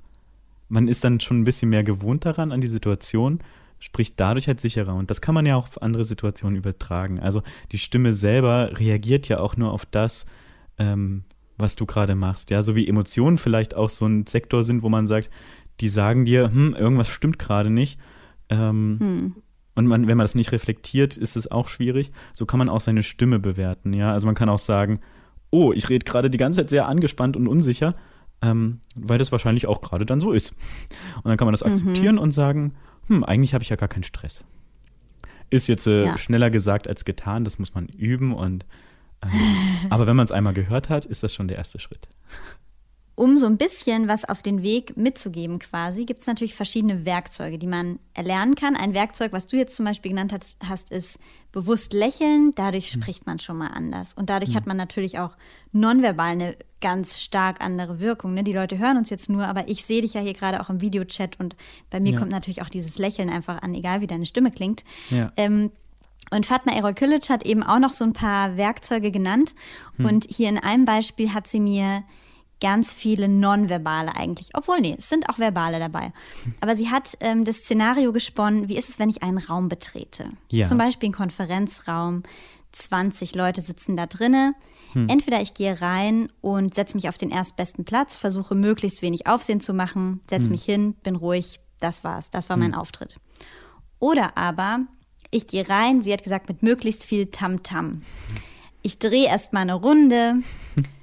man 0.70 0.88
ist 0.88 1.04
dann 1.04 1.20
schon 1.20 1.42
ein 1.42 1.44
bisschen 1.44 1.70
mehr 1.70 1.84
gewohnt 1.84 2.26
daran, 2.26 2.52
an 2.52 2.62
die 2.62 2.68
Situation, 2.68 3.40
spricht 3.80 4.20
dadurch 4.20 4.48
halt 4.48 4.62
sicherer. 4.62 4.96
Und 4.96 5.10
das 5.10 5.22
kann 5.22 5.36
man 5.36 5.46
ja 5.46 5.56
auch 5.56 5.68
auf 5.68 5.82
andere 5.82 6.06
Situationen 6.06 6.58
übertragen. 6.58 7.20
Also 7.20 7.42
die 7.72 7.78
Stimme 7.78 8.14
selber 8.14 8.80
reagiert 8.80 9.28
ja 9.28 9.40
auch 9.40 9.58
nur 9.58 9.72
auf 9.72 9.86
das, 9.86 10.26
ähm, 10.78 11.24
was 11.58 11.76
du 11.76 11.86
gerade 11.86 12.16
machst. 12.16 12.52
Ja, 12.52 12.64
so 12.64 12.76
wie 12.76 12.88
Emotionen 12.88 13.38
vielleicht 13.38 13.76
auch 13.76 13.90
so 13.90 14.06
ein 14.06 14.28
Sektor 14.28 14.64
sind, 14.64 14.84
wo 14.84 14.90
man 14.90 15.08
sagt, 15.08 15.30
die 15.80 15.88
sagen 15.88 16.26
dir, 16.26 16.52
hm, 16.52 16.76
irgendwas 16.76 17.08
stimmt 17.08 17.40
gerade 17.40 17.70
nicht. 17.70 18.00
Ähm, 18.50 18.98
hm. 19.00 19.36
Und 19.74 19.88
man, 19.88 20.08
wenn 20.08 20.18
man 20.18 20.26
das 20.26 20.36
nicht 20.36 20.52
reflektiert, 20.52 21.18
ist 21.18 21.36
es 21.36 21.50
auch 21.50 21.68
schwierig. 21.68 22.12
So 22.34 22.46
kann 22.46 22.60
man 22.60 22.70
auch 22.70 22.82
seine 22.82 23.04
Stimme 23.04 23.40
bewerten. 23.40 23.94
Ja, 23.94 24.12
also 24.12 24.28
man 24.28 24.36
kann 24.36 24.50
auch 24.50 24.60
sagen, 24.60 25.00
oh, 25.50 25.74
ich 25.74 25.90
rede 25.90 26.06
gerade 26.06 26.30
die 26.30 26.38
ganze 26.38 26.62
Zeit 26.62 26.70
sehr 26.70 26.88
angespannt 26.88 27.36
und 27.36 27.48
unsicher, 27.48 27.96
ähm, 28.42 28.80
weil 28.96 29.18
das 29.18 29.32
wahrscheinlich 29.32 29.68
auch 29.68 29.82
gerade 29.82 30.06
dann 30.06 30.20
so 30.20 30.32
ist. 30.32 30.56
Und 31.18 31.26
dann 31.26 31.38
kann 31.38 31.46
man 31.46 31.54
das 31.54 31.64
mhm. 31.64 31.72
akzeptieren 31.72 32.18
und 32.18 32.32
sagen, 32.32 32.74
hm, 33.08 33.24
eigentlich 33.24 33.54
habe 33.54 33.64
ich 33.64 33.70
ja 33.70 33.76
gar 33.76 33.90
keinen 33.90 34.04
Stress. 34.04 34.44
Ist 35.50 35.68
jetzt 35.68 35.88
äh, 35.88 36.06
ja. 36.06 36.18
schneller 36.18 36.50
gesagt 36.50 36.88
als 36.88 37.06
getan, 37.06 37.44
das 37.44 37.60
muss 37.60 37.74
man 37.74 37.88
üben 37.88 38.34
und 38.34 38.66
ähm, 39.24 39.30
aber 39.90 40.08
wenn 40.08 40.16
man 40.16 40.26
es 40.26 40.32
einmal 40.32 40.54
gehört 40.54 40.90
hat, 40.90 41.06
ist 41.06 41.24
das 41.24 41.34
schon 41.34 41.48
der 41.48 41.58
erste 41.58 41.80
Schritt 41.80 42.08
um 43.22 43.38
so 43.38 43.46
ein 43.46 43.58
bisschen 43.58 44.08
was 44.08 44.28
auf 44.28 44.42
den 44.42 44.64
Weg 44.64 44.98
mitzugeben 44.98 45.60
quasi, 45.60 46.06
gibt 46.06 46.22
es 46.22 46.28
natürlich 46.28 46.56
verschiedene 46.56 47.06
Werkzeuge, 47.06 47.60
die 47.60 47.68
man 47.68 48.00
erlernen 48.16 48.56
kann. 48.56 48.76
Ein 48.76 48.96
Werkzeug, 48.96 49.32
was 49.32 49.46
du 49.46 49.58
jetzt 49.58 49.76
zum 49.76 49.86
Beispiel 49.86 50.10
genannt 50.10 50.34
hast, 50.34 50.58
hast 50.68 50.90
ist 50.90 51.20
bewusst 51.52 51.94
lächeln. 51.94 52.50
Dadurch 52.56 52.96
mhm. 52.96 53.00
spricht 53.00 53.28
man 53.28 53.38
schon 53.38 53.58
mal 53.58 53.68
anders. 53.68 54.16
Und 54.16 54.32
dadurch 54.32 54.54
mhm. 54.54 54.56
hat 54.56 54.66
man 54.66 54.76
natürlich 54.76 55.20
auch 55.20 55.38
nonverbal 55.72 56.32
eine 56.32 56.58
ganz 56.82 57.22
stark 57.22 57.62
andere 57.62 58.00
Wirkung. 58.00 58.34
Ne? 58.34 58.44
Die 58.44 58.54
Leute 58.54 58.80
hören 58.80 58.98
uns 58.98 59.12
jetzt 59.12 59.30
nur, 59.30 59.46
aber 59.46 59.68
ich 59.68 59.86
sehe 59.86 60.02
dich 60.02 60.16
ja 60.16 60.22
hier 60.22 60.34
gerade 60.34 60.60
auch 60.60 60.72
im 60.72 60.82
Videochat 60.82 61.40
und 61.40 61.56
bei 61.92 62.00
mir 62.00 62.14
ja. 62.14 62.18
kommt 62.18 62.32
natürlich 62.32 62.64
auch 62.64 62.70
dieses 62.70 62.98
Lächeln 62.98 63.30
einfach 63.30 63.62
an, 63.62 63.76
egal 63.76 64.02
wie 64.02 64.08
deine 64.08 64.26
Stimme 64.26 64.50
klingt. 64.50 64.84
Ja. 65.12 65.32
Ähm, 65.38 65.70
und 66.32 66.48
Fatma 66.48 66.74
Erol-Kilic 66.74 67.30
hat 67.30 67.46
eben 67.46 67.62
auch 67.62 67.78
noch 67.78 67.94
so 67.94 68.04
ein 68.04 68.14
paar 68.14 68.58
Werkzeuge 68.58 69.12
genannt. 69.12 69.54
Hm. 69.98 70.06
Und 70.08 70.26
hier 70.28 70.50
in 70.50 70.58
einem 70.58 70.86
Beispiel 70.86 71.36
hat 71.36 71.46
sie 71.46 71.60
mir 71.60 72.04
ganz 72.62 72.94
viele 72.94 73.28
nonverbale 73.28 74.16
eigentlich. 74.16 74.50
Obwohl, 74.54 74.80
nee, 74.80 74.96
es 74.98 75.10
sind 75.10 75.30
auch 75.30 75.40
verbale 75.40 75.80
dabei. 75.80 76.14
Aber 76.62 76.76
sie 76.76 76.90
hat 76.90 77.18
ähm, 77.20 77.44
das 77.44 77.58
Szenario 77.58 78.14
gesponnen, 78.14 78.70
wie 78.70 78.78
ist 78.78 78.88
es, 78.88 79.00
wenn 79.00 79.10
ich 79.10 79.24
einen 79.24 79.40
Raum 79.40 79.68
betrete? 79.68 80.30
Ja. 80.50 80.66
Zum 80.66 80.78
Beispiel 80.78 81.08
einen 81.08 81.16
Konferenzraum. 81.16 82.24
20 82.72 83.36
Leute 83.36 83.60
sitzen 83.60 83.98
da 83.98 84.06
drinnen. 84.06 84.56
Hm. 84.94 85.10
Entweder 85.10 85.42
ich 85.42 85.54
gehe 85.54 85.82
rein 85.82 86.32
und 86.40 86.74
setze 86.74 86.96
mich 86.96 87.10
auf 87.10 87.18
den 87.18 87.30
erstbesten 87.30 87.84
Platz, 87.84 88.16
versuche 88.16 88.56
möglichst 88.56 89.02
wenig 89.02 89.28
Aufsehen 89.28 89.60
zu 89.60 89.74
machen, 89.74 90.22
setze 90.30 90.46
hm. 90.46 90.52
mich 90.52 90.64
hin, 90.64 90.94
bin 91.04 91.18
ruhig, 91.18 91.60
das 91.82 92.06
war's, 92.06 92.30
das 92.30 92.48
war 92.48 92.56
hm. 92.56 92.62
mein 92.64 92.74
Auftritt. 92.74 93.18
Oder 94.00 94.38
aber 94.38 94.86
ich 95.32 95.48
gehe 95.48 95.68
rein, 95.68 96.02
sie 96.02 96.14
hat 96.14 96.24
gesagt, 96.24 96.48
mit 96.48 96.64
möglichst 96.64 97.04
viel 97.04 97.26
Tamtam. 97.26 97.88
-Tam. 97.88 98.02
Ich 98.84 99.00
drehe 99.00 99.28
erstmal 99.28 99.64
eine 99.64 99.76
Runde, 99.76 100.36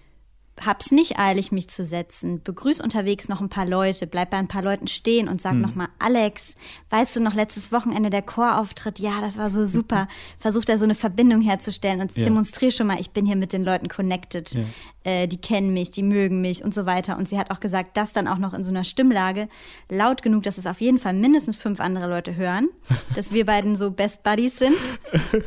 hab's 0.65 0.91
nicht 0.91 1.19
eilig, 1.19 1.53
mich 1.53 1.69
zu 1.69 1.85
setzen. 1.85 2.43
Begrüß 2.43 2.81
unterwegs 2.81 3.29
noch 3.29 3.41
ein 3.41 3.49
paar 3.49 3.67
Leute, 3.67 4.07
bleib 4.07 4.31
bei 4.31 4.37
ein 4.37 4.49
paar 4.49 4.63
Leuten 4.63 4.87
stehen 4.87 5.29
und 5.29 5.41
sag 5.41 5.53
hm. 5.53 5.61
nochmal, 5.61 5.89
Alex, 5.99 6.55
weißt 6.91 7.17
du 7.17 7.21
noch 7.21 7.35
letztes 7.35 7.73
Wochenende 7.73 8.11
der 8.11 8.23
Chorauftritt? 8.23 8.99
Ja, 8.99 9.21
das 9.21 9.39
war 9.39 9.51
so 9.51 9.65
super. 9.65 10.09
Versuch 10.39 10.65
da 10.65 10.77
so 10.77 10.85
eine 10.85 10.95
Verbindung 10.95 11.41
herzustellen 11.41 12.01
und 12.01 12.17
ja. 12.17 12.23
demonstriere 12.23 12.73
schon 12.73 12.87
mal, 12.87 13.01
ich 13.01 13.11
bin 13.11 13.27
hier 13.27 13.37
mit 13.37 13.53
den 13.53 13.65
Leuten 13.65 13.89
connected. 13.89 14.53
Ja. 14.53 14.65
Äh, 15.05 15.27
die 15.27 15.39
kennen 15.39 15.73
mich, 15.73 15.91
die 15.91 16.03
mögen 16.03 16.41
mich 16.41 16.63
und 16.63 16.75
so 16.75 16.87
weiter. 16.87 17.17
Und 17.17 17.29
sie 17.29 17.39
hat 17.39 17.51
auch 17.51 17.61
gesagt, 17.61 17.97
das 17.97 18.13
dann 18.13 18.29
auch 18.29 18.39
noch 18.39 18.55
in 18.55 18.65
so 18.65 18.71
einer 18.71 18.85
Stimmlage, 18.85 19.49
laut 19.89 20.23
genug, 20.23 20.43
dass 20.43 20.59
es 20.59 20.67
auf 20.67 20.81
jeden 20.81 20.99
Fall 20.99 21.15
mindestens 21.15 21.57
fünf 21.57 21.81
andere 21.81 22.09
Leute 22.09 22.37
hören, 22.37 22.69
dass 23.15 23.33
wir 23.33 23.47
beiden 23.47 23.77
so 23.77 23.91
Best 23.91 24.23
Buddies 24.23 24.59
sind. 24.59 24.77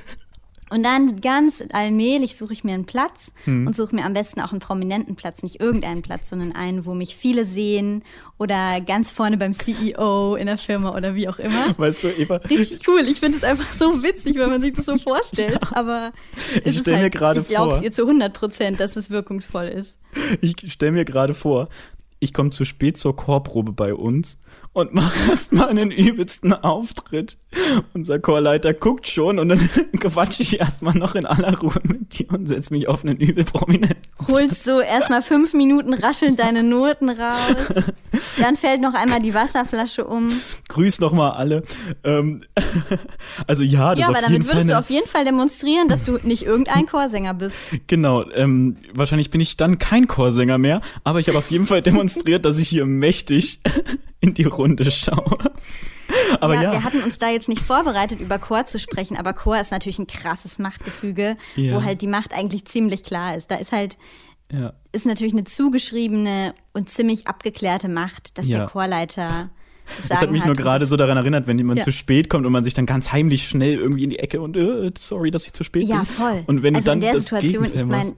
Und 0.72 0.84
dann 0.84 1.20
ganz 1.20 1.62
allmählich 1.74 2.38
suche 2.38 2.54
ich 2.54 2.64
mir 2.64 2.74
einen 2.74 2.86
Platz 2.86 3.34
mhm. 3.46 3.68
und 3.68 3.76
suche 3.76 3.94
mir 3.94 4.06
am 4.06 4.14
besten 4.14 4.40
auch 4.40 4.52
einen 4.52 4.62
prominenten 4.62 5.18
Platz, 5.18 5.44
nicht 5.44 5.60
irgendeinen 5.60 6.02
Platz, 6.02 6.30
sondern 6.30 6.54
einen, 6.54 6.86
wo 6.86 6.94
mich 6.94 7.18
viele 7.18 7.44
sehen 7.44 8.04
oder 8.38 8.80
ganz 8.80 9.12
vorne 9.12 9.36
beim 9.36 9.54
CEO 9.54 10.36
in 10.36 10.46
der 10.46 10.58
Firma 10.58 10.96
oder 10.96 11.14
wie 11.14 11.28
auch 11.28 11.40
immer. 11.40 11.78
Weißt 11.78 12.06
du, 12.06 12.08
Eva? 12.08 12.38
Richtig 12.38 12.88
cool. 12.88 13.02
Ich 13.10 13.20
finde 13.20 13.38
es 13.38 13.44
einfach 13.44 13.72
so 13.74 14.02
witzig, 14.02 14.38
wenn 14.38 14.50
man 14.50 14.62
sich 14.62 14.72
das 14.72 14.86
so 14.86 14.98
vorstellt. 14.98 15.60
Ja. 15.62 15.76
Aber 15.76 16.14
ich 16.64 16.80
stelle 16.80 16.98
halt, 16.98 17.04
mir 17.04 17.10
gerade 17.10 17.42
vor. 17.42 17.50
Ich 17.50 17.56
glaube 17.56 17.74
es 17.74 17.82
ihr 17.82 17.92
zu 17.92 18.04
100 18.04 18.34
Prozent, 18.34 18.80
dass 18.80 18.96
es 18.96 19.10
wirkungsvoll 19.10 19.66
ist. 19.66 20.00
Ich 20.40 20.56
stelle 20.72 20.94
mir 20.94 21.06
gerade 21.06 21.34
vor, 21.34 21.68
ich 22.20 22.34
komme 22.34 22.52
zu 22.52 22.64
spät 22.64 22.98
zur 22.98 23.16
Chorprobe 23.16 23.74
bei 23.74 23.94
uns 23.94 24.40
und 24.72 24.94
mach 24.94 25.14
erstmal 25.28 25.68
einen 25.68 25.92
übelsten 25.92 26.54
Auftritt. 26.54 27.38
Unser 27.94 28.20
Chorleiter 28.20 28.74
guckt 28.74 29.08
schon 29.08 29.40
und 29.40 29.50
dann 29.50 29.70
quatsche 30.00 30.42
ich 30.44 30.60
erstmal 30.60 30.94
noch 30.96 31.16
in 31.16 31.26
aller 31.26 31.58
Ruhe 31.60 31.80
mit 31.84 32.18
dir 32.18 32.30
und 32.32 32.48
setz 32.48 32.70
mich 32.70 32.88
auf 32.88 33.04
einen 33.04 33.18
übel 33.18 33.44
prominenten. 33.44 33.98
Holst 34.28 34.66
du 34.68 34.80
erstmal 34.80 35.22
fünf 35.22 35.54
Minuten 35.54 35.94
raschelnd 35.94 36.40
deine 36.40 36.64
Noten 36.64 37.10
raus. 37.10 37.84
Dann 38.40 38.56
fällt 38.56 38.82
noch 38.82 38.94
einmal 38.94 39.22
die 39.22 39.34
Wasserflasche 39.34 40.06
um. 40.06 40.32
Grüß 40.68 41.00
noch 41.00 41.12
mal 41.12 41.32
alle. 41.32 41.64
Ähm, 42.04 42.42
also 43.48 43.64
ja, 43.64 43.92
das 43.92 44.00
Ja, 44.00 44.08
aber 44.08 44.22
damit 44.22 44.46
würdest 44.46 44.70
du 44.70 44.78
auf 44.78 44.90
jeden 44.90 45.08
Fall 45.08 45.26
demonstrieren, 45.26 45.88
dass 45.88 46.04
du 46.04 46.18
nicht 46.24 46.46
irgendein 46.46 46.86
Chorsänger 46.86 47.34
bist. 47.34 47.60
Genau. 47.88 48.30
Ähm, 48.32 48.78
wahrscheinlich 48.94 49.32
bin 49.32 49.42
ich 49.42 49.58
dann 49.58 49.80
kein 49.80 50.08
Chorsänger 50.08 50.58
mehr, 50.58 50.82
aber 51.04 51.20
ich 51.20 51.28
habe 51.28 51.38
auf 51.38 51.52
jeden 51.52 51.66
Fall 51.66 51.82
demonstriert, 51.82 52.46
dass 52.46 52.58
ich 52.58 52.68
hier 52.68 52.86
mächtig 52.86 53.60
in 54.22 54.34
die 54.34 54.44
Runde 54.44 54.90
schaue. 54.92 55.38
Aber 56.40 56.56
ja, 56.56 56.64
ja, 56.64 56.72
wir 56.72 56.84
hatten 56.84 57.04
uns 57.04 57.18
da 57.18 57.30
jetzt 57.30 57.50
nicht 57.50 57.62
vorbereitet, 57.62 58.20
über 58.20 58.40
Chor 58.40 58.66
zu 58.66 58.80
sprechen, 58.80 59.18
aber 59.18 59.34
Chor 59.34 59.60
ist 59.60 59.72
natürlich 59.72 60.00
ein 60.00 60.08
krasses 60.08 60.60
Machtgefüge, 60.60 61.38
ja. 61.56 61.76
wo 61.76 61.84
halt 61.84 62.02
die 62.02 62.08
Macht 62.08 62.34
eigentlich 62.34 62.66
ziemlich 62.66 63.04
klar 63.04 63.36
ist. 63.36 63.52
Da 63.52 63.56
ist 63.56 63.72
halt, 63.72 63.98
ja. 64.52 64.74
ist 64.92 65.06
natürlich 65.06 65.34
eine 65.34 65.44
zugeschriebene 65.44 66.54
und 66.74 66.90
ziemlich 66.90 67.28
abgeklärte 67.28 67.90
Macht, 67.90 68.38
dass 68.38 68.48
der 68.48 68.66
Chorleiter 68.66 69.50
das, 69.98 70.08
das 70.08 70.22
hat 70.22 70.32
mich 70.32 70.42
hat 70.42 70.48
nur 70.48 70.56
gerade 70.56 70.86
so 70.86 70.96
daran 70.96 71.18
erinnert, 71.18 71.48
wenn 71.48 71.58
jemand 71.58 71.84
zu 71.84 71.92
spät 71.92 72.30
kommt 72.30 72.46
und 72.46 72.52
man 72.52 72.64
sich 72.64 72.74
dann 72.74 72.86
ganz 72.86 73.12
heimlich 73.12 73.48
schnell 73.48 73.78
irgendwie 73.78 74.04
in 74.04 74.10
die 74.10 74.20
Ecke 74.20 74.42
und 74.42 74.56
äh, 74.56 74.92
sorry, 74.98 75.32
dass 75.32 75.46
ich 75.46 75.54
zu 75.54 75.64
spät 75.64 75.88
bin. 75.88 75.98
Ja, 75.98 76.04
voll. 76.04 76.44
Und 76.48 76.64
wenn 76.64 76.76
also 76.76 76.92
dann 76.92 77.00
in 77.00 77.02
der 77.02 77.20
Situation, 77.20 77.66
ich 77.74 77.86
meine, 77.86 78.14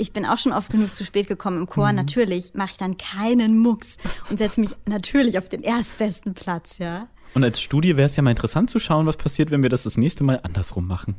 ich 0.00 0.12
bin 0.12 0.26
auch 0.26 0.38
schon 0.38 0.52
oft 0.52 0.70
genug 0.70 0.94
zu 0.94 1.04
spät 1.04 1.28
gekommen 1.28 1.58
im 1.58 1.66
Chor. 1.66 1.90
Mhm. 1.90 1.96
Natürlich 1.96 2.54
mache 2.54 2.70
ich 2.72 2.76
dann 2.76 2.96
keinen 2.96 3.58
Mucks 3.58 3.98
und 4.28 4.38
setze 4.38 4.60
mich 4.60 4.70
natürlich 4.86 5.38
auf 5.38 5.48
den 5.48 5.60
erstbesten 5.60 6.34
Platz, 6.34 6.78
ja. 6.78 7.08
Und 7.34 7.44
als 7.44 7.60
Studie 7.60 7.96
wäre 7.96 8.06
es 8.06 8.16
ja 8.16 8.22
mal 8.22 8.30
interessant 8.30 8.70
zu 8.70 8.78
schauen, 8.78 9.06
was 9.06 9.16
passiert, 9.16 9.50
wenn 9.50 9.62
wir 9.62 9.70
das 9.70 9.84
das 9.84 9.96
nächste 9.96 10.24
Mal 10.24 10.40
andersrum 10.42 10.86
machen. 10.86 11.16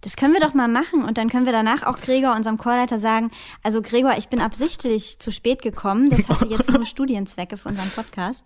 Das 0.00 0.14
können 0.14 0.32
wir 0.32 0.40
doch 0.40 0.54
mal 0.54 0.68
machen 0.68 1.02
und 1.02 1.18
dann 1.18 1.28
können 1.28 1.44
wir 1.44 1.52
danach 1.52 1.82
auch 1.82 1.98
Gregor, 1.98 2.36
unserem 2.36 2.56
Chorleiter, 2.56 2.98
sagen, 2.98 3.32
also 3.64 3.82
Gregor, 3.82 4.16
ich 4.16 4.28
bin 4.28 4.40
absichtlich 4.40 5.18
zu 5.18 5.32
spät 5.32 5.60
gekommen. 5.60 6.08
Das 6.08 6.28
hatte 6.28 6.46
jetzt 6.46 6.70
nur 6.70 6.86
Studienzwecke 6.86 7.56
für 7.56 7.68
unseren 7.70 7.90
Podcast. 7.90 8.44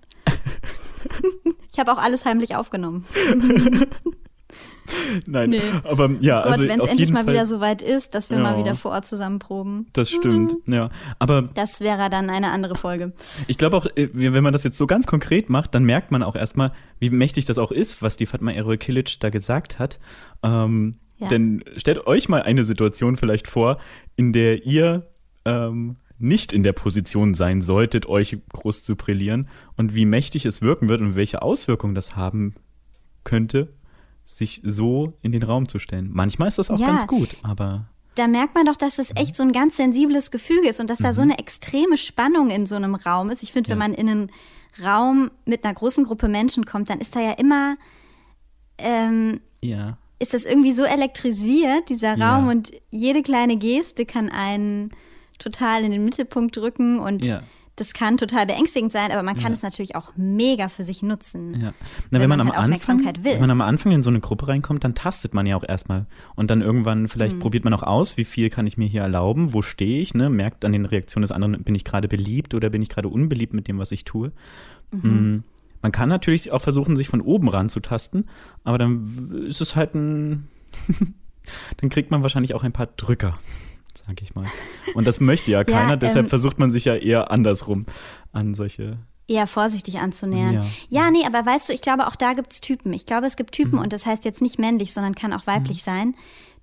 Ich 1.70 1.78
habe 1.78 1.92
auch 1.92 1.98
alles 1.98 2.24
heimlich 2.24 2.56
aufgenommen. 2.56 3.04
Nein, 5.26 5.50
nee. 5.50 5.60
aber 5.84 6.10
ja, 6.20 6.42
Gott, 6.42 6.52
also 6.52 6.68
wenn 6.68 6.80
es 6.80 6.86
endlich 6.86 7.12
mal 7.12 7.24
Fall, 7.24 7.34
wieder 7.34 7.46
so 7.46 7.60
weit 7.60 7.82
ist, 7.82 8.14
dass 8.14 8.30
wir 8.30 8.36
ja, 8.36 8.42
mal 8.42 8.58
wieder 8.58 8.74
vor 8.74 8.90
Ort 8.90 9.06
zusammen 9.06 9.38
proben. 9.38 9.86
Das 9.92 10.10
stimmt, 10.10 10.66
mhm. 10.66 10.74
ja. 10.74 10.90
Aber 11.18 11.42
das 11.42 11.80
wäre 11.80 12.10
dann 12.10 12.30
eine 12.30 12.50
andere 12.50 12.74
Folge. 12.74 13.12
Ich 13.46 13.58
glaube 13.58 13.76
auch, 13.76 13.86
äh, 13.96 14.08
wenn 14.12 14.42
man 14.42 14.52
das 14.52 14.64
jetzt 14.64 14.76
so 14.76 14.86
ganz 14.86 15.06
konkret 15.06 15.48
macht, 15.50 15.74
dann 15.74 15.84
merkt 15.84 16.10
man 16.10 16.22
auch 16.22 16.36
erstmal, 16.36 16.72
wie 16.98 17.10
mächtig 17.10 17.44
das 17.44 17.58
auch 17.58 17.70
ist, 17.70 18.02
was 18.02 18.16
die 18.16 18.26
Fatma 18.26 18.52
Eroy 18.52 18.76
Kilic 18.76 19.20
da 19.20 19.30
gesagt 19.30 19.78
hat. 19.78 19.98
Ähm, 20.42 20.96
ja. 21.18 21.28
Denn 21.28 21.62
stellt 21.76 22.06
euch 22.06 22.28
mal 22.28 22.42
eine 22.42 22.64
Situation 22.64 23.16
vielleicht 23.16 23.46
vor, 23.46 23.78
in 24.16 24.32
der 24.32 24.66
ihr 24.66 25.06
ähm, 25.44 25.96
nicht 26.18 26.52
in 26.52 26.62
der 26.62 26.72
Position 26.72 27.34
sein 27.34 27.62
solltet, 27.62 28.06
euch 28.06 28.38
groß 28.52 28.84
zu 28.84 28.96
brillieren 28.96 29.48
und 29.76 29.94
wie 29.94 30.04
mächtig 30.04 30.46
es 30.46 30.62
wirken 30.62 30.88
wird 30.88 31.00
und 31.00 31.16
welche 31.16 31.42
Auswirkungen 31.42 31.94
das 31.94 32.16
haben 32.16 32.54
könnte, 33.24 33.68
sich 34.24 34.60
so 34.64 35.14
in 35.22 35.32
den 35.32 35.42
Raum 35.42 35.68
zu 35.68 35.78
stellen. 35.78 36.10
Manchmal 36.12 36.48
ist 36.48 36.58
das 36.58 36.70
auch 36.70 36.78
ja, 36.78 36.86
ganz 36.88 37.06
gut, 37.06 37.36
aber. 37.42 37.86
Da 38.14 38.28
merkt 38.28 38.54
man 38.54 38.66
doch, 38.66 38.76
dass 38.76 38.98
es 38.98 39.14
echt 39.16 39.36
so 39.36 39.42
ein 39.42 39.52
ganz 39.52 39.76
sensibles 39.76 40.30
Gefüge 40.30 40.68
ist 40.68 40.80
und 40.80 40.90
dass 40.90 41.00
mhm. 41.00 41.04
da 41.04 41.12
so 41.12 41.22
eine 41.22 41.38
extreme 41.38 41.96
Spannung 41.96 42.50
in 42.50 42.66
so 42.66 42.76
einem 42.76 42.94
Raum 42.94 43.30
ist. 43.30 43.42
Ich 43.42 43.52
finde, 43.52 43.70
wenn 43.70 43.78
ja. 43.78 43.88
man 43.88 43.94
in 43.94 44.08
einen 44.08 44.30
Raum 44.82 45.30
mit 45.44 45.64
einer 45.64 45.74
großen 45.74 46.04
Gruppe 46.04 46.28
Menschen 46.28 46.64
kommt, 46.64 46.90
dann 46.90 47.00
ist 47.00 47.16
da 47.16 47.20
ja 47.20 47.32
immer. 47.32 47.76
Ähm, 48.78 49.40
ja. 49.62 49.98
Ist 50.18 50.34
das 50.34 50.44
irgendwie 50.44 50.72
so 50.72 50.84
elektrisiert, 50.84 51.88
dieser 51.88 52.12
Raum, 52.12 52.44
ja. 52.44 52.50
und 52.50 52.70
jede 52.90 53.22
kleine 53.22 53.56
Geste 53.56 54.06
kann 54.06 54.28
einen 54.28 54.92
total 55.38 55.84
in 55.84 55.90
den 55.90 56.04
Mittelpunkt 56.04 56.56
drücken 56.56 57.00
und 57.00 57.24
das 57.76 57.94
kann 57.94 58.18
total 58.18 58.46
beängstigend 58.46 58.92
sein, 58.92 59.10
aber 59.10 59.22
man 59.22 59.34
kann 59.34 59.46
ja. 59.46 59.52
es 59.52 59.62
natürlich 59.62 59.96
auch 59.96 60.12
mega 60.14 60.68
für 60.68 60.82
sich 60.82 61.02
nutzen. 61.02 61.54
Ja. 61.54 61.72
Na, 62.10 62.20
wenn, 62.20 62.22
wenn, 62.22 62.28
man, 62.28 62.38
man 62.38 62.48
halt 62.48 62.56
am 62.58 62.72
Anfang, 62.72 63.24
will. 63.24 63.32
Wenn 63.32 63.40
man 63.40 63.50
am 63.50 63.60
Anfang 63.62 63.92
in 63.92 64.02
so 64.02 64.10
eine 64.10 64.20
Gruppe 64.20 64.48
reinkommt, 64.48 64.84
dann 64.84 64.94
tastet 64.94 65.32
man 65.32 65.46
ja 65.46 65.56
auch 65.56 65.64
erstmal. 65.66 66.06
Und 66.34 66.50
dann 66.50 66.60
irgendwann 66.60 67.08
vielleicht 67.08 67.32
hm. 67.32 67.38
probiert 67.40 67.64
man 67.64 67.72
auch 67.72 67.82
aus, 67.82 68.18
wie 68.18 68.24
viel 68.24 68.50
kann 68.50 68.66
ich 68.66 68.76
mir 68.76 68.86
hier 68.86 69.02
erlauben, 69.02 69.54
wo 69.54 69.62
stehe 69.62 70.02
ich, 70.02 70.12
ne? 70.12 70.28
merkt 70.28 70.64
an 70.66 70.72
den 70.72 70.84
Reaktionen 70.84 71.22
des 71.22 71.32
anderen, 71.32 71.62
bin 71.64 71.74
ich 71.74 71.84
gerade 71.84 72.08
beliebt 72.08 72.54
oder 72.54 72.68
bin 72.68 72.82
ich 72.82 72.90
gerade 72.90 73.08
unbeliebt 73.08 73.54
mit 73.54 73.68
dem, 73.68 73.78
was 73.78 73.90
ich 73.90 74.04
tue. 74.04 74.32
Mhm. 74.90 75.02
Hm. 75.02 75.44
Man 75.80 75.92
kann 75.92 76.08
natürlich 76.08 76.52
auch 76.52 76.60
versuchen, 76.60 76.94
sich 76.94 77.08
von 77.08 77.20
oben 77.22 77.48
ranzutasten, 77.48 78.28
aber 78.64 78.78
dann 78.78 79.46
ist 79.48 79.60
es 79.60 79.74
halt 79.74 79.94
ein, 79.94 80.48
dann 81.78 81.88
kriegt 81.88 82.10
man 82.10 82.22
wahrscheinlich 82.22 82.54
auch 82.54 82.62
ein 82.62 82.72
paar 82.72 82.86
Drücker 82.86 83.34
sag 83.94 84.22
ich 84.22 84.34
mal. 84.34 84.46
Und 84.94 85.06
das 85.06 85.20
möchte 85.20 85.50
ja 85.50 85.64
keiner, 85.64 85.90
ja, 85.90 85.96
deshalb 85.96 86.26
ähm, 86.26 86.30
versucht 86.30 86.58
man 86.58 86.70
sich 86.70 86.84
ja 86.84 86.94
eher 86.94 87.30
andersrum 87.30 87.86
an 88.32 88.54
solche 88.54 88.98
eher 89.28 89.46
vorsichtig 89.46 89.98
anzunähern. 89.98 90.54
Ja. 90.54 90.64
ja, 90.88 91.10
nee, 91.10 91.24
aber 91.24 91.44
weißt 91.46 91.68
du, 91.68 91.72
ich 91.72 91.80
glaube, 91.80 92.06
auch 92.06 92.16
da 92.16 92.34
gibt 92.34 92.52
es 92.52 92.60
Typen. 92.60 92.92
Ich 92.92 93.06
glaube, 93.06 93.26
es 93.26 93.36
gibt 93.36 93.52
Typen, 93.52 93.76
mhm. 93.76 93.82
und 93.82 93.92
das 93.92 94.04
heißt 94.04 94.24
jetzt 94.24 94.42
nicht 94.42 94.58
männlich, 94.58 94.92
sondern 94.92 95.14
kann 95.14 95.32
auch 95.32 95.46
weiblich 95.46 95.78
mhm. 95.78 95.82
sein. 95.82 96.14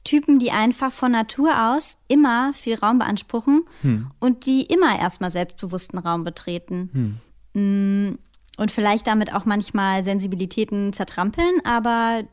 Typen, 0.03 0.39
die 0.39 0.51
einfach 0.51 0.91
von 0.91 1.11
Natur 1.11 1.73
aus 1.73 1.97
immer 2.07 2.53
viel 2.53 2.75
Raum 2.75 2.99
beanspruchen 2.99 3.65
mhm. 3.83 4.11
und 4.19 4.45
die 4.45 4.63
immer 4.63 4.97
erstmal 4.97 5.29
selbstbewussten 5.29 5.99
Raum 5.99 6.23
betreten. 6.23 7.19
Hm. 7.53 8.11
Mm, 8.11 8.17
und 8.57 8.71
vielleicht 8.71 9.07
damit 9.07 9.33
auch 9.33 9.45
manchmal 9.45 10.03
Sensibilitäten 10.03 10.93
zertrampeln, 10.93 11.59
aber 11.63 12.23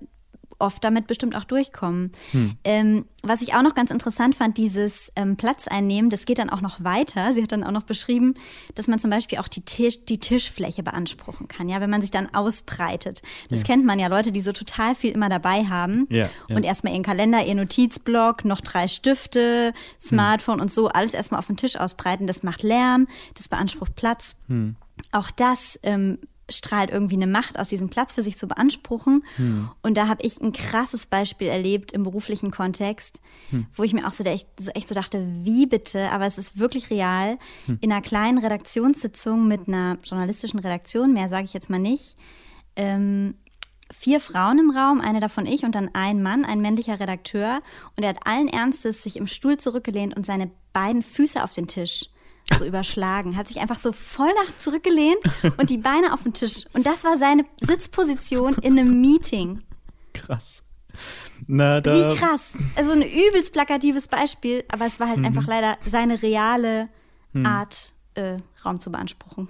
oft 0.59 0.83
damit 0.83 1.07
bestimmt 1.07 1.37
auch 1.37 1.45
durchkommen. 1.45 2.13
Hm. 2.33 2.57
Ähm, 2.65 3.05
was 3.23 3.43
ich 3.43 3.55
auch 3.55 3.63
noch 3.63 3.75
ganz 3.75 3.91
interessant 3.91 4.35
fand, 4.35 4.57
dieses 4.59 5.13
ähm, 5.17 5.37
Platz 5.37 5.69
einnehmen, 5.69 6.11
das 6.11 6.27
geht 6.27 6.39
dann 6.39 6.51
auch 6.51 6.61
noch 6.61 6.83
weiter. 6.83 7.33
Sie 7.35 7.43
hat 7.43 7.53
dann 7.53 7.65
auch 7.65 7.73
noch 7.73 7.83
beschrieben, 7.83 8.35
dass 8.75 8.89
man 8.89 8.99
zum 8.99 9.11
Beispiel 9.11 9.39
auch 9.39 9.49
die, 9.49 9.63
Tisch, 9.63 10.05
die 10.05 10.19
Tischfläche 10.19 10.83
beanspruchen 10.83 11.49
kann, 11.49 11.69
ja, 11.69 11.81
wenn 11.81 11.91
man 11.91 12.01
sich 12.01 12.11
dann 12.11 12.35
ausbreitet. 12.35 13.23
Das 13.51 13.61
ja. 13.61 13.67
kennt 13.67 13.85
man 13.85 13.99
ja, 13.99 14.09
Leute, 14.09 14.33
die 14.33 14.41
so 14.41 14.53
total 14.53 14.95
viel 14.95 15.13
immer 15.13 15.29
dabei 15.29 15.67
haben 15.67 16.07
ja, 16.11 16.29
ja. 16.49 16.57
und 16.57 16.65
erstmal 16.65 16.93
ihren 16.93 17.03
Kalender, 17.03 17.45
ihr 17.45 17.55
Notizblock, 17.55 18.45
noch 18.45 18.61
drei 18.61 18.89
Stifte, 18.89 19.73
Smartphone 20.01 20.57
hm. 20.57 20.63
und 20.63 20.71
so, 20.71 20.89
alles 20.89 21.15
erstmal 21.15 21.39
auf 21.39 21.47
den 21.47 21.57
Tisch 21.57 21.77
ausbreiten. 21.77 22.27
Das 22.27 22.43
macht 22.43 22.63
Lärm, 22.63 23.09
das 23.35 23.49
beansprucht 23.49 23.95
Platz. 23.95 24.37
Hm. 24.49 24.77
Auch 25.13 25.31
das 25.31 25.79
ähm, 25.83 26.19
strahlt 26.49 26.91
irgendwie 26.91 27.17
eine 27.17 27.27
Macht 27.27 27.59
aus 27.59 27.69
diesem 27.69 27.89
Platz 27.89 28.13
für 28.13 28.23
sich 28.23 28.37
zu 28.37 28.47
beanspruchen. 28.47 29.25
Hm. 29.37 29.69
Und 29.83 29.97
da 29.97 30.09
habe 30.09 30.23
ich 30.23 30.41
ein 30.41 30.53
krasses 30.53 31.07
Beispiel 31.07 31.49
erlebt 31.49 31.93
im 31.93 32.05
beruflichen 32.05 32.51
Kontext, 32.51 33.21
hm. 33.51 33.67
wo 33.75 33.83
ich 33.83 33.93
mir 33.93 34.07
auch 34.07 34.13
so 34.13 34.23
echt, 34.25 34.49
so 34.59 34.71
echt, 34.71 34.89
so 34.89 34.95
dachte, 34.95 35.27
wie 35.43 35.67
bitte, 35.67 36.11
aber 36.11 36.27
es 36.27 36.39
ist 36.39 36.59
wirklich 36.59 36.91
real, 36.91 37.39
hm. 37.67 37.79
in 37.81 37.91
einer 37.91 38.03
kleinen 38.03 38.39
Redaktionssitzung 38.39 39.49
mit 39.49 39.67
einer 39.67 39.99
journalistischen 40.05 40.61
Redaktion, 40.61 41.13
mehr 41.13 41.29
sage 41.29 41.45
ich 41.45 41.53
jetzt 41.53 41.71
mal 41.71 41.79
nicht, 41.79 42.17
ähm, 42.77 43.35
vier 43.91 44.21
Frauen 44.21 44.59
im 44.59 44.71
Raum, 44.71 45.01
eine 45.01 45.21
davon 45.21 45.47
ich 45.47 45.65
und 45.65 45.75
dann 45.75 45.91
ein 45.95 46.23
Mann, 46.23 46.45
ein 46.45 46.61
männlicher 46.61 46.99
Redakteur. 46.99 47.61
Und 47.97 48.03
er 48.03 48.11
hat 48.11 48.27
allen 48.27 48.49
Ernstes 48.49 49.03
sich 49.03 49.17
im 49.17 49.27
Stuhl 49.27 49.59
zurückgelehnt 49.59 50.17
und 50.17 50.27
seine 50.27 50.51
beiden 50.73 51.03
Füße 51.03 51.43
auf 51.43 51.53
den 51.53 51.69
Tisch 51.69 52.11
so 52.55 52.65
überschlagen, 52.65 53.37
hat 53.37 53.49
sich 53.49 53.59
einfach 53.61 53.79
so 53.79 53.93
voll 53.93 54.31
nach 54.45 54.57
zurückgelehnt 54.57 55.19
und 55.59 55.71
die 55.71 55.79
Beine 55.79 56.13
auf 56.13 56.23
den 56.23 56.33
Tisch. 56.33 56.65
Und 56.73 56.87
das 56.87 57.05
war 57.05 57.17
seine 57.17 57.45
Sitzposition 57.61 58.55
in 58.63 58.79
einem 58.79 59.01
Meeting. 59.01 59.63
Krass. 60.15 60.63
Na, 61.47 61.81
da, 61.81 61.95
Wie 62.11 62.17
krass. 62.17 62.57
Also 62.77 62.93
ein 62.93 63.03
übelst 63.03 63.53
plakatives 63.53 64.09
Beispiel, 64.09 64.65
aber 64.69 64.87
es 64.87 64.99
war 65.01 65.09
halt 65.09 65.19
Mhm. 65.19 65.25
einfach 65.27 65.47
leider 65.47 65.77
seine 65.87 66.23
reale 66.23 66.89
Art, 67.45 67.93
äh, 68.15 68.39
Raum 68.65 68.81
zu 68.81 68.91
beanspruchen. 68.91 69.49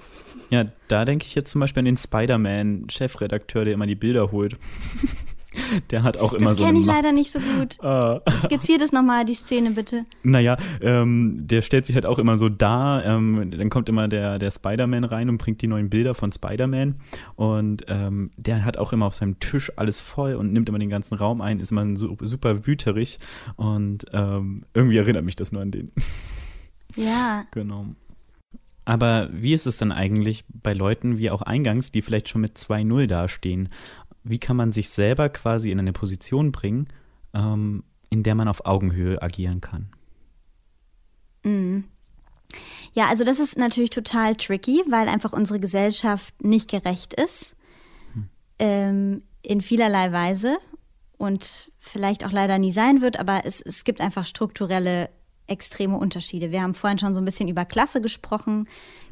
Ja, 0.51 0.65
da 0.89 1.05
denke 1.05 1.25
ich 1.25 1.37
jetzt 1.37 1.53
zum 1.53 1.61
Beispiel 1.61 1.79
an 1.83 1.85
den 1.85 1.97
Spider-Man-Chefredakteur, 1.97 3.65
der 3.65 3.75
immer 3.75 3.87
die 3.87 3.95
Bilder 3.95 4.33
holt. 4.33 4.57
der 5.91 6.03
hat 6.03 6.17
auch 6.19 6.33
immer 6.33 6.51
Das 6.51 6.59
so 6.59 6.65
kenne 6.65 6.71
eine 6.77 6.81
ich 6.81 6.87
Macht. 6.87 6.97
leider 6.97 7.13
nicht 7.13 7.31
so 7.31 7.39
gut. 7.41 7.83
Ah. 7.83 8.21
Skizziert 8.43 8.81
es 8.83 8.93
nochmal, 8.93 9.25
die 9.25 9.35
Szene 9.35 9.71
bitte. 9.73 10.05
Naja, 10.23 10.57
ähm, 10.81 11.47
der 11.47 11.63
stellt 11.63 11.87
sich 11.87 11.95
halt 11.95 12.07
auch 12.07 12.19
immer 12.19 12.39
so 12.39 12.49
dar. 12.49 13.05
Ähm, 13.05 13.51
dann 13.51 13.71
kommt 13.71 13.89
immer 13.89 14.09
der, 14.09 14.39
der 14.39 14.51
Spider-Man 14.51 15.05
rein 15.05 15.29
und 15.29 15.39
bringt 15.39 15.63
die 15.63 15.67
neuen 15.69 15.91
Bilder 15.91 16.15
von 16.15 16.33
Spider-Man. 16.33 16.97
Und 17.37 17.85
ähm, 17.89 18.31
der 18.37 18.65
hat 18.65 18.77
auch 18.79 18.93
immer 18.93 19.07
auf 19.07 19.15
seinem 19.15 19.41
Tisch 19.41 19.73
alles 19.77 20.01
voll 20.01 20.35
und 20.35 20.53
nimmt 20.53 20.69
immer 20.69 20.79
den 20.79 20.91
ganzen 20.91 21.15
Raum 21.17 21.41
ein, 21.41 21.61
ist 21.61 21.73
immer 21.73 21.97
so, 21.97 22.17
super 22.21 22.67
wüterig. 22.67 23.19
Und 23.57 24.05
ähm, 24.13 24.65
irgendwie 24.75 24.97
erinnert 24.99 25.25
mich 25.25 25.37
das 25.37 25.53
nur 25.53 25.63
an 25.63 25.71
den. 25.71 25.93
Ja, 26.97 27.45
Genau. 27.51 27.87
Aber 28.89 29.29
wie 29.33 29.53
ist 29.53 29.67
es 29.67 29.79
dann 29.79 29.91
eigentlich 29.91 30.45
bei 30.49 30.73
Leuten 30.73 31.19
wie 31.19 31.31
auch 31.31 31.43
eingangs, 31.43 31.91
die 31.91 32.03
vielleicht 32.03 32.29
schon 32.29 32.41
mit 32.41 32.57
2-0 32.57 33.07
dastehen? 33.09 33.69
Wie 34.29 34.39
kann 34.39 34.57
man 34.57 34.73
sich 34.73 34.91
selber 34.91 35.29
quasi 35.29 35.71
in 35.71 35.79
eine 35.79 35.93
Position 35.93 36.51
bringen, 36.51 36.89
ähm, 37.33 37.85
in 38.11 38.23
der 38.25 38.35
man 38.35 38.49
auf 38.49 38.67
Augenhöhe 38.67 39.23
agieren 39.23 39.61
kann? 39.61 39.91
Ja, 42.93 43.07
also 43.07 43.25
das 43.25 43.39
ist 43.39 43.57
natürlich 43.57 43.91
total 43.91 44.35
tricky, 44.35 44.83
weil 44.89 45.09
einfach 45.09 45.33
unsere 45.33 45.61
Gesellschaft 45.61 46.35
nicht 46.43 46.69
gerecht 46.69 47.15
ist. 47.15 47.55
Ähm, 48.59 49.23
in 49.43 49.61
vielerlei 49.61 50.11
Weise 50.13 50.57
und 51.19 51.71
vielleicht 51.79 52.25
auch 52.25 52.33
leider 52.33 52.59
nie 52.59 52.73
sein 52.73 53.03
wird, 53.03 53.21
aber 53.21 53.43
es, 53.45 53.61
es 53.61 53.85
gibt 53.85 54.01
einfach 54.01 54.27
strukturelle 54.27 55.11
extreme 55.47 55.97
Unterschiede. 55.97 56.51
Wir 56.51 56.63
haben 56.63 56.75
vorhin 56.75 56.99
schon 56.99 57.15
so 57.15 57.21
ein 57.21 57.25
bisschen 57.25 57.49
über 57.49 57.65
Klasse 57.65 58.01
gesprochen. 58.01 58.69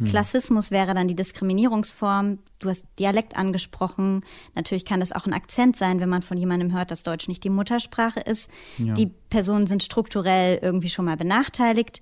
Klassismus 0.09 0.71
wäre 0.71 0.95
dann 0.95 1.09
die 1.09 1.15
Diskriminierungsform. 1.15 2.39
Du 2.59 2.69
hast 2.69 2.87
Dialekt 2.99 3.37
angesprochen. 3.37 4.23
Natürlich 4.55 4.85
kann 4.85 5.01
das 5.01 5.13
auch 5.13 5.27
ein 5.27 5.33
Akzent 5.33 5.77
sein, 5.77 6.01
wenn 6.01 6.09
man 6.09 6.23
von 6.23 6.37
jemandem 6.37 6.73
hört, 6.73 6.91
dass 6.91 7.03
Deutsch 7.03 7.29
nicht 7.29 7.45
die 7.45 7.51
Muttersprache 7.51 8.21
ist. 8.21 8.51
Ja. 8.79 8.95
Die 8.95 9.11
Personen 9.31 9.67
sind 9.67 9.83
strukturell 9.83 10.59
irgendwie 10.61 10.89
schon 10.89 11.05
mal 11.05 11.17
benachteiligt. 11.17 12.01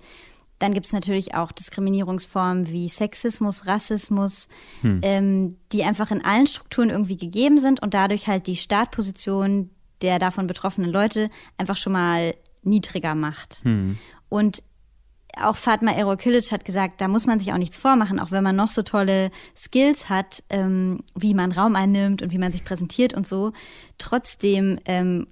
Dann 0.59 0.73
gibt 0.73 0.85
es 0.85 0.93
natürlich 0.93 1.33
auch 1.33 1.51
Diskriminierungsformen 1.51 2.69
wie 2.69 2.87
Sexismus, 2.87 3.67
Rassismus, 3.67 4.47
ähm, 5.01 5.57
die 5.71 5.83
einfach 5.83 6.09
in 6.11 6.23
allen 6.23 6.47
Strukturen 6.47 6.89
irgendwie 6.89 7.17
gegeben 7.17 7.59
sind 7.59 7.81
und 7.81 7.93
dadurch 7.93 8.27
halt 8.27 8.47
die 8.47 8.55
Startposition 8.55 9.69
der 10.01 10.19
davon 10.19 10.47
betroffenen 10.47 10.91
Leute 10.91 11.29
einfach 11.57 11.77
schon 11.77 11.93
mal 11.93 12.35
niedriger 12.61 13.15
macht. 13.15 13.61
Und 14.33 14.63
auch 15.37 15.55
Fatma 15.55 15.91
Erokilic 15.91 16.51
hat 16.51 16.65
gesagt, 16.65 17.01
da 17.01 17.07
muss 17.07 17.27
man 17.27 17.37
sich 17.37 17.53
auch 17.53 17.57
nichts 17.59 17.77
vormachen, 17.77 18.19
auch 18.19 18.31
wenn 18.31 18.43
man 18.43 18.55
noch 18.55 18.69
so 18.69 18.81
tolle 18.81 19.29
Skills 19.55 20.09
hat, 20.09 20.43
ähm, 20.49 21.03
wie 21.13 21.35
man 21.35 21.51
Raum 21.51 21.75
einnimmt 21.75 22.23
und 22.23 22.31
wie 22.31 22.39
man 22.39 22.51
sich 22.51 22.63
präsentiert 22.63 23.13
und 23.13 23.27
so. 23.27 23.53
Trotzdem 23.99 24.79
ähm, 24.85 25.27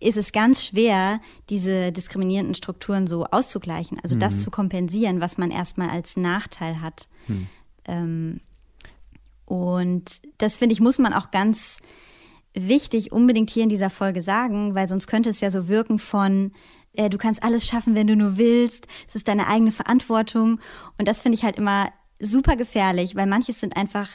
ist 0.00 0.16
es 0.16 0.32
ganz 0.32 0.64
schwer, 0.64 1.20
diese 1.50 1.92
diskriminierenden 1.92 2.54
Strukturen 2.54 3.06
so 3.06 3.26
auszugleichen, 3.26 4.00
also 4.02 4.16
das 4.16 4.40
zu 4.40 4.50
kompensieren, 4.50 5.20
was 5.20 5.36
man 5.36 5.50
erstmal 5.50 5.90
als 5.90 6.16
Nachteil 6.16 6.80
hat. 6.80 7.08
Ähm, 7.84 8.40
und 9.44 10.22
das 10.38 10.56
finde 10.56 10.72
ich, 10.72 10.80
muss 10.80 10.98
man 10.98 11.12
auch 11.12 11.30
ganz 11.30 11.80
wichtig 12.54 13.12
unbedingt 13.12 13.50
hier 13.50 13.64
in 13.64 13.68
dieser 13.68 13.90
Folge 13.90 14.22
sagen, 14.22 14.74
weil 14.74 14.88
sonst 14.88 15.06
könnte 15.06 15.28
es 15.28 15.42
ja 15.42 15.50
so 15.50 15.68
wirken 15.68 15.98
von, 15.98 16.52
äh, 16.96 17.08
du 17.10 17.18
kannst 17.18 17.42
alles 17.42 17.66
schaffen, 17.66 17.94
wenn 17.94 18.06
du 18.06 18.16
nur 18.16 18.36
willst, 18.36 18.86
es 19.06 19.14
ist 19.14 19.28
deine 19.28 19.46
eigene 19.46 19.72
Verantwortung. 19.72 20.60
Und 20.98 21.08
das 21.08 21.20
finde 21.20 21.36
ich 21.36 21.44
halt 21.44 21.56
immer 21.56 21.90
super 22.20 22.56
gefährlich, 22.56 23.14
weil 23.16 23.26
manches 23.26 23.60
sind 23.60 23.76
einfach 23.76 24.08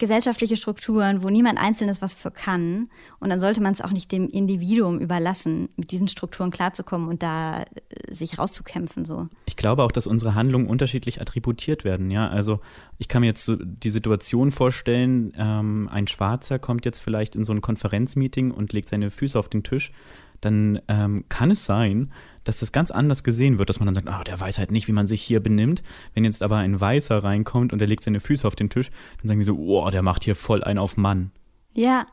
gesellschaftliche 0.00 0.56
Strukturen, 0.56 1.22
wo 1.22 1.28
niemand 1.28 1.60
Einzelnes 1.60 2.02
was 2.02 2.14
für 2.14 2.32
kann. 2.32 2.88
Und 3.20 3.28
dann 3.28 3.38
sollte 3.38 3.62
man 3.62 3.72
es 3.72 3.80
auch 3.80 3.92
nicht 3.92 4.10
dem 4.10 4.26
Individuum 4.26 4.98
überlassen, 4.98 5.68
mit 5.76 5.92
diesen 5.92 6.08
Strukturen 6.08 6.50
klarzukommen 6.50 7.08
und 7.08 7.22
da 7.22 7.62
äh, 7.62 7.66
sich 8.08 8.38
rauszukämpfen. 8.38 9.04
So. 9.04 9.28
Ich 9.44 9.56
glaube 9.56 9.84
auch, 9.84 9.92
dass 9.92 10.08
unsere 10.08 10.34
Handlungen 10.34 10.66
unterschiedlich 10.66 11.20
attributiert 11.20 11.84
werden, 11.84 12.10
ja. 12.10 12.26
Also 12.28 12.60
ich 12.98 13.08
kann 13.08 13.20
mir 13.20 13.26
jetzt 13.26 13.44
so 13.44 13.56
die 13.56 13.90
Situation 13.90 14.50
vorstellen, 14.50 15.32
ähm, 15.36 15.88
ein 15.92 16.08
Schwarzer 16.08 16.58
kommt 16.58 16.86
jetzt 16.86 17.00
vielleicht 17.00 17.36
in 17.36 17.44
so 17.44 17.52
ein 17.52 17.60
Konferenzmeeting 17.60 18.50
und 18.50 18.72
legt 18.72 18.88
seine 18.88 19.10
Füße 19.10 19.38
auf 19.38 19.48
den 19.48 19.62
Tisch. 19.62 19.92
Dann 20.40 20.80
ähm, 20.88 21.24
kann 21.28 21.50
es 21.50 21.64
sein, 21.64 22.12
dass 22.44 22.60
das 22.60 22.72
ganz 22.72 22.90
anders 22.90 23.22
gesehen 23.22 23.58
wird, 23.58 23.68
dass 23.68 23.80
man 23.80 23.86
dann 23.86 23.94
sagt, 23.94 24.08
ah, 24.08 24.24
der 24.24 24.40
weiß 24.40 24.58
halt 24.58 24.70
nicht, 24.70 24.88
wie 24.88 24.92
man 24.92 25.06
sich 25.06 25.22
hier 25.22 25.40
benimmt. 25.40 25.82
Wenn 26.14 26.24
jetzt 26.24 26.42
aber 26.42 26.56
ein 26.58 26.80
Weißer 26.80 27.22
reinkommt 27.22 27.72
und 27.72 27.78
der 27.78 27.88
legt 27.88 28.02
seine 28.02 28.20
Füße 28.20 28.46
auf 28.46 28.56
den 28.56 28.70
Tisch, 28.70 28.90
dann 29.20 29.28
sagen 29.28 29.40
die 29.40 29.46
so, 29.46 29.56
oh, 29.56 29.88
der 29.90 30.02
macht 30.02 30.24
hier 30.24 30.36
voll 30.36 30.64
einen 30.64 30.78
auf 30.78 30.96
Mann. 30.96 31.30
Ja, 31.74 32.06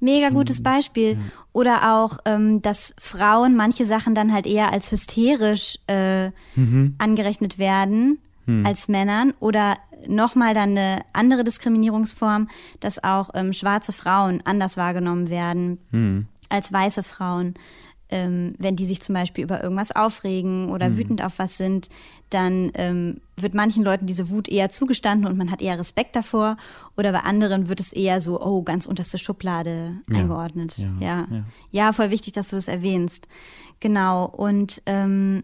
mega 0.00 0.30
gutes 0.30 0.62
Beispiel. 0.62 1.18
Oder 1.52 1.94
auch, 1.94 2.18
ähm, 2.24 2.60
dass 2.62 2.94
Frauen 2.98 3.56
manche 3.56 3.84
Sachen 3.84 4.14
dann 4.14 4.32
halt 4.32 4.46
eher 4.46 4.72
als 4.72 4.90
hysterisch 4.90 5.78
äh, 5.86 6.30
angerechnet 6.98 7.58
werden 7.58 8.18
als 8.64 8.88
Männern. 8.88 9.34
Oder 9.38 9.78
nochmal 10.08 10.52
dann 10.52 10.70
eine 10.70 11.02
andere 11.12 11.44
Diskriminierungsform, 11.44 12.48
dass 12.80 13.02
auch 13.04 13.30
ähm, 13.34 13.52
schwarze 13.52 13.92
Frauen 13.92 14.42
anders 14.44 14.76
wahrgenommen 14.76 15.30
werden 15.30 15.78
als 16.52 16.72
weiße 16.72 17.02
Frauen. 17.02 17.54
Ähm, 18.08 18.54
wenn 18.58 18.76
die 18.76 18.84
sich 18.84 19.00
zum 19.00 19.14
Beispiel 19.14 19.42
über 19.42 19.62
irgendwas 19.62 19.90
aufregen 19.96 20.68
oder 20.68 20.98
wütend 20.98 21.24
auf 21.24 21.38
was 21.38 21.56
sind, 21.56 21.88
dann 22.28 22.70
ähm, 22.74 23.22
wird 23.38 23.54
manchen 23.54 23.82
Leuten 23.82 24.04
diese 24.04 24.28
Wut 24.28 24.50
eher 24.50 24.68
zugestanden 24.68 25.26
und 25.26 25.38
man 25.38 25.50
hat 25.50 25.62
eher 25.62 25.78
Respekt 25.78 26.14
davor. 26.14 26.58
Oder 26.94 27.12
bei 27.12 27.20
anderen 27.20 27.70
wird 27.70 27.80
es 27.80 27.94
eher 27.94 28.20
so, 28.20 28.38
oh, 28.38 28.62
ganz 28.62 28.84
unterste 28.84 29.16
Schublade 29.16 29.96
Ja, 30.10 30.18
eingeordnet. 30.18 30.76
ja, 30.76 30.90
Ja, 31.00 31.26
ja. 31.30 31.44
ja. 31.70 31.92
voll 31.92 32.10
wichtig, 32.10 32.34
dass 32.34 32.50
du 32.50 32.56
das 32.56 32.68
erwähnst. 32.68 33.28
Genau. 33.80 34.26
Und 34.26 34.82
ähm, 34.84 35.42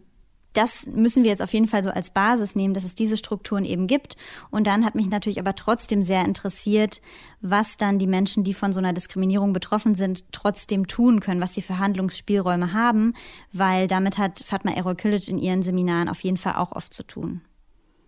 das 0.53 0.87
müssen 0.87 1.23
wir 1.23 1.31
jetzt 1.31 1.43
auf 1.43 1.53
jeden 1.53 1.67
Fall 1.67 1.83
so 1.83 1.91
als 1.91 2.11
Basis 2.11 2.55
nehmen, 2.55 2.75
dass 2.75 2.85
es 2.85 2.95
diese 2.95 3.17
Strukturen 3.17 3.65
eben 3.65 3.87
gibt. 3.87 4.17
Und 4.51 4.67
dann 4.67 4.85
hat 4.85 4.95
mich 4.95 5.09
natürlich 5.09 5.39
aber 5.39 5.55
trotzdem 5.55 6.03
sehr 6.03 6.25
interessiert, 6.25 7.01
was 7.41 7.77
dann 7.77 7.99
die 7.99 8.07
Menschen, 8.07 8.45
die 8.45 8.55
von 8.55 8.73
so 8.73 8.79
einer 8.79 8.93
Diskriminierung 8.93 9.53
betroffen 9.53 9.95
sind, 9.95 10.25
trotzdem 10.33 10.87
tun 10.87 11.21
können, 11.21 11.41
was 11.41 11.55
sie 11.55 11.63
für 11.63 11.79
Handlungsspielräume 11.79 12.73
haben, 12.73 13.15
weil 13.53 13.87
damit 13.87 14.19
hat 14.19 14.41
Fatma 14.45 14.73
Erol-Kilic 14.73 15.29
in 15.29 15.39
ihren 15.39 15.63
Seminaren 15.63 16.09
auf 16.09 16.21
jeden 16.21 16.39
Fall 16.39 16.55
auch 16.57 16.73
oft 16.73 16.93
zu 16.93 17.05
tun. 17.05 17.43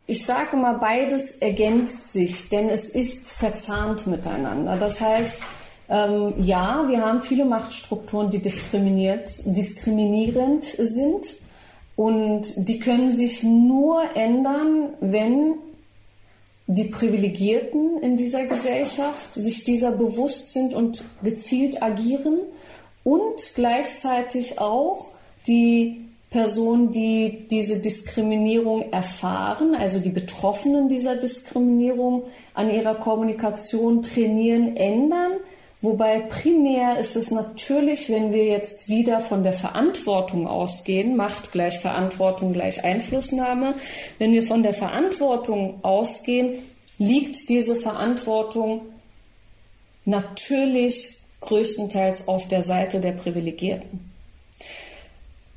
Ich 0.07 0.25
sage 0.27 0.57
mal, 0.57 0.79
beides 0.79 1.37
ergänzt 1.37 2.13
sich, 2.13 2.49
denn 2.49 2.69
es 2.69 2.89
ist 2.89 3.31
verzahnt 3.31 4.09
miteinander. 4.09 4.77
Das 4.77 5.01
heißt, 5.01 5.41
ähm, 5.89 6.35
ja, 6.39 6.85
wir 6.89 7.01
haben 7.05 7.21
viele 7.21 7.45
Machtstrukturen, 7.45 8.29
die 8.31 8.43
diskriminierend 8.43 9.29
sind 10.65 11.37
und 12.01 12.55
die 12.57 12.79
können 12.79 13.13
sich 13.13 13.43
nur 13.43 14.17
ändern, 14.17 14.95
wenn 15.03 15.57
die 16.67 16.85
Privilegierten 16.85 17.99
in 18.01 18.17
dieser 18.17 18.47
Gesellschaft 18.47 19.35
sich 19.35 19.65
dieser 19.65 19.93
bewusst 19.93 20.55
sind 20.55 20.73
und 20.73 21.05
gezielt 21.23 21.83
agieren 21.83 22.39
und 23.05 23.53
gleichzeitig 23.55 24.59
auch 24.59 25.09
die 25.47 26.07
Personen, 26.31 26.91
die 26.91 27.47
diese 27.51 27.81
Diskriminierung 27.81 28.93
erfahren, 28.93 29.75
also 29.75 29.99
die 29.99 30.09
Betroffenen 30.09 30.89
dieser 30.89 31.17
Diskriminierung 31.17 32.23
an 32.55 32.71
ihrer 32.71 32.95
Kommunikation 32.95 34.01
trainieren, 34.01 34.75
ändern. 34.75 35.33
Wobei 35.83 36.21
primär 36.21 36.99
ist 36.99 37.17
es 37.17 37.31
natürlich, 37.31 38.11
wenn 38.11 38.35
wir 38.35 38.45
jetzt 38.45 38.89
wieder 38.89 39.21
von 39.21 39.43
der 39.43 39.55
Verantwortung 39.55 40.47
ausgehen, 40.47 41.17
Macht 41.17 41.53
gleich 41.53 41.79
Verantwortung 41.79 42.53
gleich 42.53 42.85
Einflussnahme, 42.85 43.75
wenn 44.19 44.33
wir 44.33 44.43
von 44.43 44.63
der 44.63 44.75
Verantwortung 44.75 45.79
ausgehen, 45.83 46.59
liegt 46.99 47.49
diese 47.49 47.77
Verantwortung 47.77 48.83
natürlich 50.05 51.17
größtenteils 51.41 52.29
auf 52.29 52.47
der 52.47 52.63
Seite 52.63 53.01
der 53.01 53.13
Privilegierten. 53.13 54.11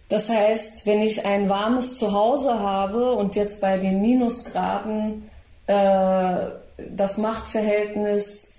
Das 0.07 0.29
heißt, 0.29 0.85
wenn 0.85 1.01
ich 1.01 1.25
ein 1.25 1.49
warmes 1.49 1.95
Zuhause 1.95 2.59
habe 2.59 3.13
und 3.13 3.35
jetzt 3.35 3.59
bei 3.59 3.77
den 3.77 4.01
Minusgraden 4.01 5.29
äh, 5.67 6.45
das 6.77 7.17
Machtverhältnis 7.17 8.52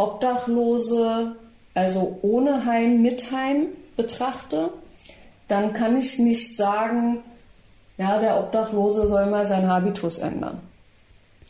Obdachlose, 0.00 1.36
also 1.74 2.18
ohne 2.22 2.64
Heim, 2.64 3.02
mit 3.02 3.32
Heim 3.32 3.66
betrachte, 3.96 4.70
dann 5.46 5.74
kann 5.74 5.98
ich 5.98 6.18
nicht 6.18 6.56
sagen, 6.56 7.18
ja, 7.98 8.18
der 8.18 8.38
Obdachlose 8.40 9.06
soll 9.06 9.26
mal 9.26 9.46
seinen 9.46 9.68
Habitus 9.68 10.18
ändern. 10.18 10.60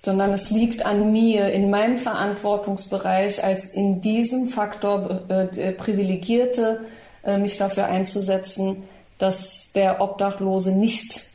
Sondern 0.02 0.32
es 0.32 0.50
liegt 0.50 0.84
an 0.84 1.12
mir, 1.12 1.52
in 1.52 1.70
meinem 1.70 1.98
Verantwortungsbereich 1.98 3.44
als 3.44 3.72
in 3.72 4.00
diesem 4.00 4.48
Faktor 4.48 5.20
äh, 5.28 5.72
privilegierte 5.72 6.80
äh, 7.22 7.38
mich 7.38 7.56
dafür 7.56 7.84
einzusetzen, 7.84 8.82
dass 9.18 9.70
der 9.74 10.00
Obdachlose 10.00 10.72
nicht 10.72 11.28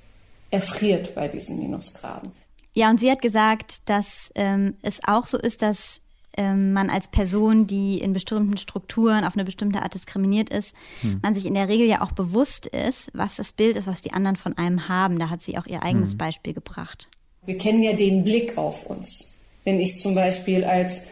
erfriert 0.49 1.15
bei 1.15 1.30
diesen 1.30 1.60
Minusgraden. 1.60 2.32
Ja, 2.73 2.89
und 2.89 2.99
sie 2.99 3.10
hat 3.10 3.21
gesagt, 3.21 3.88
dass 3.88 4.32
ähm, 4.36 4.75
es 4.82 4.99
auch 5.06 5.28
so 5.28 5.38
ist, 5.38 5.62
dass 5.62 6.01
man 6.38 6.89
als 6.89 7.08
Person, 7.08 7.67
die 7.67 8.00
in 8.00 8.13
bestimmten 8.13 8.58
Strukturen 8.58 9.24
auf 9.24 9.36
eine 9.36 9.45
bestimmte 9.45 9.82
Art 9.82 9.93
diskriminiert 9.93 10.50
ist, 10.50 10.76
hm. 11.02 11.19
man 11.21 11.34
sich 11.34 11.45
in 11.45 11.54
der 11.54 11.69
Regel 11.69 11.88
ja 11.88 12.02
auch 12.02 12.12
bewusst 12.12 12.67
ist, 12.67 13.12
was 13.13 13.38
das 13.38 13.52
Bild 13.52 13.76
ist, 13.78 13.88
was 13.88 14.02
die 14.02 14.13
anderen 14.13 14.36
von 14.36 14.58
einem 14.58 14.88
haben. 14.88 15.19
Da 15.19 15.30
hat 15.30 15.41
sie 15.41 15.58
auch 15.58 15.65
ihr 15.65 15.84
eigenes 15.84 16.12
hm. 16.12 16.17
Beispiel 16.17 16.54
gebracht. 16.54 17.10
Wir 17.45 17.58
kennen 17.58 17.84
ja 17.84 17.93
den 17.93 18.24
Blick 18.24 18.58
auf 18.58 18.86
uns. 18.86 19.32
Wenn 19.63 19.80
ich 19.80 19.98
zum 19.98 20.15
Beispiel 20.15 20.63
als 20.63 21.08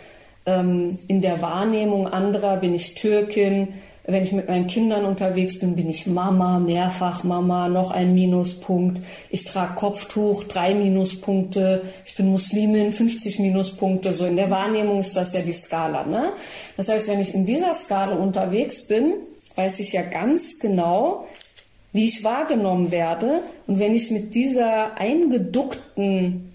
ähm, 0.46 1.00
in 1.08 1.22
der 1.22 1.42
Wahrnehmung 1.42 2.08
anderer 2.08 2.58
bin 2.58 2.74
ich 2.74 2.96
Türkin, 2.96 3.70
wenn 4.06 4.24
ich 4.24 4.34
mit 4.34 4.50
meinen 4.50 4.68
Kindern 4.68 5.06
unterwegs 5.06 5.60
bin, 5.60 5.76
bin 5.76 5.90
ich 5.90 6.08
Mama, 6.08 6.60
mehrfach 6.60 7.24
Mama, 7.24 7.70
noch 7.70 7.92
ein 7.92 8.14
Minuspunkt. 8.14 9.02
Ich 9.30 9.46
trage 9.46 9.76
Kopftuch, 9.76 10.44
drei 10.44 10.76
Minuspunkte. 10.76 11.84
Ich 12.06 12.16
bin 12.16 12.28
Muslimin, 12.28 12.92
50 12.92 13.40
Minuspunkte. 13.40 14.14
So 14.14 14.26
in 14.26 14.36
der 14.36 14.50
Wahrnehmung 14.50 15.00
ist 15.00 15.16
das 15.16 15.32
ja 15.32 15.42
die 15.42 15.54
Skala. 15.54 16.04
Ne? 16.04 16.34
Das 16.76 16.90
heißt, 16.90 17.08
wenn 17.08 17.22
ich 17.22 17.34
in 17.34 17.46
dieser 17.46 17.74
Skala 17.76 18.16
unterwegs 18.16 18.88
bin, 18.88 19.14
weiß 19.56 19.80
ich 19.80 19.94
ja 19.94 20.02
ganz 20.02 20.60
genau, 20.60 21.26
wie 21.94 22.06
ich 22.06 22.26
wahrgenommen 22.26 22.92
werde. 22.92 23.40
Und 23.68 23.80
wenn 23.80 23.96
ich 23.96 24.12
mit 24.12 24.36
dieser 24.36 24.98
eingeduckten 24.98 26.52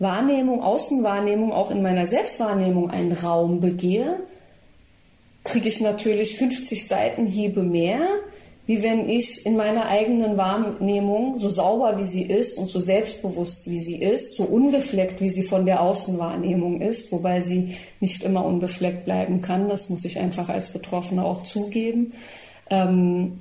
Wahrnehmung, 0.00 0.60
Außenwahrnehmung 0.60 1.52
auch 1.52 1.70
in 1.70 1.82
meiner 1.82 2.06
Selbstwahrnehmung 2.06 2.90
einen 2.90 3.12
Raum 3.12 3.60
begehe, 3.60 4.18
kriege 5.44 5.68
ich 5.68 5.80
natürlich 5.80 6.36
50 6.36 6.88
Seitenhiebe 6.88 7.62
mehr, 7.62 8.00
wie 8.66 8.82
wenn 8.82 9.10
ich 9.10 9.44
in 9.44 9.56
meiner 9.56 9.88
eigenen 9.88 10.38
Wahrnehmung, 10.38 11.38
so 11.38 11.50
sauber 11.50 11.98
wie 11.98 12.06
sie 12.06 12.22
ist 12.22 12.56
und 12.56 12.68
so 12.70 12.80
selbstbewusst 12.80 13.68
wie 13.68 13.78
sie 13.78 13.96
ist, 13.96 14.36
so 14.36 14.44
unbefleckt 14.44 15.20
wie 15.20 15.28
sie 15.28 15.42
von 15.42 15.66
der 15.66 15.82
Außenwahrnehmung 15.82 16.80
ist, 16.80 17.12
wobei 17.12 17.40
sie 17.40 17.76
nicht 18.00 18.24
immer 18.24 18.44
unbefleckt 18.44 19.04
bleiben 19.04 19.42
kann, 19.42 19.68
das 19.68 19.90
muss 19.90 20.06
ich 20.06 20.18
einfach 20.18 20.48
als 20.48 20.70
Betroffene 20.70 21.24
auch 21.24 21.44
zugeben, 21.44 22.14
ähm, 22.70 23.40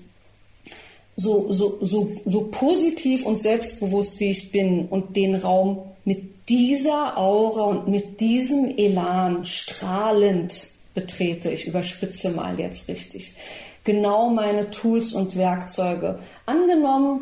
so, 1.16 1.52
so, 1.52 1.78
so, 1.80 2.12
so 2.26 2.50
positiv 2.52 3.26
und 3.26 3.38
selbstbewusst 3.38 4.20
wie 4.20 4.32
ich 4.32 4.52
bin 4.52 4.88
und 4.88 5.16
den 5.16 5.36
Raum 5.36 5.84
mit 6.04 6.50
dieser 6.50 7.18
Aura 7.18 7.66
und 7.66 7.88
mit 7.88 8.20
diesem 8.20 8.78
Elan 8.78 9.46
strahlend 9.46 10.73
betrete, 10.94 11.52
ich 11.52 11.68
überspitze 11.68 12.30
mal 12.30 12.60
jetzt 12.60 12.88
richtig, 12.88 13.36
genau 13.84 14.30
meine 14.30 14.72
Tools 14.72 15.14
und 15.14 15.36
Werkzeuge. 15.36 16.20
Angenommen, 16.46 17.22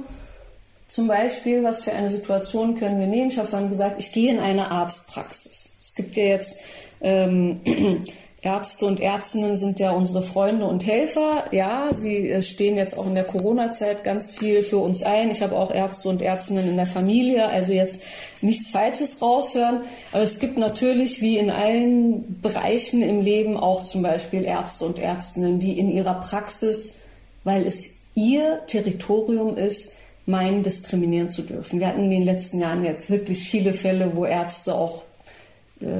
zum 0.88 1.08
Beispiel, 1.08 1.64
was 1.64 1.84
für 1.84 1.94
eine 1.94 2.10
Situation 2.10 2.76
können 2.76 3.00
wir 3.00 3.08
nehmen? 3.08 3.30
Ich 3.30 3.38
habe 3.38 3.48
vorhin 3.48 3.70
gesagt, 3.70 3.96
ich 3.98 4.12
gehe 4.12 4.32
in 4.32 4.40
eine 4.40 4.72
Arztpraxis. 4.72 5.72
Es 5.80 5.96
gibt 5.96 6.18
ja 6.18 6.26
jetzt 6.26 6.60
ähm, 7.00 7.62
Ärzte 8.44 8.88
und 8.88 9.00
Ärztinnen 9.00 9.56
sind 9.56 9.80
ja 9.80 9.92
unsere 9.92 10.24
Freunde 10.24 10.66
und 10.66 10.84
Helfer. 10.84 11.44
Ja, 11.52 11.94
sie 11.94 12.28
äh, 12.28 12.42
stehen 12.42 12.76
jetzt 12.76 12.98
auch 12.98 13.06
in 13.06 13.14
der 13.14 13.24
Corona-Zeit 13.24 14.04
ganz 14.04 14.32
viel 14.32 14.64
für 14.64 14.80
uns 14.80 15.04
ein. 15.04 15.30
Ich 15.30 15.44
habe 15.44 15.56
auch 15.56 15.72
Ärzte 15.72 16.10
und 16.10 16.24
Ärztinnen 16.24 16.68
in 16.68 16.76
der 16.76 16.88
Familie, 16.88 17.46
also 17.48 17.72
jetzt 17.72 18.02
nichts 18.42 18.70
Falsches 18.70 19.22
raushören. 19.22 19.82
Aber 20.12 20.24
es 20.24 20.40
gibt 20.40 20.58
natürlich, 20.58 21.22
wie 21.22 21.38
in 21.38 21.52
allen 21.52 22.42
Bereichen 22.42 23.04
im 23.04 23.22
Leben, 23.22 23.58
auch 23.58 23.84
zum 23.84 24.02
Beispiel 24.02 24.44
Ärzte 24.44 24.86
und 24.86 24.98
Ärztinnen, 24.98 25.60
die 25.60 25.78
in 25.78 25.92
ihrer 25.92 26.16
Praxis, 26.22 26.96
weil 27.44 27.68
es 27.68 27.92
ihr 28.16 28.62
Territorium 28.66 29.56
ist, 29.56 29.92
meinen, 30.26 30.64
diskriminieren 30.64 31.30
zu 31.30 31.44
dürfen. 31.44 31.80
Wir 31.80 31.88
hatten 31.88 32.06
in 32.06 32.12
den 32.12 32.24
letzten 32.24 32.60
Jahren 32.60 32.84
jetzt 32.84 33.12
wirklich 33.12 33.44
viele 33.44 33.74
Fälle, 33.74 34.16
wo 34.16 34.26
Ärzte 34.26 34.74
auch 34.74 35.04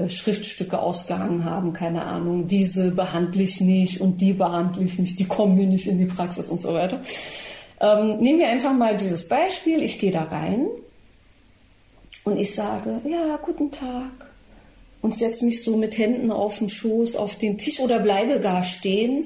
Schriftstücke 0.10 0.80
ausgehangen 0.80 1.46
haben, 1.46 1.74
keine 1.74 2.04
Ahnung, 2.04 2.48
diese 2.48 2.92
behandle 2.92 3.44
ich 3.44 3.62
nicht 3.62 4.02
und 4.02 4.22
die 4.22 4.34
behandle 4.34 4.84
ich 4.84 5.00
nicht, 5.00 5.20
die 5.20 5.26
kommen 5.26 5.56
mir 5.56 5.68
nicht 5.68 5.88
in 5.88 6.00
die 6.00 6.06
Praxis 6.06 6.50
und 6.50 6.62
so 6.62 6.74
weiter. 6.74 7.00
Ähm, 7.80 8.18
nehmen 8.20 8.40
wir 8.40 8.50
einfach 8.50 8.74
mal 8.74 8.96
dieses 8.96 9.28
Beispiel, 9.28 9.82
ich 9.82 10.00
gehe 10.00 10.12
da 10.12 10.24
rein 10.24 10.68
und 12.24 12.38
ich 12.38 12.54
sage, 12.54 13.02
ja, 13.10 13.40
guten 13.42 13.72
Tag 13.72 14.12
und 15.02 15.18
setze 15.18 15.46
mich 15.46 15.64
so 15.64 15.76
mit 15.76 15.98
Händen 15.98 16.32
auf 16.32 16.60
den 16.60 16.70
Schoß 16.70 17.16
auf 17.16 17.36
den 17.36 17.58
Tisch 17.58 17.80
oder 17.80 18.00
bleibe 18.00 18.40
gar 18.40 18.64
stehen 18.64 19.26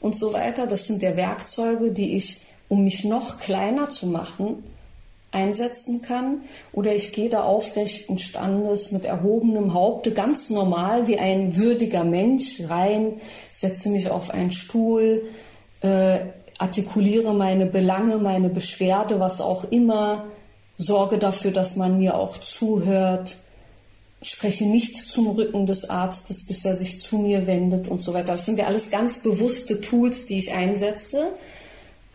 und 0.00 0.16
so 0.16 0.32
weiter. 0.32 0.66
Das 0.66 0.86
sind 0.86 1.02
der 1.02 1.16
Werkzeuge, 1.16 1.90
die 1.90 2.14
ich, 2.14 2.40
um 2.68 2.84
mich 2.84 3.04
noch 3.04 3.40
kleiner 3.40 3.90
zu 3.90 4.06
machen, 4.06 4.62
einsetzen 5.36 6.02
kann. 6.02 6.40
Oder 6.72 6.94
ich 6.94 7.12
gehe 7.12 7.28
da 7.28 7.42
aufrechten 7.42 8.18
Standes 8.18 8.90
mit 8.90 9.04
erhobenem 9.04 9.74
Haupte 9.74 10.12
ganz 10.12 10.50
normal 10.50 11.06
wie 11.06 11.18
ein 11.18 11.56
würdiger 11.56 12.02
Mensch 12.02 12.62
rein, 12.68 13.20
setze 13.52 13.90
mich 13.90 14.10
auf 14.10 14.30
einen 14.30 14.50
Stuhl, 14.50 15.22
äh, 15.82 16.18
artikuliere 16.58 17.34
meine 17.34 17.66
Belange, 17.66 18.16
meine 18.16 18.48
Beschwerde, 18.48 19.20
was 19.20 19.40
auch 19.40 19.64
immer, 19.70 20.24
sorge 20.78 21.18
dafür, 21.18 21.50
dass 21.50 21.76
man 21.76 21.98
mir 21.98 22.16
auch 22.16 22.38
zuhört, 22.38 23.36
spreche 24.22 24.64
nicht 24.64 24.96
zum 24.96 25.28
Rücken 25.28 25.66
des 25.66 25.88
Arztes, 25.90 26.46
bis 26.46 26.64
er 26.64 26.74
sich 26.74 27.00
zu 27.00 27.18
mir 27.18 27.46
wendet 27.46 27.88
und 27.88 28.00
so 28.00 28.14
weiter. 28.14 28.32
Das 28.32 28.46
sind 28.46 28.58
ja 28.58 28.66
alles 28.66 28.90
ganz 28.90 29.22
bewusste 29.22 29.82
Tools, 29.82 30.26
die 30.26 30.38
ich 30.38 30.54
einsetze 30.54 31.34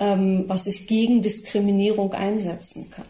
ähm, 0.02 0.46
was 0.48 0.66
ich 0.66 0.88
gegen 0.88 1.22
Diskriminierung 1.22 2.12
einsetzen 2.14 2.90
kann. 2.90 3.06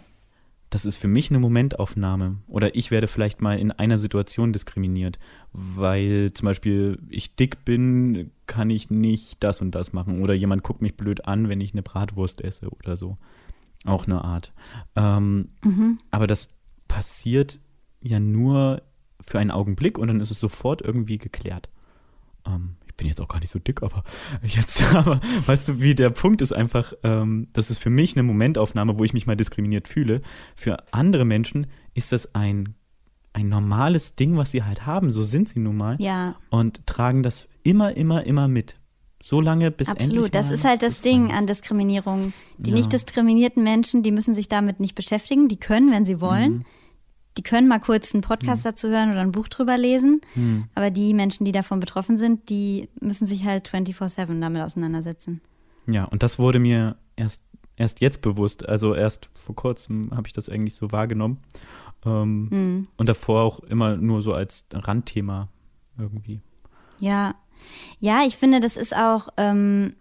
Das 0.71 0.85
ist 0.85 0.97
für 0.97 1.09
mich 1.09 1.29
eine 1.29 1.39
Momentaufnahme. 1.39 2.37
Oder 2.47 2.75
ich 2.75 2.91
werde 2.91 3.07
vielleicht 3.07 3.41
mal 3.41 3.59
in 3.59 3.71
einer 3.71 3.97
Situation 3.97 4.53
diskriminiert, 4.53 5.19
weil 5.51 6.31
zum 6.33 6.45
Beispiel 6.45 6.97
ich 7.09 7.35
dick 7.35 7.65
bin, 7.65 8.31
kann 8.47 8.69
ich 8.69 8.89
nicht 8.89 9.43
das 9.43 9.59
und 9.59 9.75
das 9.75 9.91
machen. 9.91 10.23
Oder 10.23 10.33
jemand 10.33 10.63
guckt 10.63 10.81
mich 10.81 10.95
blöd 10.95 11.25
an, 11.25 11.49
wenn 11.49 11.59
ich 11.59 11.73
eine 11.73 11.83
Bratwurst 11.83 12.41
esse 12.41 12.69
oder 12.69 12.95
so. 12.95 13.17
Auch 13.83 14.05
eine 14.05 14.23
Art. 14.23 14.53
Ähm, 14.95 15.49
mhm. 15.61 15.97
Aber 16.09 16.25
das 16.25 16.47
passiert 16.87 17.59
ja 18.01 18.21
nur 18.21 18.81
für 19.19 19.39
einen 19.39 19.51
Augenblick 19.51 19.97
und 19.97 20.07
dann 20.07 20.21
ist 20.21 20.31
es 20.31 20.39
sofort 20.39 20.81
irgendwie 20.81 21.17
geklärt. 21.17 21.69
Ähm, 22.45 22.77
bin 23.01 23.07
jetzt 23.07 23.19
auch 23.19 23.27
gar 23.27 23.39
nicht 23.39 23.49
so 23.49 23.57
dick, 23.57 23.81
aber 23.81 24.03
jetzt, 24.43 24.83
aber 24.93 25.19
weißt 25.47 25.69
du, 25.69 25.81
wie 25.81 25.95
der 25.95 26.11
Punkt 26.11 26.39
ist 26.43 26.53
einfach, 26.53 26.93
ähm, 27.01 27.47
das 27.51 27.71
ist 27.71 27.79
für 27.79 27.89
mich 27.89 28.15
eine 28.15 28.21
Momentaufnahme, 28.21 28.99
wo 28.99 29.03
ich 29.03 29.13
mich 29.13 29.25
mal 29.25 29.35
diskriminiert 29.35 29.87
fühle. 29.87 30.21
Für 30.55 30.83
andere 30.91 31.25
Menschen 31.25 31.65
ist 31.95 32.11
das 32.11 32.35
ein, 32.35 32.75
ein 33.33 33.49
normales 33.49 34.15
Ding, 34.15 34.37
was 34.37 34.51
sie 34.51 34.61
halt 34.61 34.85
haben. 34.85 35.11
So 35.11 35.23
sind 35.23 35.49
sie 35.49 35.59
nun 35.59 35.77
mal. 35.77 35.95
Ja. 35.99 36.35
Und 36.51 36.85
tragen 36.85 37.23
das 37.23 37.49
immer, 37.63 37.97
immer, 37.97 38.23
immer 38.23 38.47
mit. 38.47 38.75
So 39.23 39.41
lange, 39.41 39.71
bis 39.71 39.89
Absolut, 39.89 40.25
endlich 40.25 40.31
das 40.31 40.51
ist 40.51 40.63
halt 40.63 40.83
das 40.83 41.01
Ding 41.01 41.31
an 41.31 41.47
Diskriminierung. 41.47 42.33
Die 42.59 42.69
ja. 42.69 42.75
nicht 42.75 42.93
diskriminierten 42.93 43.63
Menschen, 43.63 44.03
die 44.03 44.11
müssen 44.11 44.35
sich 44.35 44.47
damit 44.47 44.79
nicht 44.79 44.93
beschäftigen. 44.93 45.47
Die 45.47 45.57
können, 45.57 45.91
wenn 45.91 46.05
sie 46.05 46.21
wollen. 46.21 46.57
Mhm 46.57 46.65
die 47.37 47.43
können 47.43 47.67
mal 47.67 47.79
kurz 47.79 48.13
einen 48.13 48.21
Podcast 48.21 48.65
hm. 48.65 48.71
dazu 48.71 48.89
hören 48.89 49.11
oder 49.11 49.21
ein 49.21 49.31
Buch 49.31 49.47
drüber 49.47 49.77
lesen. 49.77 50.21
Hm. 50.33 50.65
Aber 50.75 50.91
die 50.91 51.13
Menschen, 51.13 51.45
die 51.45 51.51
davon 51.51 51.79
betroffen 51.79 52.17
sind, 52.17 52.49
die 52.49 52.89
müssen 52.99 53.25
sich 53.25 53.45
halt 53.45 53.69
24-7 53.69 54.39
damit 54.39 54.61
auseinandersetzen. 54.61 55.41
Ja, 55.87 56.05
und 56.05 56.23
das 56.23 56.39
wurde 56.39 56.59
mir 56.59 56.97
erst, 57.15 57.41
erst 57.77 58.01
jetzt 58.01 58.21
bewusst. 58.21 58.67
Also 58.67 58.93
erst 58.93 59.29
vor 59.33 59.55
kurzem 59.55 60.11
habe 60.11 60.27
ich 60.27 60.33
das 60.33 60.49
eigentlich 60.49 60.75
so 60.75 60.91
wahrgenommen. 60.91 61.39
Ähm, 62.05 62.47
hm. 62.51 62.87
Und 62.97 63.09
davor 63.09 63.43
auch 63.43 63.59
immer 63.61 63.95
nur 63.95 64.21
so 64.21 64.33
als 64.33 64.65
Randthema 64.73 65.47
irgendwie. 65.97 66.41
Ja. 66.99 67.35
Ja, 67.99 68.21
ich 68.25 68.37
finde, 68.37 68.59
das 68.59 68.75
ist 68.75 68.95
auch, 68.95 69.29
ähm, 69.37 69.95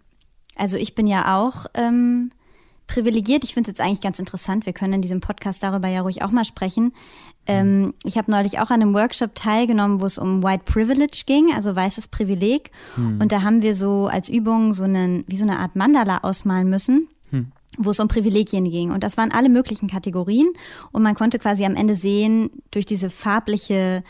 also 0.55 0.77
ich 0.77 0.95
bin 0.95 1.07
ja 1.07 1.39
auch 1.39 1.67
ähm, 1.75 2.31
privilegiert. 2.91 3.43
Ich 3.45 3.53
finde 3.53 3.69
es 3.69 3.77
jetzt 3.77 3.85
eigentlich 3.85 4.01
ganz 4.01 4.19
interessant. 4.19 4.65
Wir 4.65 4.73
können 4.73 4.93
in 4.93 5.01
diesem 5.01 5.21
Podcast 5.21 5.63
darüber 5.63 5.87
ja 5.87 6.01
ruhig 6.01 6.23
auch 6.23 6.31
mal 6.31 6.43
sprechen. 6.43 6.93
Ähm, 7.47 7.93
ich 8.03 8.17
habe 8.17 8.29
neulich 8.29 8.59
auch 8.59 8.69
an 8.69 8.81
einem 8.81 8.93
Workshop 8.93 9.33
teilgenommen, 9.33 10.01
wo 10.01 10.05
es 10.05 10.17
um 10.17 10.43
White 10.43 10.63
Privilege 10.65 11.23
ging, 11.25 11.53
also 11.53 11.75
weißes 11.75 12.09
Privileg. 12.09 12.71
Hm. 12.95 13.19
Und 13.21 13.31
da 13.31 13.43
haben 13.43 13.61
wir 13.61 13.73
so 13.75 14.07
als 14.07 14.27
Übung 14.27 14.73
so 14.73 14.83
einen, 14.83 15.23
wie 15.27 15.37
so 15.37 15.43
eine 15.43 15.59
Art 15.59 15.75
Mandala 15.75 16.19
ausmalen 16.23 16.69
müssen. 16.69 17.07
Hm 17.29 17.51
wo 17.77 17.91
es 17.91 18.01
um 18.01 18.09
Privilegien 18.09 18.69
ging. 18.69 18.91
Und 18.91 19.01
das 19.01 19.15
waren 19.15 19.31
alle 19.31 19.47
möglichen 19.47 19.87
Kategorien. 19.87 20.47
Und 20.91 21.03
man 21.03 21.15
konnte 21.15 21.39
quasi 21.39 21.63
am 21.63 21.77
Ende 21.77 21.95
sehen, 21.95 22.49
durch 22.69 22.85
diese 22.85 23.09
farbliche, 23.09 24.03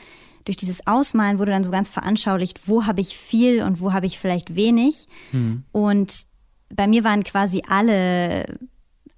durch 0.46 0.58
dieses 0.58 0.88
Ausmalen 0.88 1.38
wurde 1.38 1.52
dann 1.52 1.64
so 1.64 1.70
ganz 1.70 1.88
veranschaulicht, 1.88 2.68
wo 2.68 2.88
habe 2.88 3.02
ich 3.02 3.16
viel 3.16 3.62
und 3.62 3.80
wo 3.80 3.94
habe 3.94 4.08
ich 4.08 4.18
vielleicht 4.18 4.56
wenig. 4.56 5.06
Hm. 5.30 5.64
Und 5.72 6.26
bei 6.74 6.88
mir 6.88 7.04
waren 7.04 7.24
quasi 7.24 7.62
alle 7.68 8.58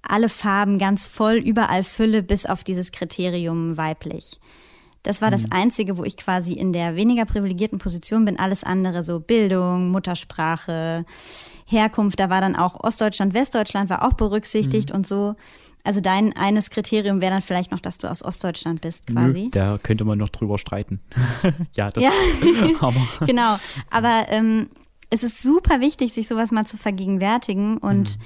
alle 0.03 0.29
Farben 0.29 0.77
ganz 0.77 1.07
voll, 1.07 1.35
überall 1.35 1.83
Fülle, 1.83 2.23
bis 2.23 2.45
auf 2.45 2.63
dieses 2.63 2.91
Kriterium 2.91 3.77
weiblich. 3.77 4.39
Das 5.03 5.21
war 5.21 5.29
das 5.29 5.43
mhm. 5.43 5.51
Einzige, 5.51 5.97
wo 5.97 6.03
ich 6.05 6.15
quasi 6.15 6.53
in 6.53 6.71
der 6.71 6.95
weniger 6.95 7.25
privilegierten 7.25 7.77
Position 7.77 8.23
bin. 8.23 8.39
Alles 8.39 8.63
andere, 8.63 9.03
so 9.03 9.19
Bildung, 9.19 9.91
Muttersprache, 9.91 11.05
Herkunft, 11.65 12.19
da 12.19 12.29
war 12.29 12.39
dann 12.39 12.55
auch 12.55 12.81
Ostdeutschland, 12.81 13.33
Westdeutschland 13.33 13.89
war 13.89 14.07
auch 14.07 14.13
berücksichtigt 14.13 14.89
mhm. 14.89 14.95
und 14.97 15.07
so. 15.07 15.35
Also 15.85 15.99
dein 15.99 16.33
eines 16.37 16.69
Kriterium 16.69 17.21
wäre 17.21 17.33
dann 17.33 17.41
vielleicht 17.41 17.71
noch, 17.71 17.81
dass 17.81 17.97
du 17.97 18.09
aus 18.09 18.23
Ostdeutschland 18.23 18.79
bist, 18.79 19.07
quasi. 19.07 19.43
Nö, 19.43 19.49
da 19.51 19.77
könnte 19.83 20.05
man 20.05 20.17
noch 20.17 20.29
drüber 20.29 20.57
streiten. 20.57 21.01
ja, 21.75 21.89
das. 21.89 22.01
Ja. 22.01 22.11
aber. 22.79 23.07
genau. 23.25 23.57
Aber 23.89 24.27
ähm, 24.29 24.69
es 25.09 25.23
ist 25.23 25.43
super 25.43 25.81
wichtig, 25.81 26.13
sich 26.13 26.29
sowas 26.29 26.51
mal 26.51 26.63
zu 26.63 26.77
vergegenwärtigen 26.77 27.77
und 27.77 28.17
mhm 28.17 28.23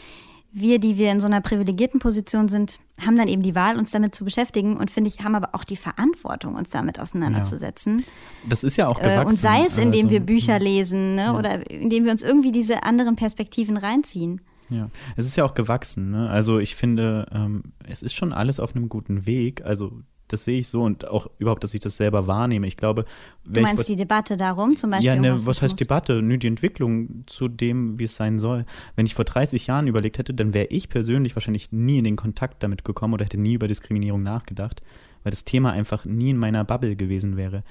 wir, 0.60 0.80
die 0.80 0.98
wir 0.98 1.12
in 1.12 1.20
so 1.20 1.28
einer 1.28 1.42
privilegierten 1.42 2.00
Position 2.00 2.48
sind, 2.48 2.80
haben 3.00 3.16
dann 3.16 3.28
eben 3.28 3.42
die 3.42 3.56
Wahl, 3.56 3.78
uns 3.78 3.92
damit 3.92 4.16
zu 4.16 4.26
beschäftigen 4.26 4.78
und 4.78 4.90
finde 4.90 5.10
ich, 5.10 5.24
haben 5.24 5.36
aber 5.36 5.50
auch 5.54 5.64
die 5.64 5.76
Verantwortung, 5.76 6.56
uns 6.56 6.70
damit 6.70 7.00
auseinanderzusetzen. 7.00 8.00
Ja. 8.00 8.06
Das 8.50 8.64
ist 8.64 8.76
ja 8.76 8.88
auch 8.88 9.00
gewachsen. 9.00 9.22
Äh, 9.22 9.26
und 9.26 9.36
sei 9.36 9.66
es, 9.66 9.78
indem 9.78 10.06
also, 10.06 10.12
wir 10.12 10.20
Bücher 10.22 10.60
lesen 10.60 11.16
ne, 11.16 11.24
ja. 11.24 11.38
oder 11.38 11.70
indem 11.70 12.06
wir 12.06 12.12
uns 12.12 12.24
irgendwie 12.24 12.52
diese 12.52 12.84
anderen 12.84 13.16
Perspektiven 13.16 13.78
reinziehen. 13.78 14.42
Ja, 14.70 14.90
es 15.16 15.26
ist 15.26 15.38
ja 15.38 15.46
auch 15.46 15.54
gewachsen. 15.54 16.12
Ne? 16.12 16.30
Also 16.30 16.60
ich 16.60 16.76
finde, 16.76 17.28
ähm, 17.32 17.64
es 17.88 18.02
ist 18.02 18.14
schon 18.14 18.34
alles 18.34 18.60
auf 18.60 18.76
einem 18.76 18.90
guten 18.90 19.26
Weg. 19.26 19.64
Also 19.64 20.02
das 20.28 20.44
sehe 20.44 20.60
ich 20.60 20.68
so 20.68 20.84
und 20.84 21.08
auch 21.08 21.28
überhaupt, 21.40 21.64
dass 21.64 21.74
ich 21.74 21.80
das 21.80 21.98
selber 21.98 22.28
wahrnehme. 22.28 22.68
Ich 22.68 22.78
glaube, 22.78 23.06
du 23.46 23.62
meinst 23.62 23.84
ich, 23.84 23.86
die 23.88 23.96
Debatte 23.96 24.38
darum 24.38 24.76
zum 24.76 24.92
Beispiel? 24.92 25.08
Ja, 25.08 25.16
ne, 25.16 25.36
was 25.46 25.62
heißt 25.62 25.80
Debatte? 25.80 26.22
Nö, 26.22 26.38
die 26.38 26.48
Entwicklung 26.48 27.24
zu 27.28 27.48
dem, 27.48 27.98
wie 28.00 28.06
es 28.06 28.16
sein 28.16 28.40
soll. 28.40 28.66
Wenn 28.96 29.06
ich 29.06 29.16
vor 29.16 29.26
30 29.26 29.68
Jahren 29.68 29.88
überlegt 29.88 30.18
hätte, 30.18 30.34
dann 30.34 30.54
wäre 30.54 30.68
ich 30.68 30.90
persönlich 30.90 31.36
wahrscheinlich 31.36 31.72
nie 31.72 32.00
in 32.00 32.04
den 32.04 32.16
Kontakt 32.16 32.62
damit 32.64 32.84
gekommen 32.84 33.14
oder 33.14 33.26
hätte 33.26 33.40
nie 33.40 33.54
über 33.54 33.68
Diskriminierung 33.68 34.24
nachgedacht, 34.24 34.82
weil 35.24 35.32
das 35.32 35.46
Thema 35.46 35.72
einfach 35.72 36.06
nie 36.06 36.32
in 36.32 36.38
meiner 36.38 36.64
Bubble 36.64 36.96
gewesen 36.96 37.38
wäre. 37.38 37.64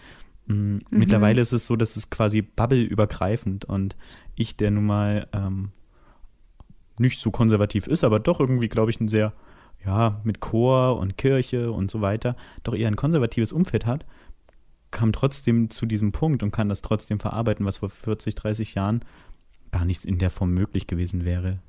Mm, 0.47 0.55
mhm. 0.55 0.81
Mittlerweile 0.91 1.41
ist 1.41 1.53
es 1.53 1.67
so, 1.67 1.77
dass 1.77 1.97
es 1.97 2.11
quasi 2.11 2.43
Bubble-übergreifend 2.43 3.65
und 3.65 3.97
ich, 4.35 4.57
der 4.57 4.71
nun 4.71 4.87
mal 4.87 5.29
ähm, 5.33 5.71
nicht 6.99 7.21
so 7.21 7.31
konservativ 7.31 7.87
ist, 7.87 8.05
aber 8.05 8.21
doch 8.21 8.41
irgendwie, 8.41 8.69
glaube 8.69 8.91
ich, 8.91 9.01
ein 9.01 9.09
sehr 9.09 9.33
ja, 9.87 10.21
mit 10.25 10.41
Chor 10.41 10.99
und 10.99 11.17
Kirche 11.17 11.73
und 11.73 11.91
so 11.91 12.01
weiter, 12.01 12.37
doch 12.65 12.75
eher 12.75 12.89
ein 12.89 12.97
konservatives 12.97 13.53
Umfeld 13.53 13.87
hat, 13.87 14.05
kam 14.91 15.13
trotzdem 15.13 15.71
zu 15.71 15.87
diesem 15.87 16.13
Punkt 16.13 16.43
und 16.43 16.51
kann 16.51 16.69
das 16.69 16.83
trotzdem 16.83 17.21
verarbeiten, 17.21 17.65
was 17.65 17.79
vor 17.79 17.91
40, 17.91 18.35
30 18.35 18.75
Jahren 18.75 19.01
gar 19.71 19.85
nicht 19.85 20.05
in 20.05 20.19
der 20.19 20.31
Form 20.31 20.53
möglich 20.53 20.87
gewesen 20.87 21.25
wäre. 21.25 21.61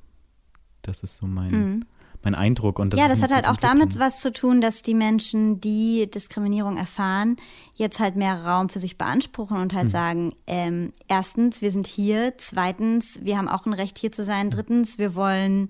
Das 0.82 1.02
ist 1.02 1.16
so 1.16 1.26
mein, 1.26 1.50
mhm 1.50 1.84
mein 2.22 2.34
Eindruck. 2.34 2.78
Und 2.78 2.92
das 2.92 3.00
ja, 3.00 3.08
das 3.08 3.22
hat 3.22 3.32
halt 3.32 3.46
auch 3.46 3.56
damit 3.56 3.98
was 3.98 4.20
zu 4.20 4.32
tun, 4.32 4.60
dass 4.60 4.82
die 4.82 4.94
Menschen, 4.94 5.60
die 5.60 6.10
Diskriminierung 6.10 6.76
erfahren, 6.76 7.36
jetzt 7.74 8.00
halt 8.00 8.16
mehr 8.16 8.44
Raum 8.44 8.68
für 8.68 8.80
sich 8.80 8.98
beanspruchen 8.98 9.56
und 9.56 9.72
halt 9.72 9.84
hm. 9.84 9.88
sagen, 9.88 10.34
ähm, 10.46 10.92
erstens, 11.06 11.62
wir 11.62 11.70
sind 11.70 11.86
hier, 11.86 12.34
zweitens, 12.38 13.20
wir 13.22 13.38
haben 13.38 13.48
auch 13.48 13.66
ein 13.66 13.72
Recht 13.72 13.98
hier 13.98 14.12
zu 14.12 14.24
sein, 14.24 14.50
drittens, 14.50 14.98
wir 14.98 15.14
wollen 15.14 15.68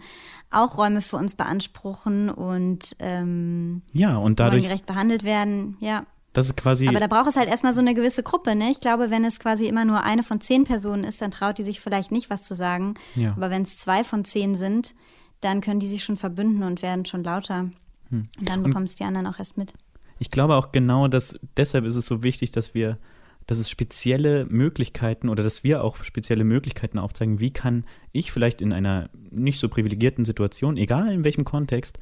auch 0.51 0.79
Räume 0.79 1.01
für 1.01 1.17
uns 1.17 1.35
beanspruchen 1.35 2.31
und 2.31 2.97
ähm, 2.99 3.83
ja, 3.93 4.17
und 4.17 4.41
dadurch 4.41 4.65
gerecht 4.65 4.87
behandelt 4.87 5.25
werden, 5.25 5.77
ja. 5.81 6.07
Das 6.35 6.47
ist 6.47 6.57
quasi. 6.57 6.87
Aber 6.89 7.01
da 7.01 7.07
braucht 7.07 7.27
es 7.27 7.37
halt 7.37 7.49
erstmal 7.49 7.73
so 7.73 7.81
eine 7.81 7.95
gewisse 7.95 8.23
Gruppe, 8.23 8.55
ne? 8.55 8.71
Ich 8.71 8.81
glaube, 8.81 9.11
wenn 9.11 9.25
es 9.25 9.41
quasi 9.41 9.67
immer 9.67 9.85
nur 9.85 10.05
eine 10.05 10.23
von 10.23 10.41
zehn 10.41 10.65
Personen 10.65 11.05
ist, 11.05 11.21
dann 11.21 11.31
traut 11.31 11.59
die 11.59 11.63
sich 11.63 11.81
vielleicht 11.81 12.13
nicht 12.13 12.31
was 12.31 12.45
zu 12.45 12.55
sagen. 12.55 12.95
Ja. 13.15 13.33
Aber 13.33 13.51
wenn 13.51 13.63
es 13.63 13.77
zwei 13.77 14.05
von 14.05 14.25
zehn 14.25 14.55
sind, 14.55 14.95
dann 15.41 15.61
können 15.61 15.81
die 15.81 15.87
sich 15.87 16.05
schon 16.05 16.17
verbünden 16.17 16.63
und 16.63 16.83
werden 16.83 17.05
schon 17.05 17.25
lauter. 17.25 17.71
Hm. 18.11 18.27
Und 18.39 18.49
dann 18.49 18.63
bekommen 18.63 18.85
es 18.85 18.95
die 18.95 19.05
anderen 19.05 19.27
auch 19.27 19.39
erst 19.39 19.57
mit. 19.57 19.73
Ich 20.19 20.31
glaube 20.31 20.57
auch 20.57 20.73
genau, 20.73 21.09
dass 21.09 21.35
deshalb 21.57 21.85
ist 21.85 21.95
es 21.95 22.07
so 22.07 22.23
wichtig, 22.23 22.51
dass 22.51 22.75
wir, 22.75 22.99
dass 23.47 23.59
es 23.59 23.71
spezielle 23.71 24.47
Möglichkeiten 24.47 25.29
oder 25.29 25.43
dass 25.43 25.63
wir 25.63 25.85
auch 25.85 26.03
spezielle 26.03 26.45
Möglichkeiten 26.45 26.99
aufzeigen, 26.99 27.41
wie 27.41 27.53
kann 27.53 27.85
ich 28.13 28.33
vielleicht 28.33 28.61
in 28.61 28.73
einer 28.73 29.11
nicht 29.31 29.61
so 29.61 29.69
privilegierten 29.69 30.25
Situation, 30.25 30.77
egal 30.77 31.13
in 31.13 31.25
welchem 31.25 31.45
Kontext, 31.45 31.99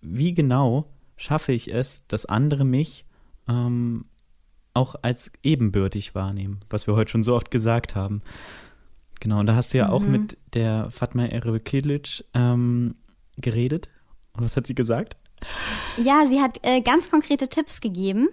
wie 0.00 0.32
genau 0.32 0.90
schaffe 1.16 1.52
ich 1.52 1.72
es, 1.72 2.06
dass 2.08 2.24
andere 2.24 2.64
mich 2.64 3.04
ähm, 3.46 4.06
auch 4.72 4.94
als 5.02 5.30
ebenbürtig 5.42 6.14
wahrnehmen, 6.14 6.60
was 6.70 6.86
wir 6.86 6.94
heute 6.94 7.10
schon 7.10 7.24
so 7.24 7.34
oft 7.34 7.50
gesagt 7.50 7.94
haben. 7.94 8.22
Genau, 9.20 9.40
und 9.40 9.46
da 9.46 9.54
hast 9.54 9.74
du 9.74 9.78
ja 9.78 9.88
mhm. 9.88 9.92
auch 9.92 10.00
mit 10.00 10.38
der 10.54 10.88
Fatma 10.90 11.26
Erevkilic 11.26 12.24
ähm, 12.34 12.96
geredet. 13.36 13.88
Und 14.32 14.44
was 14.44 14.56
hat 14.56 14.66
sie 14.66 14.74
gesagt? 14.74 15.16
Ja, 15.96 16.26
sie 16.26 16.40
hat 16.40 16.58
äh, 16.62 16.80
ganz 16.80 17.10
konkrete 17.10 17.48
Tipps 17.48 17.80
gegeben. 17.80 18.28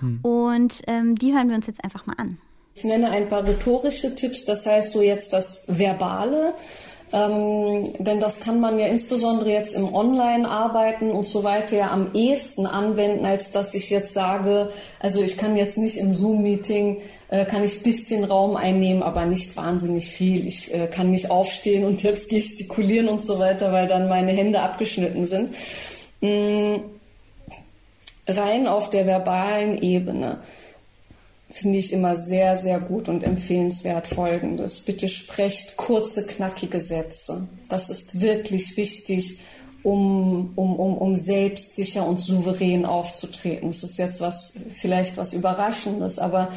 Hm. 0.00 0.20
Und 0.22 0.82
ähm, 0.86 1.14
die 1.14 1.32
hören 1.32 1.48
wir 1.48 1.56
uns 1.56 1.66
jetzt 1.66 1.82
einfach 1.84 2.06
mal 2.06 2.14
an. 2.18 2.38
Ich 2.74 2.84
nenne 2.84 3.10
ein 3.10 3.28
paar 3.28 3.44
rhetorische 3.44 4.14
Tipps, 4.14 4.44
das 4.44 4.66
heißt 4.66 4.92
so 4.92 5.02
jetzt 5.02 5.32
das 5.32 5.64
Verbale. 5.66 6.54
Ähm, 7.12 7.94
denn 7.98 8.20
das 8.20 8.38
kann 8.40 8.60
man 8.60 8.78
ja 8.78 8.86
insbesondere 8.86 9.50
jetzt 9.50 9.74
im 9.74 9.92
Online-Arbeiten 9.94 11.10
und 11.10 11.26
so 11.26 11.42
weiter 11.42 11.76
ja 11.76 11.90
am 11.90 12.12
ehesten 12.12 12.66
anwenden, 12.66 13.24
als 13.24 13.50
dass 13.50 13.74
ich 13.74 13.88
jetzt 13.88 14.12
sage, 14.12 14.70
also 15.00 15.22
ich 15.22 15.38
kann 15.38 15.56
jetzt 15.56 15.78
nicht 15.78 15.96
im 15.96 16.12
Zoom-Meeting 16.12 16.98
äh, 17.28 17.44
kann 17.44 17.64
ich 17.64 17.82
bisschen 17.82 18.24
Raum 18.24 18.56
einnehmen, 18.56 19.02
aber 19.02 19.26
nicht 19.26 19.56
wahnsinnig 19.56 20.06
viel. 20.06 20.46
Ich 20.46 20.72
äh, 20.74 20.86
kann 20.86 21.10
nicht 21.10 21.30
aufstehen 21.30 21.84
und 21.84 22.02
jetzt 22.02 22.28
gestikulieren 22.30 23.08
und 23.08 23.20
so 23.20 23.38
weiter, 23.38 23.72
weil 23.72 23.86
dann 23.86 24.08
meine 24.08 24.32
Hände 24.32 24.60
abgeschnitten 24.60 25.26
sind. 25.26 25.54
Mhm. 26.20 26.84
Rein 28.26 28.66
auf 28.66 28.90
der 28.90 29.06
verbalen 29.06 29.80
Ebene 29.80 30.40
finde 31.50 31.78
ich 31.78 31.92
immer 31.92 32.14
sehr, 32.14 32.56
sehr 32.56 32.78
gut 32.78 33.08
und 33.08 33.24
empfehlenswert 33.24 34.06
Folgendes. 34.06 34.80
Bitte 34.80 35.08
sprecht 35.08 35.76
kurze, 35.76 36.26
knackige 36.26 36.80
Sätze. 36.80 37.48
Das 37.70 37.88
ist 37.88 38.20
wirklich 38.20 38.76
wichtig, 38.76 39.38
um, 39.82 40.52
um, 40.56 40.76
um, 40.76 40.98
um 40.98 41.16
selbstsicher 41.16 42.06
und 42.06 42.20
souverän 42.20 42.84
aufzutreten. 42.84 43.70
Das 43.70 43.82
ist 43.82 43.98
jetzt 43.98 44.20
was, 44.20 44.52
vielleicht 44.74 45.16
was 45.16 45.32
Überraschendes, 45.32 46.18
aber 46.18 46.52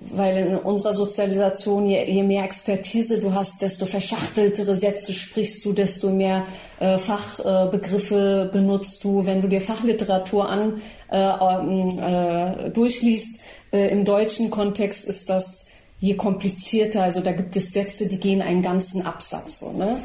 weil 0.00 0.36
in 0.36 0.56
unserer 0.58 0.92
Sozialisation, 0.92 1.86
je, 1.86 2.04
je, 2.04 2.22
mehr 2.22 2.44
Expertise 2.44 3.20
du 3.20 3.34
hast, 3.34 3.62
desto 3.62 3.86
verschachteltere 3.86 4.74
Sätze 4.74 5.12
sprichst 5.12 5.64
du, 5.64 5.72
desto 5.72 6.10
mehr 6.10 6.46
äh, 6.78 6.98
Fachbegriffe 6.98 8.48
äh, 8.48 8.52
benutzt 8.52 9.02
du. 9.04 9.24
Wenn 9.24 9.40
du 9.40 9.48
dir 9.48 9.60
Fachliteratur 9.60 10.48
an 10.48 10.80
äh, 11.10 11.18
ähm, 11.18 11.98
äh 11.98 12.70
durchliest, 12.70 13.40
äh, 13.72 13.88
im 13.88 14.04
deutschen 14.04 14.50
Kontext 14.50 15.06
ist 15.06 15.30
das 15.30 15.66
je 16.00 16.14
komplizierter. 16.14 17.02
Also 17.02 17.20
da 17.20 17.32
gibt 17.32 17.56
es 17.56 17.72
Sätze, 17.72 18.06
die 18.06 18.18
gehen 18.18 18.42
einen 18.42 18.62
ganzen 18.62 19.06
Absatz. 19.06 19.60
So, 19.60 19.72
ne? 19.72 19.98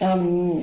ähm, 0.00 0.62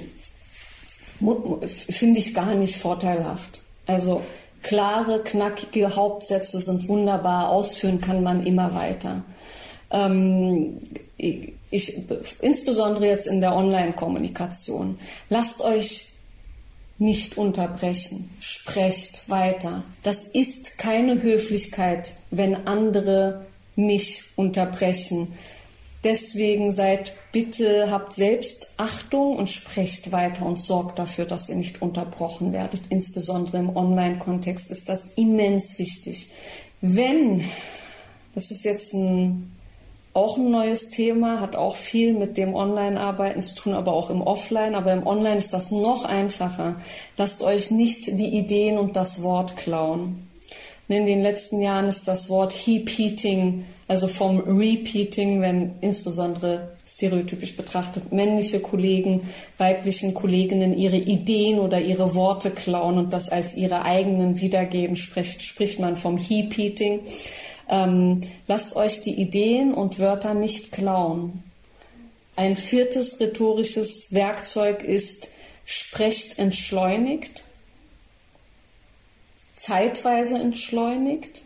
Finde 1.69 2.19
ich 2.19 2.33
gar 2.33 2.55
nicht 2.55 2.75
vorteilhaft. 2.75 3.61
Also 3.87 4.21
klare, 4.65 5.21
knackige 5.23 5.95
Hauptsätze 5.95 6.59
sind 6.59 6.87
wunderbar, 6.87 7.49
ausführen 7.49 8.01
kann 8.01 8.23
man 8.23 8.43
immer 8.43 8.73
weiter. 8.73 9.23
Ähm, 9.91 10.81
ich, 11.17 11.53
insbesondere 12.41 13.05
jetzt 13.05 13.27
in 13.27 13.41
der 13.41 13.55
Online-Kommunikation. 13.55 14.97
Lasst 15.29 15.61
euch 15.61 16.07
nicht 16.97 17.37
unterbrechen. 17.37 18.31
Sprecht 18.39 19.29
weiter. 19.29 19.83
Das 20.01 20.23
ist 20.23 20.79
keine 20.79 21.21
Höflichkeit, 21.21 22.13
wenn 22.31 22.65
andere 22.65 23.45
mich 23.75 24.23
unterbrechen. 24.35 25.27
Deswegen 26.05 26.71
seid 26.71 27.13
bitte, 27.31 27.89
habt 27.89 28.13
selbst 28.13 28.69
Achtung 28.77 29.37
und 29.37 29.49
sprecht 29.49 30.11
weiter 30.11 30.45
und 30.45 30.61
sorgt 30.61 30.99
dafür, 30.99 31.25
dass 31.25 31.49
ihr 31.49 31.55
nicht 31.55 31.81
unterbrochen 31.81 32.53
werdet. 32.53 32.81
Insbesondere 32.89 33.57
im 33.57 33.75
Online-Kontext 33.75 34.69
ist 34.69 34.87
das 34.87 35.13
immens 35.15 35.79
wichtig. 35.79 36.29
Wenn, 36.79 37.43
das 38.35 38.51
ist 38.51 38.63
jetzt 38.65 38.93
ein, 38.93 39.51
auch 40.13 40.37
ein 40.37 40.51
neues 40.51 40.91
Thema, 40.91 41.41
hat 41.41 41.55
auch 41.55 41.75
viel 41.75 42.13
mit 42.13 42.37
dem 42.37 42.53
Online-Arbeiten 42.53 43.41
zu 43.41 43.55
tun, 43.55 43.73
aber 43.73 43.91
auch 43.91 44.11
im 44.11 44.21
Offline. 44.21 44.75
Aber 44.75 44.93
im 44.93 45.07
Online 45.07 45.37
ist 45.37 45.53
das 45.53 45.71
noch 45.71 46.05
einfacher. 46.05 46.79
Lasst 47.17 47.41
euch 47.41 47.71
nicht 47.71 48.19
die 48.19 48.37
Ideen 48.37 48.77
und 48.77 48.95
das 48.95 49.23
Wort 49.23 49.57
klauen. 49.57 50.27
In 50.87 51.07
den 51.07 51.21
letzten 51.21 51.61
Jahren 51.61 51.87
ist 51.87 52.07
das 52.07 52.29
Wort 52.29 52.53
Heap-Eating 52.53 53.65
also 53.87 54.07
vom 54.07 54.39
Repeating, 54.39 55.41
wenn 55.41 55.75
insbesondere 55.81 56.71
stereotypisch 56.85 57.55
betrachtet 57.55 58.11
männliche 58.11 58.59
Kollegen 58.59 59.29
weiblichen 59.57 60.13
Kolleginnen 60.13 60.77
ihre 60.77 60.97
Ideen 60.97 61.59
oder 61.59 61.79
ihre 61.81 62.15
Worte 62.15 62.49
klauen 62.49 62.97
und 62.97 63.13
das 63.13 63.29
als 63.29 63.53
ihre 63.55 63.83
eigenen 63.83 64.41
wiedergeben, 64.41 64.95
spricht, 64.95 65.43
spricht 65.43 65.79
man 65.79 65.95
vom 65.95 66.17
Heap-Eating. 66.17 67.01
Ähm, 67.69 68.21
lasst 68.47 68.75
euch 68.75 69.01
die 69.01 69.13
Ideen 69.13 69.73
und 69.73 69.99
Wörter 69.99 70.33
nicht 70.33 70.71
klauen. 70.71 71.43
Ein 72.35 72.55
viertes 72.55 73.19
rhetorisches 73.19 74.07
Werkzeug 74.11 74.83
ist, 74.83 75.29
sprecht 75.65 76.37
entschleunigt. 76.37 77.43
zeitweise 79.55 80.35
entschleunigt. 80.35 81.41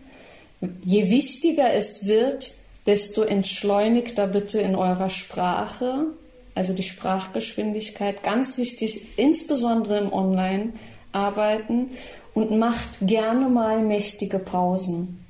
Je 0.83 1.09
wichtiger 1.09 1.73
es 1.73 2.05
wird, 2.05 2.53
desto 2.85 3.21
entschleunigter 3.21 4.27
bitte 4.27 4.59
in 4.59 4.75
eurer 4.75 5.09
Sprache, 5.09 6.07
also 6.55 6.73
die 6.73 6.83
Sprachgeschwindigkeit, 6.83 8.23
ganz 8.23 8.57
wichtig, 8.57 9.17
insbesondere 9.17 9.99
im 9.99 10.11
Online-Arbeiten 10.11 11.91
und 12.33 12.57
macht 12.57 12.99
gerne 13.01 13.47
mal 13.47 13.81
mächtige 13.81 14.39
Pausen. 14.39 15.25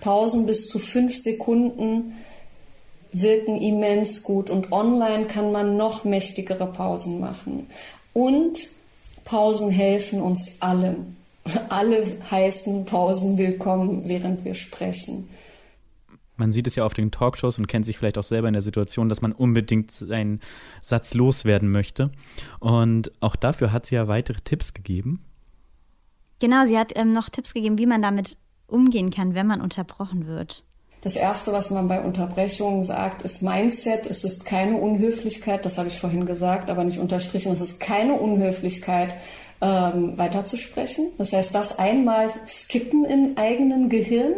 Pausen 0.00 0.46
bis 0.46 0.68
zu 0.68 0.78
fünf 0.78 1.16
Sekunden 1.16 2.14
wirken 3.12 3.60
immens 3.60 4.22
gut 4.22 4.50
und 4.50 4.72
online 4.72 5.26
kann 5.26 5.52
man 5.52 5.76
noch 5.76 6.04
mächtigere 6.04 6.66
Pausen 6.66 7.18
machen. 7.18 7.66
Und 8.12 8.68
Pausen 9.24 9.70
helfen 9.70 10.20
uns 10.20 10.52
allen. 10.60 11.15
Alle 11.68 12.18
heißen 12.30 12.84
Pausen 12.84 13.38
willkommen, 13.38 14.08
während 14.08 14.44
wir 14.44 14.54
sprechen. 14.54 15.28
Man 16.36 16.52
sieht 16.52 16.66
es 16.66 16.74
ja 16.74 16.84
auf 16.84 16.92
den 16.92 17.10
Talkshows 17.10 17.58
und 17.58 17.66
kennt 17.66 17.86
sich 17.86 17.96
vielleicht 17.96 18.18
auch 18.18 18.24
selber 18.24 18.48
in 18.48 18.52
der 18.52 18.62
Situation, 18.62 19.08
dass 19.08 19.22
man 19.22 19.32
unbedingt 19.32 19.90
seinen 19.90 20.40
Satz 20.82 21.14
loswerden 21.14 21.70
möchte. 21.70 22.10
Und 22.60 23.10
auch 23.20 23.36
dafür 23.36 23.72
hat 23.72 23.86
sie 23.86 23.94
ja 23.94 24.08
weitere 24.08 24.38
Tipps 24.44 24.74
gegeben. 24.74 25.24
Genau, 26.38 26.64
sie 26.64 26.78
hat 26.78 26.92
ähm, 26.96 27.12
noch 27.12 27.30
Tipps 27.30 27.54
gegeben, 27.54 27.78
wie 27.78 27.86
man 27.86 28.02
damit 28.02 28.36
umgehen 28.66 29.10
kann, 29.10 29.34
wenn 29.34 29.46
man 29.46 29.62
unterbrochen 29.62 30.26
wird. 30.26 30.64
Das 31.00 31.14
Erste, 31.14 31.52
was 31.52 31.70
man 31.70 31.88
bei 31.88 32.02
Unterbrechungen 32.02 32.82
sagt, 32.82 33.22
ist 33.22 33.40
Mindset. 33.40 34.06
Es 34.06 34.24
ist 34.24 34.44
keine 34.44 34.76
Unhöflichkeit, 34.76 35.64
das 35.64 35.78
habe 35.78 35.88
ich 35.88 35.98
vorhin 35.98 36.26
gesagt, 36.26 36.68
aber 36.68 36.82
nicht 36.82 36.98
unterstrichen. 36.98 37.52
Es 37.52 37.60
ist 37.60 37.78
keine 37.78 38.14
Unhöflichkeit, 38.14 39.14
ähm, 39.60 40.18
weiterzusprechen. 40.18 41.12
Das 41.18 41.32
heißt, 41.32 41.54
das 41.54 41.78
einmal 41.78 42.30
skippen 42.46 43.04
im 43.04 43.36
eigenen 43.36 43.88
Gehirn. 43.88 44.34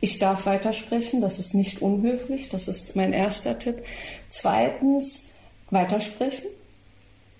Ich 0.00 0.18
darf 0.18 0.46
weitersprechen, 0.46 1.20
das 1.20 1.38
ist 1.38 1.54
nicht 1.54 1.80
unhöflich, 1.80 2.48
das 2.48 2.68
ist 2.68 2.96
mein 2.96 3.12
erster 3.12 3.58
Tipp. 3.58 3.84
Zweitens, 4.28 5.24
weitersprechen. 5.70 6.48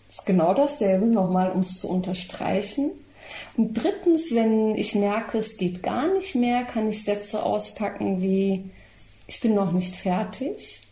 Das 0.08 0.20
ist 0.20 0.26
genau 0.26 0.54
dasselbe, 0.54 1.06
nochmal, 1.06 1.50
um 1.50 1.60
es 1.60 1.78
zu 1.78 1.88
unterstreichen. 1.88 2.92
Und 3.56 3.74
drittens, 3.74 4.34
wenn 4.34 4.74
ich 4.74 4.94
merke, 4.94 5.38
es 5.38 5.56
geht 5.56 5.82
gar 5.82 6.12
nicht 6.12 6.34
mehr, 6.34 6.64
kann 6.64 6.88
ich 6.88 7.04
Sätze 7.04 7.42
auspacken 7.42 8.20
wie, 8.20 8.70
ich 9.26 9.40
bin 9.40 9.54
noch 9.54 9.72
nicht 9.72 9.96
fertig. 9.96 10.82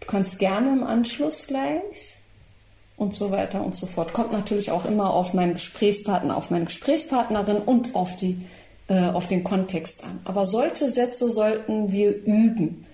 Du 0.00 0.06
kannst 0.06 0.38
gerne 0.38 0.72
im 0.72 0.84
Anschluss 0.84 1.46
gleich 1.46 2.18
und 2.96 3.14
so 3.14 3.30
weiter 3.30 3.64
und 3.64 3.76
so 3.76 3.86
fort. 3.86 4.12
Kommt 4.12 4.32
natürlich 4.32 4.70
auch 4.70 4.84
immer 4.84 5.12
auf 5.12 5.34
meinen 5.34 5.54
Gesprächspartner, 5.54 6.36
auf 6.36 6.50
meine 6.50 6.66
Gesprächspartnerin 6.66 7.58
und 7.58 7.94
auf, 7.94 8.16
die, 8.16 8.38
äh, 8.88 9.08
auf 9.08 9.28
den 9.28 9.44
Kontext 9.44 10.04
an. 10.04 10.20
Aber 10.24 10.44
solche 10.44 10.88
Sätze 10.88 11.30
sollten 11.30 11.92
wir 11.92 12.14
üben 12.24 12.84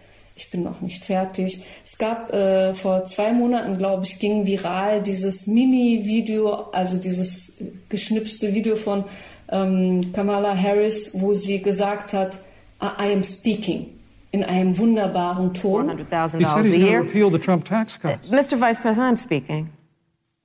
ich 0.41 0.51
bin 0.51 0.63
noch 0.63 0.81
nicht 0.81 1.05
fertig. 1.05 1.63
Es 1.85 1.99
gab 1.99 2.33
äh, 2.33 2.75
vor 2.75 3.05
zwei 3.05 3.33
Monaten, 3.33 3.77
glaube 3.77 4.05
ich, 4.05 4.19
ging 4.19 4.47
viral 4.47 5.03
dieses 5.03 5.47
Mini-Video, 5.47 6.71
also 6.73 6.97
dieses 6.97 7.57
geschnipste 7.89 8.55
Video 8.55 8.77
von 8.77 9.05
ähm, 9.51 10.13
Kamala 10.13 10.57
Harris, 10.57 11.11
wo 11.13 11.35
sie 11.35 11.61
gesagt 11.61 12.15
hat, 12.15 12.39
I 12.81 13.13
am 13.13 13.23
speaking 13.23 13.87
in 14.33 14.43
einem 14.45 14.79
wunderbaren 14.79 15.53
Ton. 15.53 15.91
$400,000 15.91 16.47
a 16.47 16.63
year. 16.63 17.01
repeal 17.01 17.31
the 17.31 17.39
Trump 17.39 17.65
tax 17.67 17.99
cuts. 17.99 18.31
Mr. 18.31 18.59
Vice 18.59 18.81
President, 18.81 19.19
I'm 19.19 19.23
speaking. 19.23 19.69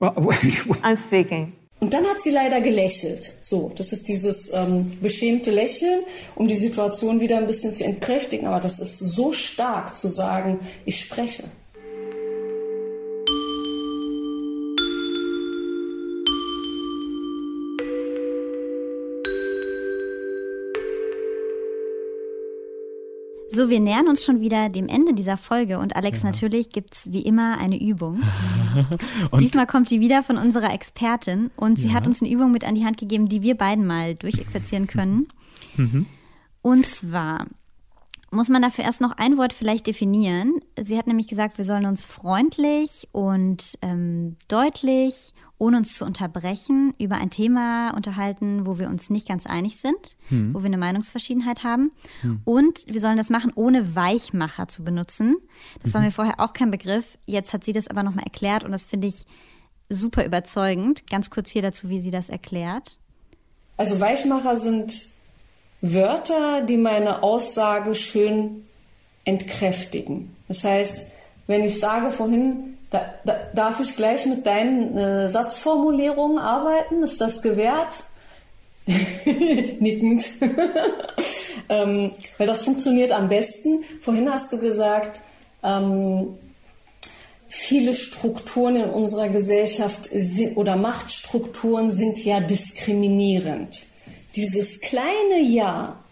I'm 0.00 0.96
speaking. 0.96 1.52
Und 1.78 1.92
dann 1.92 2.06
hat 2.06 2.20
sie 2.22 2.30
leider 2.30 2.60
gelächelt. 2.60 3.34
So, 3.42 3.70
das 3.76 3.92
ist 3.92 4.08
dieses 4.08 4.50
ähm, 4.52 4.98
beschämte 5.02 5.50
Lächeln, 5.50 6.04
um 6.34 6.48
die 6.48 6.54
Situation 6.54 7.20
wieder 7.20 7.36
ein 7.36 7.46
bisschen 7.46 7.74
zu 7.74 7.84
entkräftigen. 7.84 8.46
Aber 8.46 8.60
das 8.60 8.80
ist 8.80 8.98
so 8.98 9.32
stark 9.32 9.96
zu 9.96 10.08
sagen, 10.08 10.58
ich 10.86 10.98
spreche. 10.98 11.44
So, 23.56 23.70
wir 23.70 23.80
nähern 23.80 24.06
uns 24.06 24.22
schon 24.22 24.42
wieder 24.42 24.68
dem 24.68 24.86
Ende 24.86 25.14
dieser 25.14 25.38
Folge 25.38 25.78
und 25.78 25.96
Alex, 25.96 26.20
ja. 26.20 26.26
natürlich 26.26 26.68
gibt 26.68 26.92
es 26.92 27.10
wie 27.10 27.22
immer 27.22 27.56
eine 27.56 27.80
Übung. 27.80 28.22
Diesmal 29.40 29.66
kommt 29.66 29.90
die 29.90 29.98
wieder 29.98 30.22
von 30.22 30.36
unserer 30.36 30.74
Expertin 30.74 31.50
und 31.56 31.80
sie 31.80 31.88
ja. 31.88 31.94
hat 31.94 32.06
uns 32.06 32.20
eine 32.20 32.30
Übung 32.30 32.52
mit 32.52 32.66
an 32.66 32.74
die 32.74 32.84
Hand 32.84 32.98
gegeben, 32.98 33.30
die 33.30 33.40
wir 33.40 33.56
beiden 33.56 33.86
mal 33.86 34.14
durchexerzieren 34.14 34.86
können. 34.86 35.28
Mhm. 35.78 36.06
Und 36.62 36.86
zwar 36.86 37.48
muss 38.30 38.48
man 38.48 38.62
dafür 38.62 38.84
erst 38.84 39.02
noch 39.02 39.12
ein 39.18 39.36
Wort 39.36 39.52
vielleicht 39.52 39.86
definieren. 39.86 40.54
Sie 40.80 40.96
hat 40.96 41.06
nämlich 41.06 41.28
gesagt, 41.28 41.58
wir 41.58 41.66
sollen 41.66 41.84
uns 41.84 42.06
freundlich 42.06 43.08
und 43.12 43.76
ähm, 43.82 44.36
deutlich 44.48 45.34
ohne 45.58 45.78
uns 45.78 45.94
zu 45.94 46.04
unterbrechen, 46.04 46.92
über 46.98 47.16
ein 47.16 47.30
Thema 47.30 47.92
unterhalten, 47.94 48.66
wo 48.66 48.78
wir 48.78 48.88
uns 48.88 49.08
nicht 49.08 49.26
ganz 49.26 49.46
einig 49.46 49.78
sind, 49.78 50.16
hm. 50.28 50.54
wo 50.54 50.60
wir 50.60 50.66
eine 50.66 50.78
Meinungsverschiedenheit 50.78 51.64
haben. 51.64 51.92
Hm. 52.20 52.40
Und 52.44 52.84
wir 52.86 53.00
sollen 53.00 53.16
das 53.16 53.30
machen, 53.30 53.52
ohne 53.54 53.96
Weichmacher 53.96 54.68
zu 54.68 54.84
benutzen. 54.84 55.36
Das 55.82 55.90
mhm. 55.90 55.94
war 55.94 56.00
mir 56.02 56.10
vorher 56.10 56.40
auch 56.40 56.52
kein 56.52 56.70
Begriff. 56.70 57.16
Jetzt 57.26 57.52
hat 57.52 57.64
sie 57.64 57.72
das 57.72 57.88
aber 57.88 58.02
nochmal 58.02 58.24
erklärt 58.24 58.64
und 58.64 58.72
das 58.72 58.84
finde 58.84 59.06
ich 59.06 59.24
super 59.88 60.24
überzeugend. 60.24 61.08
Ganz 61.10 61.30
kurz 61.30 61.50
hier 61.50 61.62
dazu, 61.62 61.88
wie 61.88 62.00
sie 62.00 62.10
das 62.10 62.28
erklärt. 62.28 62.98
Also 63.76 64.00
Weichmacher 64.00 64.56
sind 64.56 65.06
Wörter, 65.80 66.62
die 66.62 66.76
meine 66.76 67.22
Aussage 67.22 67.94
schön 67.94 68.64
entkräftigen. 69.24 70.34
Das 70.48 70.64
heißt, 70.64 71.06
wenn 71.46 71.64
ich 71.64 71.78
sage 71.78 72.10
vorhin, 72.10 72.75
da, 72.96 73.14
da, 73.24 73.38
darf 73.54 73.80
ich 73.80 73.96
gleich 73.96 74.26
mit 74.26 74.46
deinen 74.46 74.96
äh, 74.96 75.28
Satzformulierungen 75.28 76.38
arbeiten? 76.38 77.02
Ist 77.02 77.20
das 77.20 77.42
gewährt? 77.42 77.88
Nickend. 79.80 80.24
ähm, 81.68 82.12
weil 82.38 82.46
das 82.46 82.64
funktioniert 82.64 83.12
am 83.12 83.28
besten. 83.28 83.84
Vorhin 84.00 84.32
hast 84.32 84.52
du 84.52 84.58
gesagt, 84.58 85.20
ähm, 85.62 86.38
viele 87.48 87.94
Strukturen 87.94 88.76
in 88.76 88.90
unserer 88.90 89.28
Gesellschaft 89.28 90.08
sind, 90.12 90.56
oder 90.56 90.76
Machtstrukturen 90.76 91.90
sind 91.90 92.24
ja 92.24 92.40
diskriminierend. 92.40 93.84
Dieses 94.36 94.80
kleine 94.80 95.40
Ja 95.40 96.04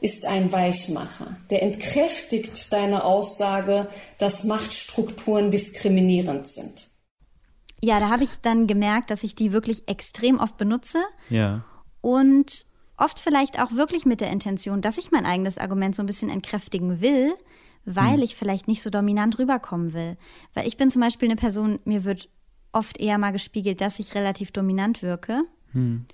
ist 0.00 0.26
ein 0.26 0.52
Weichmacher. 0.52 1.36
Der 1.50 1.62
entkräftigt 1.62 2.72
deine 2.72 3.04
Aussage, 3.04 3.88
dass 4.18 4.44
Machtstrukturen 4.44 5.50
diskriminierend 5.50 6.46
sind. 6.46 6.88
Ja, 7.80 8.00
da 8.00 8.10
habe 8.10 8.24
ich 8.24 8.36
dann 8.42 8.66
gemerkt, 8.66 9.10
dass 9.10 9.22
ich 9.22 9.34
die 9.34 9.52
wirklich 9.52 9.88
extrem 9.88 10.38
oft 10.38 10.56
benutze. 10.56 10.98
Ja. 11.30 11.64
Und 12.00 12.66
oft 12.96 13.18
vielleicht 13.18 13.60
auch 13.60 13.72
wirklich 13.72 14.04
mit 14.04 14.20
der 14.20 14.30
Intention, 14.30 14.80
dass 14.80 14.98
ich 14.98 15.10
mein 15.10 15.26
eigenes 15.26 15.58
Argument 15.58 15.94
so 15.94 16.02
ein 16.02 16.06
bisschen 16.06 16.30
entkräftigen 16.30 17.00
will, 17.00 17.34
weil 17.84 18.16
hm. 18.16 18.22
ich 18.22 18.36
vielleicht 18.36 18.68
nicht 18.68 18.82
so 18.82 18.90
dominant 18.90 19.38
rüberkommen 19.38 19.92
will. 19.92 20.16
Weil 20.54 20.66
ich 20.66 20.76
bin 20.76 20.90
zum 20.90 21.02
Beispiel 21.02 21.28
eine 21.28 21.36
Person, 21.36 21.78
mir 21.84 22.04
wird 22.04 22.28
oft 22.72 23.00
eher 23.00 23.18
mal 23.18 23.32
gespiegelt, 23.32 23.80
dass 23.80 23.98
ich 23.98 24.14
relativ 24.14 24.50
dominant 24.50 25.02
wirke. 25.02 25.42
Hm. 25.72 26.04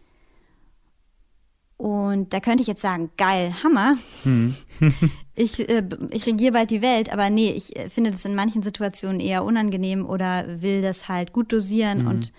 Und 1.77 2.33
da 2.33 2.41
könnte 2.41 2.62
ich 2.62 2.68
jetzt 2.68 2.83
sagen, 2.83 3.11
geil, 3.16 3.55
Hammer. 3.62 3.97
Hm. 4.22 4.55
ich, 5.35 5.68
äh, 5.68 5.83
ich 6.11 6.27
regiere 6.27 6.53
bald 6.53 6.70
die 6.70 6.83
Welt, 6.83 7.12
aber 7.12 7.31
nee, 7.31 7.51
ich 7.51 7.77
äh, 7.77 7.89
finde 7.89 8.12
das 8.12 8.25
in 8.25 8.35
manchen 8.35 8.62
Situationen 8.62 9.20
eher 9.20 9.45
unangenehm 9.45 10.07
oder 10.07 10.62
will 10.62 10.83
das 10.83 11.09
halt 11.09 11.33
gut 11.33 11.53
dosieren 11.53 12.01
hm. 12.01 12.07
und 12.07 12.33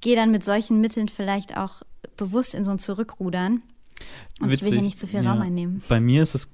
gehe 0.00 0.16
dann 0.16 0.30
mit 0.30 0.44
solchen 0.44 0.80
Mitteln 0.80 1.08
vielleicht 1.08 1.56
auch 1.56 1.82
bewusst 2.16 2.54
in 2.54 2.64
so 2.64 2.72
ein 2.72 2.78
Zurückrudern. 2.78 3.62
Und 4.40 4.50
Witzig. 4.50 4.60
ich 4.60 4.66
will 4.66 4.72
hier 4.74 4.84
nicht 4.84 4.98
zu 4.98 5.06
viel 5.06 5.22
ja. 5.22 5.32
Raum 5.32 5.40
einnehmen. 5.40 5.82
Bei 5.88 6.00
mir 6.00 6.22
ist 6.22 6.34
es 6.34 6.48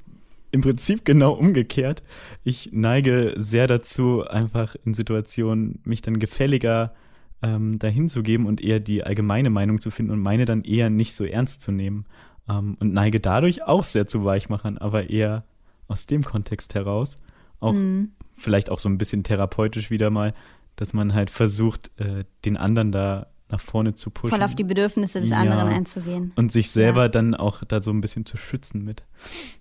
im 0.53 0.61
Prinzip 0.61 1.05
genau 1.05 1.33
umgekehrt. 1.33 2.03
Ich 2.45 2.71
neige 2.73 3.35
sehr 3.37 3.67
dazu, 3.67 4.25
einfach 4.27 4.77
in 4.85 4.95
Situationen 4.95 5.81
mich 5.85 6.03
dann 6.03 6.19
gefälliger 6.19 6.95
ähm, 7.43 7.79
dahin 7.79 8.09
zu 8.09 8.23
geben 8.23 8.47
und 8.47 8.61
eher 8.61 8.81
die 8.81 9.03
allgemeine 9.05 9.51
Meinung 9.51 9.81
zu 9.81 9.91
finden 9.91 10.13
und 10.13 10.21
meine 10.21 10.45
dann 10.45 10.63
eher 10.63 10.91
nicht 10.91 11.15
so 11.15 11.25
ernst 11.25 11.63
zu 11.63 11.73
nehmen. 11.73 12.07
Ähm, 12.49 12.77
und 12.81 12.93
neige 12.93 13.21
dadurch 13.21 13.63
auch 13.63 13.85
sehr 13.85 14.07
zu 14.07 14.25
Weichmachern, 14.25 14.79
aber 14.79 15.11
eher 15.11 15.45
aus 15.89 16.07
dem 16.07 16.25
Kontext 16.25 16.75
heraus. 16.75 17.19
Auch 17.59 17.73
mhm. 17.73 18.13
vielleicht 18.37 18.71
auch 18.71 18.81
so 18.81 18.89
ein 18.89 18.99
bisschen 18.99 19.25
therapeutisch 19.25 19.91
wieder 19.91 20.11
mal, 20.11 20.35
dass 20.77 20.93
man 20.93 21.15
halt 21.15 21.31
versucht, 21.31 21.91
äh, 22.01 22.25
den 22.45 22.57
anderen 22.57 22.93
da 22.93 23.27
nach 23.51 23.61
vorne 23.61 23.95
zu 23.95 24.11
pushen. 24.11 24.31
Voll 24.31 24.43
auf 24.43 24.55
die 24.55 24.65
Bedürfnisse 24.65 25.21
des 25.21 25.31
ja. 25.31 25.39
anderen 25.39 25.69
einzugehen. 25.69 26.33
Und 26.37 26.53
sich 26.53 26.71
selber 26.71 27.03
ja. 27.03 27.09
dann 27.09 27.35
auch 27.35 27.65
da 27.65 27.83
so 27.83 27.91
ein 27.91 28.01
bisschen 28.01 28.27
zu 28.27 28.37
schützen 28.37 28.85
mit. 28.85 29.05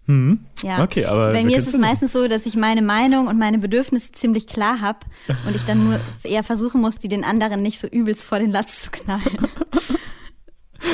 Hm. 0.06 0.46
Ja. 0.64 0.84
Okay, 0.84 1.06
aber 1.06 1.32
Bei 1.32 1.44
mir 1.44 1.58
ist 1.58 1.68
es 1.68 1.80
meistens 1.80 2.14
so, 2.14 2.28
dass 2.28 2.46
ich 2.46 2.56
meine 2.56 2.82
Meinung 2.82 3.28
und 3.28 3.38
meine 3.38 3.60
Bedürfnisse 3.60 4.12
ziemlich 4.12 4.48
klar 4.48 4.82
habe 4.82 5.00
und 5.48 5.56
ich 5.56 5.64
dann 5.64 5.84
nur 5.84 6.00
eher 6.24 6.44
versuchen 6.44 6.82
muss, 6.82 6.98
die 6.98 7.08
den 7.08 7.24
anderen 7.24 7.62
nicht 7.62 7.80
so 7.80 7.88
übelst 7.88 8.24
vor 8.26 8.40
den 8.40 8.52
Latz 8.52 8.84
zu 8.84 8.92
knallen. 8.92 9.22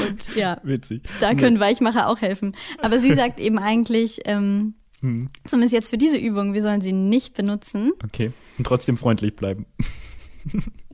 Und 0.10 0.36
ja, 0.36 0.60
Witzig. 0.64 1.04
da 1.20 1.36
können 1.36 1.60
Weichmacher 1.60 2.10
auch 2.10 2.20
helfen. 2.20 2.56
Aber 2.80 3.00
sie 3.00 3.14
sagt 3.14 3.40
eben 3.40 3.60
eigentlich, 3.60 4.22
ähm, 4.26 4.74
hm. 5.00 5.30
zumindest 5.46 5.74
jetzt 5.74 5.90
für 5.90 5.98
diese 5.98 6.18
Übung, 6.18 6.54
wir 6.54 6.62
sollen 6.62 6.82
sie 6.82 6.92
nicht 6.92 7.36
benutzen. 7.36 7.92
Okay. 8.04 8.32
Und 8.58 8.66
trotzdem 8.66 8.98
freundlich 8.98 9.36
bleiben. 9.36 9.68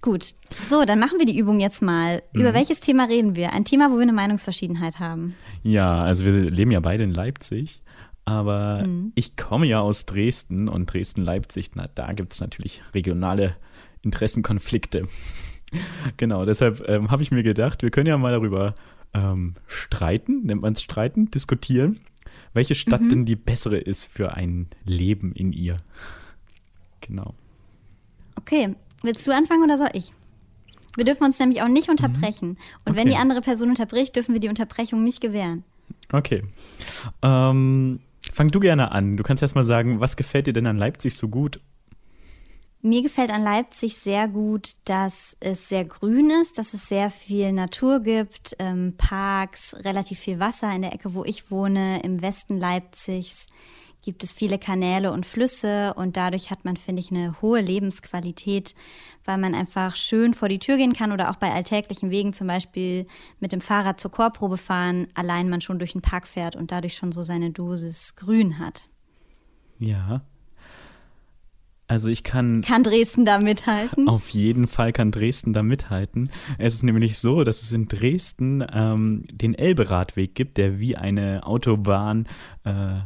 Gut. 0.01 0.33
So, 0.65 0.83
dann 0.85 0.99
machen 0.99 1.19
wir 1.19 1.25
die 1.25 1.37
Übung 1.37 1.59
jetzt 1.59 1.81
mal. 1.81 2.23
Über 2.33 2.49
mhm. 2.49 2.55
welches 2.55 2.79
Thema 2.79 3.05
reden 3.05 3.35
wir? 3.35 3.53
Ein 3.53 3.65
Thema, 3.65 3.91
wo 3.91 3.95
wir 3.95 4.01
eine 4.01 4.13
Meinungsverschiedenheit 4.13 4.99
haben. 4.99 5.35
Ja, 5.63 6.01
also 6.01 6.25
wir 6.25 6.49
leben 6.49 6.71
ja 6.71 6.79
beide 6.79 7.03
in 7.03 7.13
Leipzig. 7.13 7.81
Aber 8.25 8.85
mhm. 8.85 9.11
ich 9.15 9.35
komme 9.35 9.65
ja 9.65 9.81
aus 9.81 10.05
Dresden 10.05 10.67
und 10.67 10.91
Dresden-Leipzig, 10.91 11.71
na, 11.75 11.87
da 11.93 12.13
gibt 12.13 12.33
es 12.33 12.39
natürlich 12.39 12.81
regionale 12.93 13.55
Interessenkonflikte. 14.03 15.07
genau, 16.17 16.45
deshalb 16.45 16.87
ähm, 16.87 17.09
habe 17.09 17.23
ich 17.23 17.31
mir 17.31 17.43
gedacht, 17.43 17.81
wir 17.81 17.91
können 17.91 18.07
ja 18.07 18.17
mal 18.17 18.31
darüber 18.31 18.75
ähm, 19.13 19.55
streiten, 19.67 20.43
nennt 20.43 20.61
man 20.61 20.73
es 20.73 20.81
streiten, 20.81 21.31
diskutieren, 21.31 21.99
welche 22.53 22.75
Stadt 22.75 23.01
mhm. 23.01 23.09
denn 23.09 23.25
die 23.25 23.35
bessere 23.35 23.77
ist 23.77 24.05
für 24.05 24.33
ein 24.33 24.67
Leben 24.85 25.31
in 25.33 25.51
ihr. 25.51 25.77
Genau. 27.01 27.33
Okay, 28.37 28.75
willst 29.03 29.27
du 29.27 29.31
anfangen 29.31 29.63
oder 29.63 29.77
soll 29.77 29.89
ich? 29.93 30.13
Wir 30.95 31.05
dürfen 31.05 31.23
uns 31.23 31.39
nämlich 31.39 31.61
auch 31.61 31.67
nicht 31.67 31.87
mhm. 31.87 31.91
unterbrechen. 31.91 32.49
Mhm. 32.49 32.57
Und 32.85 32.91
okay. 32.91 32.97
wenn 32.97 33.07
die 33.07 33.15
andere 33.15 33.41
Person 33.41 33.69
unterbricht, 33.69 34.15
dürfen 34.15 34.33
wir 34.33 34.39
die 34.39 34.49
Unterbrechung 34.49 35.03
nicht 35.03 35.21
gewähren. 35.21 35.63
Okay. 36.11 36.43
Ähm, 37.21 37.99
Fang 38.31 38.49
du 38.49 38.59
gerne 38.59 38.91
an. 38.91 39.17
Du 39.17 39.23
kannst 39.23 39.41
erst 39.41 39.55
mal 39.55 39.63
sagen, 39.63 39.99
was 39.99 40.15
gefällt 40.15 40.47
dir 40.47 40.53
denn 40.53 40.67
an 40.67 40.77
Leipzig 40.77 41.15
so 41.15 41.27
gut? 41.27 41.59
Mir 42.83 43.03
gefällt 43.03 43.31
an 43.31 43.43
Leipzig 43.43 43.97
sehr 43.97 44.27
gut, 44.27 44.71
dass 44.85 45.37
es 45.39 45.69
sehr 45.69 45.85
grün 45.85 46.31
ist, 46.31 46.57
dass 46.57 46.73
es 46.73 46.87
sehr 46.87 47.11
viel 47.11 47.51
Natur 47.51 47.99
gibt, 47.99 48.55
ähm, 48.57 48.95
Parks, 48.97 49.75
relativ 49.83 50.19
viel 50.19 50.39
Wasser 50.39 50.73
in 50.73 50.81
der 50.81 50.93
Ecke, 50.93 51.13
wo 51.13 51.23
ich 51.23 51.51
wohne, 51.51 52.01
im 52.01 52.21
Westen 52.21 52.57
Leipzigs 52.57 53.47
gibt 54.01 54.23
es 54.23 54.33
viele 54.33 54.57
Kanäle 54.57 55.11
und 55.11 55.25
Flüsse 55.25 55.93
und 55.95 56.17
dadurch 56.17 56.49
hat 56.49 56.65
man, 56.65 56.77
finde 56.77 57.01
ich, 57.01 57.11
eine 57.11 57.41
hohe 57.41 57.61
Lebensqualität, 57.61 58.75
weil 59.25 59.37
man 59.37 59.53
einfach 59.53 59.95
schön 59.95 60.33
vor 60.33 60.49
die 60.49 60.59
Tür 60.59 60.77
gehen 60.77 60.93
kann 60.93 61.11
oder 61.11 61.29
auch 61.29 61.35
bei 61.35 61.51
alltäglichen 61.51 62.09
Wegen 62.09 62.33
zum 62.33 62.47
Beispiel 62.47 63.07
mit 63.39 63.51
dem 63.51 63.61
Fahrrad 63.61 63.99
zur 63.99 64.11
Chorprobe 64.11 64.57
fahren, 64.57 65.07
allein 65.13 65.49
man 65.49 65.61
schon 65.61 65.79
durch 65.79 65.93
den 65.93 66.01
Park 66.01 66.27
fährt 66.27 66.55
und 66.55 66.71
dadurch 66.71 66.95
schon 66.95 67.11
so 67.11 67.23
seine 67.23 67.51
Dosis 67.51 68.15
Grün 68.15 68.59
hat. 68.59 68.89
Ja. 69.79 70.21
Also 71.91 72.07
ich 72.07 72.23
kann. 72.23 72.61
Kann 72.61 72.83
Dresden 72.83 73.25
da 73.25 73.37
mithalten? 73.37 74.07
Auf 74.07 74.29
jeden 74.29 74.67
Fall 74.67 74.93
kann 74.93 75.11
Dresden 75.11 75.51
da 75.51 75.61
mithalten. 75.61 76.29
Es 76.57 76.75
ist 76.75 76.83
nämlich 76.83 77.19
so, 77.19 77.43
dass 77.43 77.63
es 77.63 77.73
in 77.73 77.89
Dresden 77.89 78.65
ähm, 78.71 79.25
den 79.29 79.53
Elberadweg 79.53 80.33
gibt, 80.33 80.57
der 80.57 80.79
wie 80.79 80.95
eine 80.95 81.45
Autobahn 81.45 82.29
äh, 82.63 82.99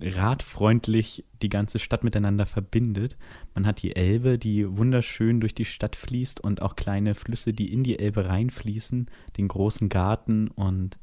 radfreundlich 0.00 1.24
die 1.42 1.48
ganze 1.48 1.78
Stadt 1.78 2.04
miteinander 2.04 2.46
verbindet. 2.46 3.16
Man 3.54 3.66
hat 3.66 3.82
die 3.82 3.96
Elbe, 3.96 4.38
die 4.38 4.76
wunderschön 4.76 5.40
durch 5.40 5.54
die 5.54 5.64
Stadt 5.64 5.96
fließt 5.96 6.40
und 6.40 6.62
auch 6.62 6.76
kleine 6.76 7.14
Flüsse, 7.14 7.52
die 7.52 7.72
in 7.72 7.82
die 7.82 7.98
Elbe 7.98 8.26
reinfließen, 8.26 9.06
den 9.36 9.48
großen 9.48 9.88
Garten 9.88 10.48
und 10.48 10.98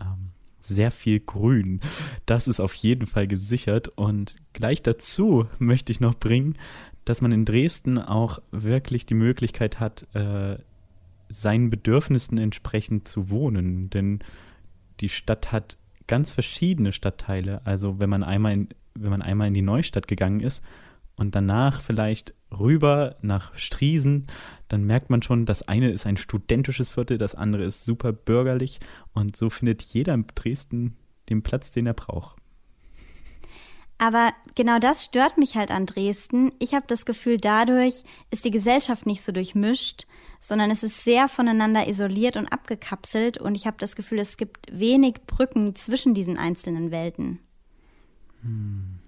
ähm, 0.00 0.30
sehr 0.60 0.90
viel 0.90 1.20
Grün. 1.20 1.80
Das 2.26 2.48
ist 2.48 2.60
auf 2.60 2.74
jeden 2.74 3.06
Fall 3.06 3.26
gesichert. 3.26 3.88
Und 3.88 4.36
gleich 4.52 4.82
dazu 4.82 5.46
möchte 5.58 5.92
ich 5.92 6.00
noch 6.00 6.14
bringen, 6.14 6.56
dass 7.04 7.22
man 7.22 7.32
in 7.32 7.44
Dresden 7.44 7.98
auch 7.98 8.40
wirklich 8.50 9.06
die 9.06 9.14
Möglichkeit 9.14 9.80
hat, 9.80 10.06
äh, 10.14 10.58
seinen 11.28 11.70
Bedürfnissen 11.70 12.38
entsprechend 12.38 13.08
zu 13.08 13.30
wohnen. 13.30 13.90
Denn 13.90 14.20
die 15.00 15.08
Stadt 15.08 15.52
hat 15.52 15.76
ganz 16.06 16.32
verschiedene 16.32 16.92
Stadtteile. 16.92 17.60
Also 17.64 17.98
wenn 17.98 18.10
man 18.10 18.22
einmal 18.22 18.52
in, 18.52 18.68
wenn 18.94 19.10
man 19.10 19.22
einmal 19.22 19.48
in 19.48 19.54
die 19.54 19.62
Neustadt 19.62 20.08
gegangen 20.08 20.40
ist 20.40 20.62
und 21.16 21.34
danach 21.34 21.80
vielleicht 21.80 22.34
rüber 22.50 23.16
nach 23.22 23.54
Striesen, 23.54 24.26
dann 24.68 24.84
merkt 24.84 25.10
man 25.10 25.22
schon, 25.22 25.46
das 25.46 25.66
eine 25.66 25.90
ist 25.90 26.06
ein 26.06 26.16
studentisches 26.16 26.90
Viertel, 26.90 27.18
das 27.18 27.34
andere 27.34 27.64
ist 27.64 27.84
super 27.84 28.12
bürgerlich 28.12 28.80
und 29.12 29.36
so 29.36 29.50
findet 29.50 29.82
jeder 29.82 30.14
in 30.14 30.26
Dresden 30.34 30.96
den 31.28 31.42
Platz, 31.42 31.70
den 31.70 31.86
er 31.86 31.94
braucht. 31.94 32.36
Aber 33.98 34.32
genau 34.54 34.78
das 34.78 35.04
stört 35.04 35.38
mich 35.38 35.56
halt 35.56 35.70
an 35.70 35.86
Dresden. 35.86 36.52
Ich 36.58 36.74
habe 36.74 36.86
das 36.86 37.06
Gefühl, 37.06 37.38
dadurch 37.38 38.02
ist 38.30 38.44
die 38.44 38.50
Gesellschaft 38.50 39.06
nicht 39.06 39.22
so 39.22 39.32
durchmischt, 39.32 40.06
sondern 40.38 40.70
es 40.70 40.82
ist 40.82 41.02
sehr 41.02 41.28
voneinander 41.28 41.88
isoliert 41.88 42.36
und 42.36 42.46
abgekapselt 42.48 43.38
und 43.38 43.54
ich 43.54 43.66
habe 43.66 43.78
das 43.78 43.96
Gefühl, 43.96 44.18
es 44.18 44.36
gibt 44.36 44.66
wenig 44.70 45.22
Brücken 45.26 45.74
zwischen 45.74 46.12
diesen 46.12 46.36
einzelnen 46.36 46.90
Welten. 46.90 47.40
Hm. 48.42 48.98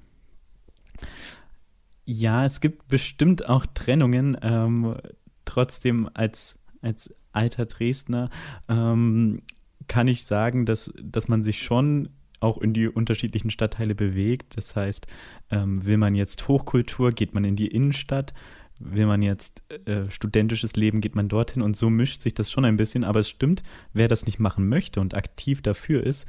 Ja, 2.06 2.46
es 2.46 2.60
gibt 2.60 2.88
bestimmt 2.88 3.46
auch 3.46 3.66
Trennungen. 3.66 4.38
Ähm, 4.40 4.96
trotzdem 5.44 6.08
als, 6.14 6.56
als 6.80 7.14
alter 7.32 7.66
Dresdner 7.66 8.30
ähm, 8.68 9.42
kann 9.88 10.08
ich 10.08 10.24
sagen, 10.24 10.64
dass, 10.64 10.90
dass 11.02 11.28
man 11.28 11.44
sich 11.44 11.62
schon 11.62 12.08
auch 12.40 12.58
in 12.58 12.72
die 12.72 12.88
unterschiedlichen 12.88 13.50
Stadtteile 13.50 13.94
bewegt. 13.94 14.56
Das 14.56 14.76
heißt, 14.76 15.06
ähm, 15.50 15.84
will 15.84 15.96
man 15.96 16.14
jetzt 16.14 16.48
Hochkultur, 16.48 17.12
geht 17.12 17.34
man 17.34 17.44
in 17.44 17.56
die 17.56 17.68
Innenstadt. 17.68 18.34
Will 18.80 19.06
man 19.06 19.22
jetzt 19.22 19.62
äh, 19.86 20.08
studentisches 20.08 20.76
Leben, 20.76 21.00
geht 21.00 21.16
man 21.16 21.28
dorthin 21.28 21.62
und 21.62 21.76
so 21.76 21.90
mischt 21.90 22.20
sich 22.20 22.34
das 22.34 22.50
schon 22.50 22.64
ein 22.64 22.76
bisschen. 22.76 23.02
Aber 23.02 23.20
es 23.20 23.28
stimmt, 23.28 23.62
wer 23.92 24.08
das 24.08 24.24
nicht 24.24 24.38
machen 24.38 24.68
möchte 24.68 25.00
und 25.00 25.14
aktiv 25.14 25.62
dafür 25.62 26.04
ist, 26.04 26.26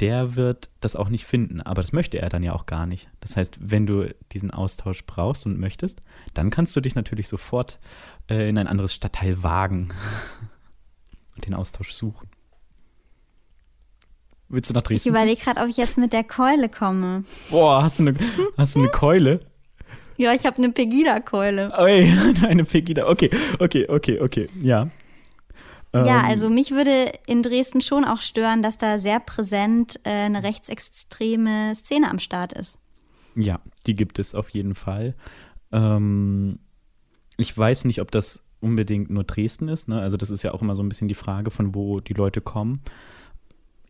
der 0.00 0.36
wird 0.36 0.68
das 0.80 0.96
auch 0.96 1.08
nicht 1.08 1.24
finden. 1.24 1.60
Aber 1.60 1.80
das 1.80 1.92
möchte 1.92 2.18
er 2.18 2.28
dann 2.28 2.42
ja 2.42 2.52
auch 2.52 2.66
gar 2.66 2.86
nicht. 2.86 3.08
Das 3.20 3.36
heißt, 3.36 3.58
wenn 3.60 3.86
du 3.86 4.14
diesen 4.32 4.50
Austausch 4.50 5.04
brauchst 5.06 5.46
und 5.46 5.58
möchtest, 5.58 6.02
dann 6.34 6.50
kannst 6.50 6.76
du 6.76 6.80
dich 6.80 6.94
natürlich 6.94 7.28
sofort 7.28 7.78
äh, 8.28 8.48
in 8.48 8.58
ein 8.58 8.66
anderes 8.66 8.92
Stadtteil 8.92 9.42
wagen 9.42 9.94
und 11.36 11.46
den 11.46 11.54
Austausch 11.54 11.92
suchen. 11.92 12.28
Willst 14.48 14.70
du 14.70 14.74
nach 14.74 14.82
Dresden? 14.82 15.08
Ich 15.08 15.14
überlege 15.14 15.40
gerade, 15.40 15.60
ob 15.60 15.68
ich 15.68 15.76
jetzt 15.76 15.98
mit 15.98 16.12
der 16.12 16.24
Keule 16.24 16.68
komme. 16.68 17.24
Boah, 17.50 17.82
hast 17.82 17.98
du 17.98 18.04
eine, 18.04 18.14
hast 18.56 18.76
du 18.76 18.80
eine 18.80 18.88
Keule? 18.88 19.40
Ja, 20.16 20.32
ich 20.32 20.46
habe 20.46 20.56
eine 20.58 20.70
Pegida-Keule. 20.70 21.72
Oi, 21.78 22.12
eine 22.46 22.64
Pegida. 22.64 23.08
Okay, 23.08 23.30
okay, 23.58 23.86
okay, 23.88 24.20
okay. 24.20 24.48
Ja. 24.60 24.88
Ja, 25.92 26.20
ähm. 26.20 26.24
also 26.26 26.50
mich 26.50 26.70
würde 26.70 27.12
in 27.26 27.42
Dresden 27.42 27.80
schon 27.80 28.04
auch 28.04 28.22
stören, 28.22 28.62
dass 28.62 28.78
da 28.78 28.98
sehr 28.98 29.20
präsent 29.20 30.00
äh, 30.04 30.10
eine 30.10 30.42
rechtsextreme 30.42 31.74
Szene 31.74 32.10
am 32.10 32.18
Start 32.18 32.52
ist. 32.52 32.78
Ja, 33.34 33.60
die 33.86 33.94
gibt 33.94 34.18
es 34.18 34.34
auf 34.34 34.50
jeden 34.50 34.74
Fall. 34.74 35.14
Ähm, 35.72 36.58
ich 37.36 37.56
weiß 37.56 37.84
nicht, 37.84 38.00
ob 38.00 38.10
das 38.10 38.42
unbedingt 38.60 39.10
nur 39.10 39.24
Dresden 39.24 39.68
ist. 39.68 39.88
Ne? 39.88 40.00
Also 40.00 40.16
das 40.16 40.30
ist 40.30 40.42
ja 40.42 40.52
auch 40.54 40.62
immer 40.62 40.74
so 40.74 40.82
ein 40.82 40.88
bisschen 40.88 41.08
die 41.08 41.14
Frage, 41.14 41.50
von 41.50 41.74
wo 41.74 42.00
die 42.00 42.14
Leute 42.14 42.40
kommen. 42.40 42.80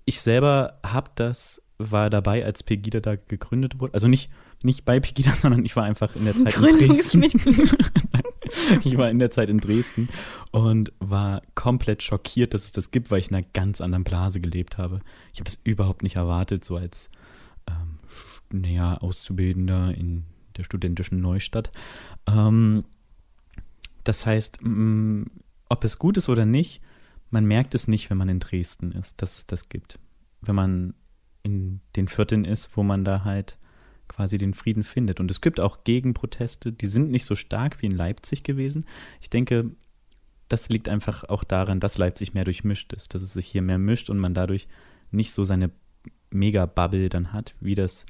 Ich 0.07 0.21
selber 0.21 0.79
habe 0.83 1.11
das, 1.17 1.61
war 1.79 2.11
dabei, 2.11 2.45
als 2.45 2.63
Pegida 2.63 3.01
da 3.01 3.17
gegründet 3.17 3.81
wurde. 3.81 3.95
Also 3.95 4.09
nicht, 4.09 4.31
nicht 4.63 4.85
bei 4.85 5.01
Pegida, 5.01 5.33
sondern 5.35 5.65
ich 5.65 5.77
war 5.77 5.85
einfach 5.85 6.17
in 6.17 6.25
der 6.25 6.37
Zeit 6.37 6.57
in 6.57 6.89
Dresden. 6.89 7.23
ich 8.85 8.97
war 8.97 9.11
in 9.11 9.19
der 9.19 9.31
Zeit 9.31 9.51
in 9.51 9.59
Dresden 9.59 10.09
und 10.53 10.93
war 11.01 11.43
komplett 11.55 12.03
schockiert, 12.03 12.55
dass 12.55 12.65
es 12.65 12.73
das 12.73 12.91
gibt, 12.91 13.11
weil 13.11 13.19
ich 13.19 13.29
in 13.29 13.37
einer 13.37 13.47
ganz 13.53 13.81
anderen 13.81 14.05
Blase 14.05 14.41
gelebt 14.41 14.79
habe. 14.79 15.01
Ich 15.33 15.41
habe 15.41 15.45
das 15.45 15.59
überhaupt 15.65 16.03
nicht 16.03 16.17
erwartet, 16.17 16.65
so 16.65 16.77
als 16.77 17.11
ähm, 17.69 17.99
naja, 18.51 18.97
Auszubildender 18.99 19.95
in 19.95 20.25
der 20.57 20.65
studentischen 20.65 21.21
Neustadt. 21.21 21.71
Ähm, 22.27 22.85
das 24.05 24.25
heißt, 24.25 24.61
mh, 24.63 25.27
ob 25.69 25.85
es 25.85 25.99
gut 25.99 26.17
ist 26.17 26.29
oder 26.29 26.47
nicht, 26.47 26.81
man 27.37 27.45
merkt 27.45 27.75
es 27.75 27.87
nicht, 27.87 28.09
wenn 28.09 28.17
man 28.17 28.31
in 28.31 28.41
Dresden 28.41 28.93
ist, 28.93 29.21
dass 29.21 29.37
es 29.37 29.47
das 29.47 29.69
gibt. 29.69 29.99
Wenn 30.41 30.55
man 30.55 30.95
in 31.43 31.83
den 31.95 32.09
Vierteln 32.09 32.47
ist, 32.47 32.79
wo 32.79 32.83
man 32.83 33.05
da 33.05 33.25
halt 33.25 33.59
quasi 34.09 34.39
den 34.39 34.55
Frieden 34.55 34.85
findet. 34.85 35.21
Und 35.21 35.31
es 35.31 35.43
gibt 35.43 35.61
auch 35.61 35.85
Gegenproteste, 35.85 36.73
die 36.73 36.87
sind 36.87 37.11
nicht 37.11 37.27
so 37.27 37.35
stark 37.35 37.83
wie 37.83 37.87
in 37.87 37.93
Leipzig 37.93 38.43
gewesen. 38.43 38.87
Ich 39.21 39.29
denke, 39.29 39.71
das 40.49 40.71
liegt 40.71 40.89
einfach 40.89 41.25
auch 41.25 41.45
daran, 41.45 41.79
dass 41.79 41.99
Leipzig 41.99 42.33
mehr 42.33 42.45
durchmischt 42.45 42.95
ist, 42.95 43.13
dass 43.13 43.21
es 43.21 43.35
sich 43.35 43.45
hier 43.45 43.61
mehr 43.61 43.77
mischt 43.77 44.09
und 44.09 44.19
man 44.19 44.33
dadurch 44.33 44.67
nicht 45.11 45.33
so 45.33 45.45
seine 45.45 45.71
Mega-Bubble 46.31 47.11
dann 47.11 47.35
hat, 47.35 47.55
wie 47.61 47.75
das 47.75 48.07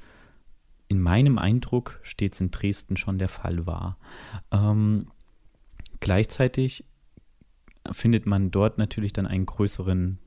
in 0.87 1.01
meinem 1.01 1.37
Eindruck 1.37 1.99
stets 2.01 2.39
in 2.39 2.49
Dresden 2.49 2.95
schon 2.95 3.17
der 3.19 3.27
Fall 3.27 3.65
war. 3.65 3.97
Ähm, 4.53 5.11
gleichzeitig 5.99 6.85
findet 7.93 8.25
man 8.25 8.51
dort 8.51 8.77
natürlich 8.77 9.13
dann 9.13 9.27
einen 9.27 9.45
größeren 9.45 10.19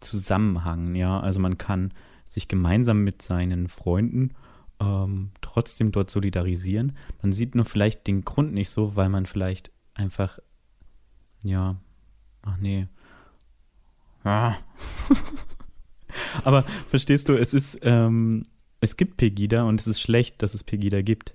Zusammenhang. 0.00 0.94
Ja, 0.94 1.20
also 1.20 1.40
man 1.40 1.58
kann 1.58 1.92
sich 2.26 2.48
gemeinsam 2.48 3.04
mit 3.04 3.22
seinen 3.22 3.68
Freunden 3.68 4.32
ähm, 4.80 5.30
trotzdem 5.40 5.92
dort 5.92 6.10
solidarisieren. 6.10 6.92
Man 7.22 7.32
sieht 7.32 7.54
nur 7.54 7.64
vielleicht 7.64 8.06
den 8.06 8.24
Grund 8.24 8.52
nicht 8.52 8.70
so, 8.70 8.96
weil 8.96 9.08
man 9.08 9.26
vielleicht 9.26 9.70
einfach, 9.94 10.38
ja, 11.42 11.76
ach 12.42 12.56
nee, 12.58 12.88
Ah. 14.26 14.58
Aber 16.44 16.64
verstehst 16.90 17.28
du, 17.28 17.34
es 17.38 17.54
ist, 17.54 17.78
ähm, 17.82 18.42
es 18.80 18.96
gibt 18.96 19.18
Pegida 19.18 19.62
und 19.62 19.80
es 19.80 19.86
ist 19.86 20.00
schlecht, 20.00 20.42
dass 20.42 20.52
es 20.52 20.64
Pegida 20.64 21.02
gibt. 21.02 21.34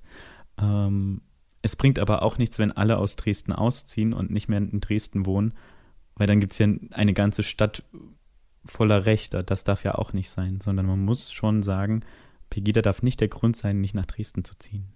Ähm, 0.57 1.22
es 1.62 1.76
bringt 1.76 1.99
aber 1.99 2.22
auch 2.24 2.38
nichts, 2.38 2.59
wenn 2.59 2.72
alle 2.72 2.97
aus 2.97 3.16
Dresden 3.16 3.53
ausziehen 3.53 4.14
und 4.14 4.32
nicht 4.32 4.47
mehr 4.49 4.57
in 4.59 4.80
Dresden 4.82 5.26
wohnen, 5.26 5.53
weil 6.16 6.28
dann 6.28 6.39
gibt 6.39 6.53
es 6.53 6.59
ja 6.59 6.68
eine 6.91 7.14
ganze 7.14 7.43
Stadt 7.43 7.84
voller 8.66 9.05
Rechter. 9.05 9.43
Das 9.43 9.64
darf 9.64 9.84
ja 9.84 9.95
auch 9.95 10.14
nicht 10.14 10.30
sein, 10.30 10.59
sondern 10.62 10.86
man 10.86 11.03
muss 11.03 11.32
schon 11.32 11.64
sagen, 11.64 12.03
Pegida 12.49 12.82
darf 12.82 13.01
nicht 13.01 13.20
der 13.22 13.28
Grund 13.28 13.55
sein, 13.55 13.82
nicht 13.82 13.95
nach 13.95 14.05
Dresden 14.05 14.43
zu 14.43 14.55
ziehen. 14.55 14.88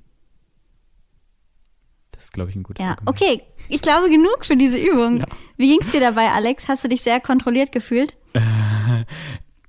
Das 2.12 2.26
ist, 2.26 2.34
glaube 2.34 2.50
ich, 2.50 2.56
ein 2.56 2.64
gutes 2.64 2.84
Ja, 2.84 2.92
Argument. 2.92 3.10
okay. 3.22 3.42
Ich 3.70 3.82
glaube 3.82 4.10
genug 4.10 4.46
für 4.46 4.56
diese 4.56 4.78
Übung. 4.78 5.18
Ja. 5.18 5.26
Wie 5.58 5.68
ging 5.70 5.82
es 5.82 5.92
dir 5.92 6.00
dabei, 6.00 6.32
Alex? 6.32 6.68
Hast 6.68 6.84
du 6.84 6.88
dich 6.88 7.02
sehr 7.02 7.20
kontrolliert 7.20 7.72
gefühlt? 7.72 8.16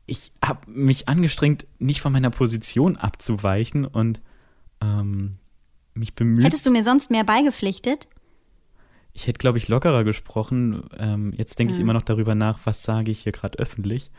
ich 0.06 0.32
habe 0.44 0.70
mich 0.70 1.08
angestrengt, 1.08 1.66
nicht 1.78 2.00
von 2.00 2.12
meiner 2.12 2.30
Position 2.30 2.96
abzuweichen 2.96 3.84
und 3.84 4.20
ähm, 4.80 5.38
mich 5.96 6.14
bemüht. 6.14 6.44
Hättest 6.44 6.66
du 6.66 6.70
mir 6.70 6.82
sonst 6.82 7.10
mehr 7.10 7.24
beigepflichtet? 7.24 8.08
Ich 9.12 9.26
hätte, 9.26 9.38
glaube 9.38 9.58
ich, 9.58 9.68
lockerer 9.68 10.04
gesprochen. 10.04 10.84
Ähm, 10.98 11.32
jetzt 11.36 11.58
denke 11.58 11.72
ich 11.72 11.78
Ja. 11.78 11.82
immer 11.84 11.94
noch 11.94 12.02
darüber 12.02 12.34
nach, 12.34 12.60
was 12.64 12.82
sage 12.82 13.10
ich 13.10 13.20
hier 13.20 13.32
gerade 13.32 13.58
öffentlich. 13.58 14.10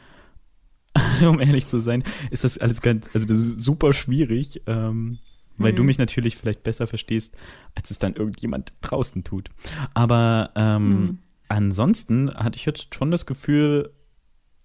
um 1.28 1.40
ehrlich 1.40 1.68
zu 1.68 1.80
sein, 1.80 2.04
ist 2.32 2.44
das 2.44 2.58
alles 2.58 2.82
ganz, 2.82 3.08
also 3.14 3.26
das 3.28 3.38
ist 3.38 3.60
super 3.60 3.94
schwierig, 3.94 4.64
ähm, 4.66 5.20
weil 5.60 5.74
du 5.74 5.84
mich 5.84 5.98
natürlich 6.00 6.36
vielleicht 6.38 6.64
besser 6.64 6.88
verstehst, 6.88 7.36
als 7.76 7.92
es 7.92 8.00
dann 8.00 8.16
irgendjemand 8.16 8.74
draußen 8.82 9.24
tut. 9.24 9.50
Aber 9.94 10.52
ähm, 10.56 11.20
ansonsten 11.48 12.34
hatte 12.34 12.58
ich 12.58 12.66
jetzt 12.66 12.94
schon 12.96 13.10
das 13.12 13.26
Gefühl, 13.26 13.92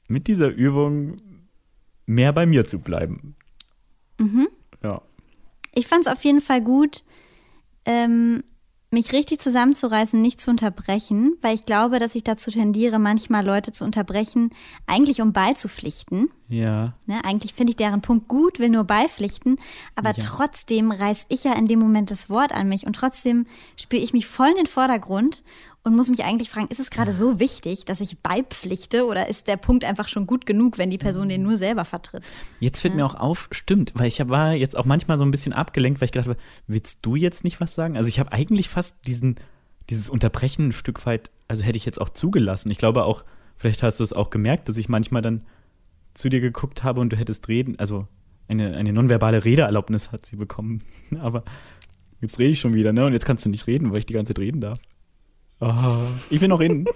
mit 0.08 0.26
dieser 0.26 0.48
Übung 0.48 1.20
mehr 2.06 2.32
bei 2.32 2.44
mir 2.46 2.66
zu 2.66 2.78
bleiben. 2.78 3.36
Ja. 4.82 5.02
Ich 5.74 5.86
fand 5.86 6.06
es 6.06 6.12
auf 6.12 6.22
jeden 6.24 6.40
Fall 6.40 6.60
gut, 6.60 7.04
ähm, 7.84 8.44
mich 8.94 9.12
richtig 9.14 9.40
zusammenzureißen, 9.40 10.20
nicht 10.20 10.38
zu 10.38 10.50
unterbrechen, 10.50 11.34
weil 11.40 11.54
ich 11.54 11.64
glaube, 11.64 11.98
dass 11.98 12.14
ich 12.14 12.24
dazu 12.24 12.50
tendiere, 12.50 12.98
manchmal 12.98 13.42
Leute 13.44 13.72
zu 13.72 13.84
unterbrechen, 13.84 14.50
eigentlich 14.86 15.22
um 15.22 15.32
beizupflichten. 15.32 16.28
Ja. 16.48 16.92
Ne? 17.06 17.24
Eigentlich 17.24 17.54
finde 17.54 17.70
ich 17.70 17.76
deren 17.76 18.02
Punkt 18.02 18.28
gut, 18.28 18.58
will 18.58 18.68
nur 18.68 18.84
beipflichten, 18.84 19.56
aber 19.94 20.10
Ja. 20.10 20.16
trotzdem 20.22 20.90
reiß 20.92 21.24
ich 21.30 21.44
ja 21.44 21.54
in 21.54 21.66
dem 21.68 21.78
Moment 21.78 22.10
das 22.10 22.28
Wort 22.28 22.52
an 22.52 22.68
mich 22.68 22.86
und 22.86 22.92
trotzdem 22.94 23.46
spiele 23.76 24.02
ich 24.02 24.12
mich 24.12 24.26
voll 24.26 24.50
in 24.50 24.56
den 24.56 24.66
Vordergrund 24.66 25.42
und 25.84 25.96
muss 25.96 26.08
mich 26.08 26.24
eigentlich 26.24 26.48
fragen, 26.48 26.68
ist 26.68 26.78
es 26.78 26.90
gerade 26.90 27.10
so 27.10 27.40
wichtig, 27.40 27.84
dass 27.84 28.00
ich 28.00 28.20
beipflichte 28.20 29.04
oder 29.04 29.28
ist 29.28 29.48
der 29.48 29.56
Punkt 29.56 29.84
einfach 29.84 30.06
schon 30.06 30.26
gut 30.26 30.46
genug, 30.46 30.78
wenn 30.78 30.90
die 30.90 30.98
Person 30.98 31.28
den 31.28 31.42
nur 31.42 31.56
selber 31.56 31.84
vertritt? 31.84 32.22
Jetzt 32.60 32.80
fällt 32.80 32.94
mir 32.94 33.04
auch 33.04 33.16
auf, 33.16 33.48
stimmt, 33.50 33.92
weil 33.94 34.06
ich 34.06 34.20
war 34.28 34.54
jetzt 34.54 34.76
auch 34.76 34.84
manchmal 34.84 35.18
so 35.18 35.24
ein 35.24 35.32
bisschen 35.32 35.52
abgelenkt, 35.52 36.00
weil 36.00 36.06
ich 36.06 36.12
gedacht 36.12 36.28
habe, 36.28 36.38
willst 36.68 36.98
du 37.02 37.16
jetzt 37.16 37.42
nicht 37.42 37.60
was 37.60 37.74
sagen? 37.74 37.96
Also 37.96 38.08
ich 38.08 38.20
habe 38.20 38.30
eigentlich 38.32 38.68
fast 38.68 39.06
diesen, 39.06 39.36
dieses 39.90 40.08
Unterbrechen 40.08 40.68
ein 40.68 40.72
Stück 40.72 41.04
weit, 41.04 41.30
also 41.48 41.64
hätte 41.64 41.76
ich 41.76 41.84
jetzt 41.84 42.00
auch 42.00 42.10
zugelassen. 42.10 42.70
Ich 42.70 42.78
glaube 42.78 43.04
auch, 43.04 43.24
vielleicht 43.56 43.82
hast 43.82 43.98
du 43.98 44.04
es 44.04 44.12
auch 44.12 44.30
gemerkt, 44.30 44.68
dass 44.68 44.76
ich 44.76 44.88
manchmal 44.88 45.22
dann 45.22 45.42
zu 46.14 46.28
dir 46.28 46.40
geguckt 46.40 46.84
habe 46.84 47.00
und 47.00 47.12
du 47.12 47.16
hättest 47.16 47.48
reden, 47.48 47.78
also 47.78 48.06
eine, 48.46 48.76
eine 48.76 48.92
nonverbale 48.92 49.44
Redeerlaubnis 49.44 50.12
hat 50.12 50.26
sie 50.26 50.36
bekommen. 50.36 50.82
Aber 51.20 51.42
jetzt 52.20 52.38
rede 52.38 52.52
ich 52.52 52.60
schon 52.60 52.74
wieder, 52.74 52.92
ne? 52.92 53.06
Und 53.06 53.14
jetzt 53.14 53.24
kannst 53.24 53.44
du 53.44 53.48
nicht 53.48 53.66
reden, 53.66 53.90
weil 53.90 53.98
ich 53.98 54.06
die 54.06 54.14
ganze 54.14 54.32
Zeit 54.32 54.40
reden 54.40 54.60
darf. 54.60 54.78
Oh, 55.64 56.06
ich 56.30 56.40
will 56.40 56.48
noch 56.48 56.60
reden. 56.60 56.86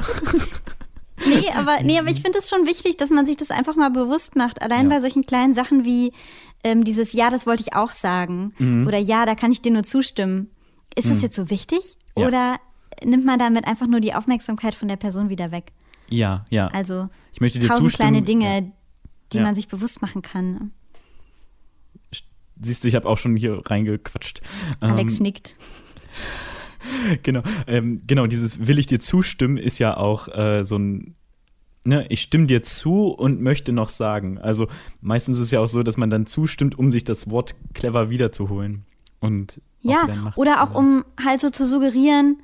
Nee, 1.28 1.48
aber, 1.56 1.82
nee, 1.82 1.98
aber 1.98 2.10
ich 2.10 2.20
finde 2.20 2.38
es 2.38 2.48
schon 2.50 2.66
wichtig, 2.66 2.98
dass 2.98 3.08
man 3.08 3.24
sich 3.24 3.36
das 3.38 3.50
einfach 3.50 3.74
mal 3.74 3.90
bewusst 3.90 4.36
macht. 4.36 4.60
Allein 4.60 4.84
Ja. 4.90 4.96
bei 4.96 5.00
solchen 5.00 5.24
kleinen 5.24 5.54
Sachen 5.54 5.84
wie 5.86 6.12
ähm, 6.62 6.84
dieses 6.84 7.14
Ja, 7.14 7.30
das 7.30 7.46
wollte 7.46 7.62
ich 7.62 7.74
auch 7.74 7.90
sagen 7.90 8.52
Mhm. 8.58 8.86
oder 8.86 8.98
Ja, 8.98 9.24
da 9.24 9.34
kann 9.34 9.50
ich 9.50 9.62
dir 9.62 9.72
nur 9.72 9.82
zustimmen. 9.82 10.50
Ist 10.94 11.08
das 11.10 11.22
jetzt 11.22 11.34
so 11.34 11.48
wichtig 11.48 11.96
Ja. 12.18 12.26
oder 12.26 12.56
nimmt 13.02 13.24
man 13.24 13.38
damit 13.38 13.66
einfach 13.66 13.86
nur 13.86 14.00
die 14.00 14.14
Aufmerksamkeit 14.14 14.74
von 14.74 14.88
der 14.88 14.96
Person 14.96 15.30
wieder 15.30 15.50
weg? 15.52 15.72
Ja, 16.10 16.44
ja. 16.50 16.66
Also 16.68 17.08
ich 17.32 17.40
möchte 17.40 17.58
dir 17.58 17.68
tausend 17.68 17.84
zustimmen. 17.90 18.10
kleine 18.12 18.22
Dinge, 18.24 18.72
die 19.32 19.38
Ja. 19.38 19.42
man 19.42 19.54
sich 19.54 19.68
bewusst 19.68 20.02
machen 20.02 20.20
kann. 20.20 20.70
Siehst 22.60 22.84
du, 22.84 22.88
ich 22.88 22.94
habe 22.94 23.08
auch 23.08 23.18
schon 23.18 23.36
hier 23.36 23.62
reingequatscht. 23.64 24.42
Alex 24.80 25.16
Ähm, 25.16 25.22
nickt. 25.22 25.56
Genau, 27.22 27.42
ähm, 27.66 28.02
genau, 28.06 28.26
dieses 28.26 28.66
will 28.66 28.78
ich 28.78 28.86
dir 28.86 29.00
zustimmen 29.00 29.56
ist 29.58 29.78
ja 29.78 29.96
auch 29.96 30.28
äh, 30.28 30.64
so 30.64 30.76
ein, 30.76 31.14
ne, 31.84 32.06
ich 32.08 32.22
stimme 32.22 32.46
dir 32.46 32.62
zu 32.62 33.08
und 33.08 33.40
möchte 33.40 33.72
noch 33.72 33.88
sagen. 33.88 34.38
Also 34.38 34.68
meistens 35.00 35.38
ist 35.38 35.44
es 35.46 35.50
ja 35.50 35.60
auch 35.60 35.68
so, 35.68 35.82
dass 35.82 35.96
man 35.96 36.10
dann 36.10 36.26
zustimmt, 36.26 36.78
um 36.78 36.92
sich 36.92 37.04
das 37.04 37.30
Wort 37.30 37.54
clever 37.74 38.10
wiederzuholen. 38.10 38.84
Und 39.20 39.60
auch 39.84 39.90
Ja, 39.90 40.06
Macht 40.16 40.38
oder 40.38 40.62
auch 40.62 40.74
um 40.74 41.04
halt 41.24 41.40
so 41.40 41.48
zu 41.50 41.64
suggerieren, 41.66 42.42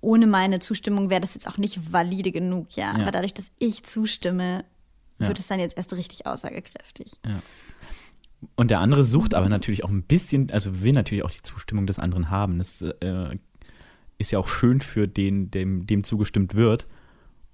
ohne 0.00 0.26
meine 0.26 0.58
Zustimmung 0.58 1.10
wäre 1.10 1.20
das 1.20 1.34
jetzt 1.34 1.46
auch 1.46 1.58
nicht 1.58 1.92
valide 1.92 2.32
genug, 2.32 2.74
ja. 2.76 2.96
Ja. 2.96 3.02
Aber 3.02 3.10
dadurch, 3.12 3.34
dass 3.34 3.50
ich 3.58 3.84
zustimme, 3.84 4.64
Ja. 5.18 5.28
wird 5.28 5.38
es 5.38 5.46
dann 5.46 5.60
jetzt 5.60 5.76
erst 5.76 5.92
richtig 5.92 6.26
aussagekräftig. 6.26 7.12
Und 8.56 8.70
der 8.70 8.80
andere 8.80 9.04
sucht 9.04 9.34
aber 9.34 9.48
natürlich 9.48 9.84
auch 9.84 9.90
ein 9.90 10.02
bisschen, 10.02 10.50
also 10.50 10.82
will 10.82 10.92
natürlich 10.92 11.24
auch 11.24 11.30
die 11.30 11.42
Zustimmung 11.42 11.86
des 11.86 11.98
anderen 11.98 12.30
haben. 12.30 12.58
Das 12.58 12.82
äh, 12.82 13.38
ist 14.18 14.30
ja 14.32 14.38
auch 14.38 14.48
schön 14.48 14.80
für 14.80 15.06
den, 15.08 15.50
dem, 15.50 15.86
dem 15.86 16.04
zugestimmt 16.04 16.54
wird. 16.54 16.86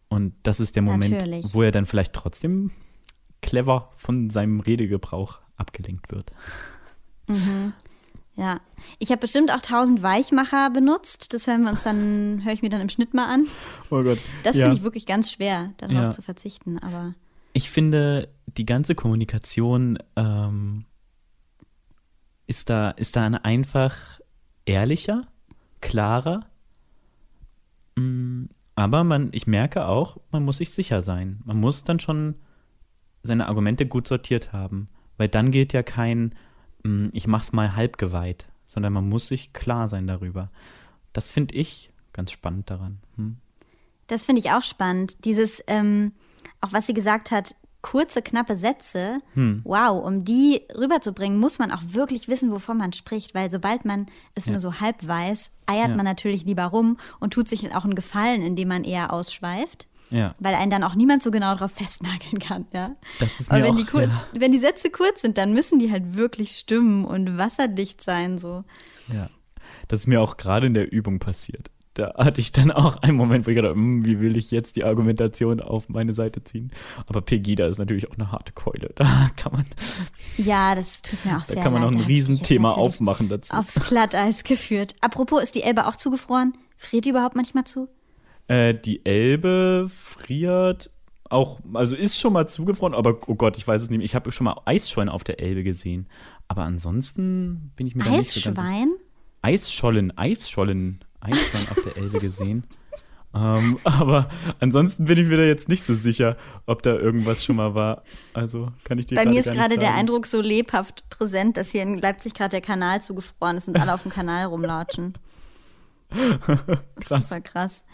Und 0.08 0.34
das 0.42 0.60
ist 0.60 0.74
der 0.76 0.82
Moment, 0.82 1.12
Natürlich. 1.14 1.52
wo 1.52 1.62
er 1.62 1.70
dann 1.70 1.84
vielleicht 1.84 2.14
trotzdem 2.14 2.70
clever 3.42 3.90
von 3.96 4.30
seinem 4.30 4.60
Redegebrauch 4.60 5.40
abgelenkt 5.56 6.10
wird. 6.10 6.32
Ja, 8.36 8.60
ich 8.98 9.10
habe 9.10 9.20
bestimmt 9.20 9.52
auch 9.52 9.60
tausend 9.60 10.02
Weichmacher 10.02 10.70
benutzt. 10.70 11.34
Das 11.34 11.46
hören 11.46 11.62
wir 11.64 11.70
uns 11.70 11.82
dann, 11.82 12.40
höre 12.44 12.52
ich 12.52 12.62
mir 12.62 12.70
dann 12.70 12.80
im 12.80 12.88
Schnitt 12.88 13.12
mal 13.12 13.26
an. 13.26 13.46
Oh 13.90 14.02
Gott. 14.02 14.18
Das 14.44 14.56
ja. 14.56 14.64
finde 14.64 14.76
ich 14.76 14.82
wirklich 14.82 15.06
ganz 15.06 15.30
schwer, 15.32 15.72
darauf 15.78 15.94
Ja. 15.94 16.10
zu 16.10 16.22
verzichten. 16.22 16.78
Aber 16.78 17.14
Ich 17.52 17.68
finde, 17.70 18.28
die 18.58 18.66
ganze 18.66 18.94
Kommunikation 18.94 19.98
ähm, 20.16 20.84
ist, 22.46 22.70
da, 22.70 22.90
ist 22.90 23.16
dann 23.16 23.34
einfach 23.34 24.20
ehrlicher, 24.66 25.26
klarer. 25.80 26.46
Mm, 27.96 28.46
Aber 28.74 29.04
man, 29.04 29.30
ich 29.32 29.46
merke 29.46 29.86
auch, 29.86 30.18
man 30.30 30.44
muss 30.44 30.58
sich 30.58 30.70
sicher 30.70 31.02
sein. 31.02 31.40
Man 31.44 31.58
muss 31.58 31.84
dann 31.84 32.00
schon 32.00 32.34
seine 33.22 33.48
Argumente 33.48 33.86
gut 33.86 34.08
sortiert 34.08 34.52
haben. 34.52 34.88
Weil 35.16 35.28
dann 35.28 35.50
gilt 35.50 35.72
ja 35.72 35.82
kein, 35.82 36.34
mm, 36.84 37.08
ich 37.12 37.26
mach's 37.26 37.52
mal 37.52 37.76
halbgeweiht, 37.76 38.48
sondern 38.66 38.92
man 38.92 39.08
muss 39.08 39.28
sich 39.28 39.52
klar 39.52 39.88
sein 39.88 40.06
darüber. 40.06 40.50
Das 41.12 41.30
finde 41.30 41.54
ich 41.54 41.92
ganz 42.12 42.32
spannend 42.32 42.70
daran. 42.70 42.98
Hm? 43.16 43.38
das 44.08 44.22
finde 44.22 44.40
ich 44.40 44.50
auch 44.50 44.64
spannend. 44.64 45.24
Dieses, 45.24 45.62
ähm, 45.68 46.12
auch 46.60 46.72
was 46.72 46.86
sie 46.86 46.94
gesagt 46.94 47.30
hat, 47.30 47.54
kurze, 47.82 48.22
knappe 48.22 48.56
Sätze, 48.56 49.20
Hm. 49.34 49.60
wow, 49.64 50.04
um 50.04 50.24
die 50.24 50.62
rüberzubringen, 50.76 51.38
muss 51.38 51.58
man 51.58 51.70
auch 51.70 51.82
wirklich 51.86 52.28
wissen, 52.28 52.50
wovon 52.50 52.76
man 52.76 52.92
spricht, 52.92 53.34
weil 53.34 53.50
sobald 53.50 53.84
man 53.84 54.06
es 54.34 54.48
nur 54.48 54.58
so 54.58 54.80
halb 54.80 55.06
weiß, 55.06 55.52
eiert 55.66 55.90
Ja. 55.90 55.96
man 55.96 56.04
natürlich 56.04 56.44
lieber 56.44 56.64
rum 56.64 56.96
und 57.20 57.32
tut 57.32 57.48
sich 57.48 57.62
dann 57.62 57.72
auch 57.72 57.84
einen 57.84 57.94
Gefallen, 57.94 58.42
indem 58.42 58.68
man 58.68 58.84
eher 58.84 59.12
ausschweift. 59.12 59.86
Ja. 60.10 60.34
Weil 60.38 60.54
einen 60.54 60.70
dann 60.70 60.84
auch 60.84 60.94
niemand 60.94 61.22
so 61.22 61.30
genau 61.30 61.52
darauf 61.54 61.70
festnageln 61.76 62.38
kann, 62.40 62.66
ja. 62.72 62.94
Das 63.20 63.40
ist 63.40 63.50
Aber 63.50 63.60
mir 63.60 63.66
wenn 63.66 63.74
auch, 63.74 63.76
die, 63.78 63.84
kurz, 63.84 64.06
ja. 64.10 64.24
wenn 64.40 64.52
die 64.52 64.58
Sätze 64.58 64.90
kurz 64.90 65.20
sind, 65.20 65.36
dann 65.38 65.52
müssen 65.52 65.78
die 65.78 65.92
halt 65.92 66.14
wirklich 66.14 66.52
stimmen 66.52 67.04
und 67.04 67.36
wasserdicht 67.38 68.02
sein, 68.02 68.38
so. 68.38 68.64
Ja, 69.12 69.28
das 69.86 70.00
ist 70.00 70.06
mir 70.06 70.20
auch 70.22 70.36
gerade 70.38 70.66
in 70.66 70.74
der 70.74 70.90
Übung 70.90 71.18
passiert. 71.18 71.70
Da 71.98 72.14
hatte 72.16 72.40
ich 72.40 72.52
dann 72.52 72.70
auch 72.70 72.96
einen 73.02 73.16
Moment, 73.16 73.46
wo 73.46 73.50
ich 73.50 73.56
gedacht 73.56 73.70
habe, 73.70 73.80
"Hm, 73.80 74.04
wie 74.04 74.20
will 74.20 74.36
ich 74.36 74.50
jetzt 74.52 74.76
die 74.76 74.84
Argumentation 74.84 75.60
auf 75.60 75.88
meine 75.88 76.14
Seite 76.14 76.44
ziehen? 76.44 76.70
Aber 77.06 77.20
Pegida 77.22 77.66
ist 77.66 77.78
natürlich 77.78 78.08
auch 78.10 78.14
eine 78.14 78.30
harte 78.30 78.52
Keule. 78.52 78.92
Da 78.94 79.30
kann 79.36 79.52
man, 79.52 79.64
Ja, 80.36 80.74
das 80.74 81.02
tut 81.02 81.24
mir 81.24 81.32
auch 81.36 81.40
da 81.40 81.44
sehr 81.44 81.62
kann 81.62 81.72
man 81.72 81.82
leid. 81.82 81.90
noch 81.92 81.98
Da 81.98 81.98
ein 81.98 82.04
hab 82.04 82.10
ich 82.10 82.16
jetzt 82.18 82.28
Riesenthema 82.28 82.70
aufmachen 82.72 83.28
dazu. 83.28 83.52
Aufs 83.54 83.80
Glatteis 83.88 84.44
geführt. 84.44 84.94
Apropos, 85.00 85.42
ist 85.42 85.54
die 85.54 85.62
Elbe 85.62 85.86
auch 85.86 85.96
zugefroren? 85.96 86.52
Friert 86.76 87.04
die 87.04 87.10
überhaupt 87.10 87.34
manchmal 87.34 87.64
zu? 87.64 87.88
Äh, 88.46 88.74
die 88.74 89.04
Elbe 89.04 89.88
friert 89.88 90.90
auch, 91.30 91.60
also 91.74 91.94
ist 91.96 92.18
schon 92.18 92.32
mal 92.32 92.48
zugefroren, 92.48 92.94
aber 92.94 93.18
oh 93.26 93.34
Gott, 93.34 93.56
ich 93.58 93.66
weiß 93.66 93.82
es 93.82 93.90
nicht. 93.90 94.02
Ich 94.02 94.14
habe 94.14 94.32
schon 94.32 94.44
mal 94.44 94.60
Eisschollen 94.64 95.08
auf 95.08 95.24
der 95.24 95.40
Elbe 95.40 95.62
gesehen. 95.64 96.06
Aber 96.46 96.62
ansonsten 96.62 97.72
bin 97.76 97.86
ich 97.86 97.94
mir 97.94 98.04
da 98.04 98.10
nicht 98.10 98.30
so 98.30 98.40
ganz 98.40 98.58
Eisschwein? 98.58 98.88
Eisschollen, 99.42 100.16
Eisschollen, 100.16 101.04
Eisschollen 101.20 101.68
auf 101.70 101.84
der 101.84 101.96
Elbe 101.96 102.18
gesehen. 102.18 102.64
ähm, 103.34 103.78
aber 103.84 104.30
ansonsten 104.60 105.04
bin 105.04 105.18
ich 105.18 105.26
mir 105.26 105.36
da 105.36 105.42
jetzt 105.42 105.68
nicht 105.68 105.84
so 105.84 105.94
sicher, 105.94 106.36
ob 106.66 106.82
da 106.82 106.94
irgendwas 106.94 107.44
schon 107.44 107.56
mal 107.56 107.74
war. 107.74 108.02
Also 108.34 108.70
kann 108.84 108.98
ich 108.98 109.06
dir 109.06 109.16
Bei 109.16 109.26
mir 109.26 109.40
ist 109.40 109.52
gerade 109.52 109.76
der. 109.76 109.94
Eindruck 109.94 110.26
so 110.26 110.40
lebhaft 110.40 111.08
präsent, 111.10 111.56
dass 111.56 111.70
hier 111.70 111.82
in 111.82 111.98
Leipzig 111.98 112.34
gerade 112.34 112.50
der 112.50 112.60
Kanal 112.60 113.00
zugefroren 113.00 113.56
ist 113.56 113.68
und 113.68 113.78
alle 113.78 113.94
auf 113.94 114.02
dem 114.02 114.12
Kanal 114.12 114.46
rumlatschen. 114.46 115.14
Krass. 116.10 117.28
Super 117.28 117.40
krass. 117.42 117.84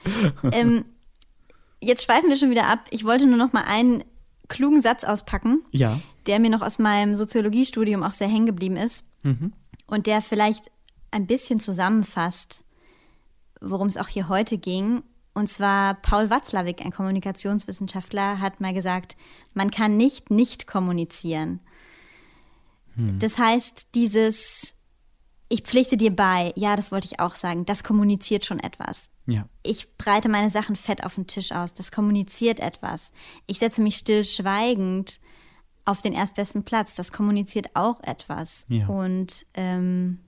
ähm, 0.52 0.84
jetzt 1.80 2.04
schweifen 2.04 2.28
wir 2.28 2.36
schon 2.36 2.50
wieder 2.50 2.68
ab. 2.68 2.80
Ich 2.90 3.04
wollte 3.04 3.26
nur 3.26 3.36
noch 3.36 3.52
mal 3.52 3.64
einen 3.64 4.04
klugen 4.48 4.80
Satz 4.80 5.04
auspacken, 5.04 5.62
ja. 5.70 6.00
der 6.26 6.38
mir 6.38 6.50
noch 6.50 6.62
aus 6.62 6.78
meinem 6.78 7.16
Soziologiestudium 7.16 8.02
auch 8.02 8.12
sehr 8.12 8.28
hängen 8.28 8.46
geblieben 8.46 8.76
ist 8.76 9.04
mhm. 9.22 9.52
und 9.86 10.06
der 10.06 10.20
vielleicht 10.20 10.70
ein 11.10 11.26
bisschen 11.26 11.60
zusammenfasst, 11.60 12.64
worum 13.60 13.88
es 13.88 13.96
auch 13.96 14.08
hier 14.08 14.28
heute 14.28 14.58
ging. 14.58 15.02
Und 15.34 15.48
zwar 15.48 15.94
Paul 15.94 16.30
Watzlawick, 16.30 16.84
ein 16.84 16.92
Kommunikationswissenschaftler, 16.92 18.40
hat 18.40 18.60
mal 18.60 18.72
gesagt, 18.72 19.16
man 19.52 19.70
kann 19.70 19.96
nicht 19.96 20.30
nicht 20.30 20.66
kommunizieren. 20.66 21.60
Hm. 22.94 23.18
Das 23.18 23.38
heißt, 23.38 23.88
dieses 23.94 24.74
ich 25.48 25.62
pflichte 25.62 25.96
dir 25.96 26.14
bei, 26.14 26.52
ja, 26.56 26.74
das 26.74 26.90
wollte 26.90 27.06
ich 27.06 27.20
auch 27.20 27.34
sagen, 27.34 27.66
das 27.66 27.84
kommuniziert 27.84 28.44
schon 28.44 28.58
etwas. 28.58 29.10
Ja. 29.26 29.48
Ich 29.62 29.96
breite 29.96 30.28
meine 30.28 30.50
Sachen 30.50 30.74
fett 30.74 31.04
auf 31.04 31.14
den 31.14 31.26
Tisch 31.26 31.52
aus, 31.52 31.74
das 31.74 31.92
kommuniziert 31.92 32.60
etwas. 32.60 33.12
Ich 33.46 33.58
setze 33.58 33.82
mich 33.82 33.96
still 33.96 34.24
schweigend 34.24 35.20
auf 35.84 36.00
den 36.00 36.12
erstbesten 36.12 36.64
Platz, 36.64 36.94
das 36.94 37.12
kommuniziert 37.12 37.68
auch 37.74 38.02
etwas. 38.02 38.66
Ja. 38.68 38.88
Und 38.88 39.46
ähm, 39.54 40.18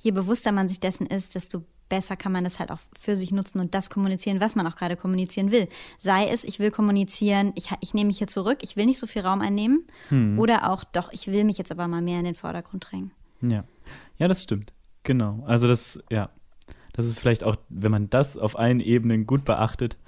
je 0.00 0.10
bewusster 0.10 0.52
man 0.52 0.68
sich 0.68 0.80
dessen 0.80 1.06
ist, 1.06 1.34
desto 1.34 1.64
besser 1.92 2.16
kann 2.16 2.32
man 2.32 2.42
das 2.42 2.58
halt 2.58 2.70
auch 2.70 2.78
für 2.98 3.16
sich 3.16 3.32
nutzen 3.32 3.60
und 3.60 3.74
das 3.74 3.90
kommunizieren, 3.90 4.40
was 4.40 4.56
man 4.56 4.66
auch 4.66 4.76
gerade 4.76 4.96
kommunizieren 4.96 5.50
will. 5.50 5.68
Sei 5.98 6.26
es, 6.26 6.42
ich 6.42 6.58
will 6.58 6.70
kommunizieren, 6.70 7.52
ich, 7.54 7.68
ich 7.82 7.92
nehme 7.92 8.06
mich 8.06 8.16
hier 8.16 8.28
zurück, 8.28 8.60
ich 8.62 8.76
will 8.76 8.86
nicht 8.86 8.98
so 8.98 9.06
viel 9.06 9.20
Raum 9.20 9.42
einnehmen. 9.42 9.84
Hm. 10.08 10.38
Oder 10.38 10.70
auch, 10.70 10.84
doch, 10.84 11.12
ich 11.12 11.26
will 11.26 11.44
mich 11.44 11.58
jetzt 11.58 11.70
aber 11.70 11.88
mal 11.88 12.00
mehr 12.00 12.18
in 12.18 12.24
den 12.24 12.34
Vordergrund 12.34 12.86
drängen. 12.90 13.10
Ja. 13.42 13.64
Ja, 14.16 14.26
das 14.26 14.42
stimmt. 14.42 14.72
Genau. 15.02 15.44
Also 15.46 15.68
das, 15.68 16.02
ja. 16.10 16.30
Das 16.94 17.04
ist 17.04 17.18
vielleicht 17.18 17.44
auch, 17.44 17.56
wenn 17.68 17.90
man 17.90 18.08
das 18.08 18.38
auf 18.38 18.58
allen 18.58 18.80
Ebenen 18.80 19.26
gut 19.26 19.44
beachtet, 19.44 19.98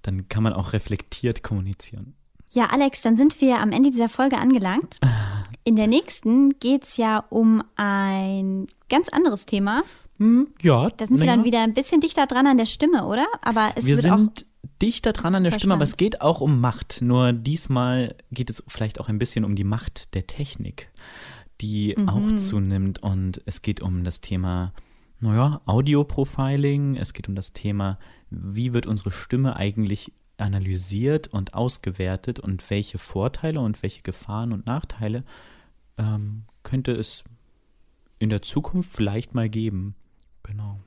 dann 0.00 0.30
kann 0.30 0.42
man 0.42 0.54
auch 0.54 0.72
reflektiert 0.72 1.42
kommunizieren. 1.42 2.14
Ja, 2.54 2.68
Alex, 2.70 3.02
dann 3.02 3.18
sind 3.18 3.42
wir 3.42 3.58
am 3.58 3.70
Ende 3.70 3.90
dieser 3.90 4.08
Folge 4.08 4.38
angelangt. 4.38 4.98
In 5.64 5.76
der 5.76 5.88
nächsten 5.88 6.58
geht 6.58 6.84
es 6.84 6.96
ja 6.96 7.18
um 7.28 7.62
ein 7.76 8.66
ganz 8.88 9.10
anderes 9.10 9.44
Thema. 9.44 9.82
Hm, 10.18 10.48
ja. 10.62 10.90
Da 10.90 11.06
sind 11.06 11.18
wir 11.18 11.26
dann 11.26 11.44
wieder 11.44 11.62
ein 11.62 11.74
bisschen 11.74 12.00
dichter 12.00 12.26
dran 12.26 12.46
an 12.46 12.56
der 12.56 12.66
Stimme, 12.66 13.06
oder? 13.06 13.26
Aber 13.42 13.72
es 13.76 13.86
wir 13.86 13.96
wird 13.96 14.02
sind 14.02 14.46
dichter 14.82 15.12
dran 15.12 15.34
an 15.34 15.44
der 15.44 15.52
Stimme, 15.52 15.74
aber 15.74 15.84
es 15.84 15.96
geht 15.96 16.20
auch 16.20 16.40
um 16.40 16.60
Macht. 16.60 17.00
Nur 17.02 17.32
diesmal 17.32 18.14
geht 18.30 18.50
es 18.50 18.62
vielleicht 18.68 19.00
auch 19.00 19.08
ein 19.08 19.18
bisschen 19.18 19.44
um 19.44 19.54
die 19.54 19.64
Macht 19.64 20.14
der 20.14 20.26
Technik 20.26 20.90
die 21.60 21.94
mhm. 21.96 22.08
auch 22.08 22.36
zunimmt. 22.36 23.02
Und 23.02 23.42
es 23.46 23.62
geht 23.62 23.80
um 23.80 24.04
das 24.04 24.20
Thema, 24.20 24.72
naja, 25.20 25.60
Audio-Profiling. 25.66 26.96
Es 26.96 27.12
geht 27.12 27.28
um 27.28 27.34
das 27.34 27.52
Thema, 27.52 27.98
wie 28.30 28.72
wird 28.72 28.86
unsere 28.86 29.12
Stimme 29.12 29.56
eigentlich 29.56 30.12
analysiert 30.38 31.28
und 31.28 31.54
ausgewertet 31.54 32.40
und 32.40 32.68
welche 32.70 32.98
Vorteile 32.98 33.60
und 33.60 33.82
welche 33.82 34.02
Gefahren 34.02 34.52
und 34.52 34.66
Nachteile 34.66 35.24
ähm, 35.96 36.44
könnte 36.62 36.92
es 36.92 37.24
in 38.18 38.28
der 38.28 38.42
Zukunft 38.42 38.92
vielleicht 38.94 39.34
mal 39.34 39.48
geben. 39.48 39.94
Genau. 40.46 40.78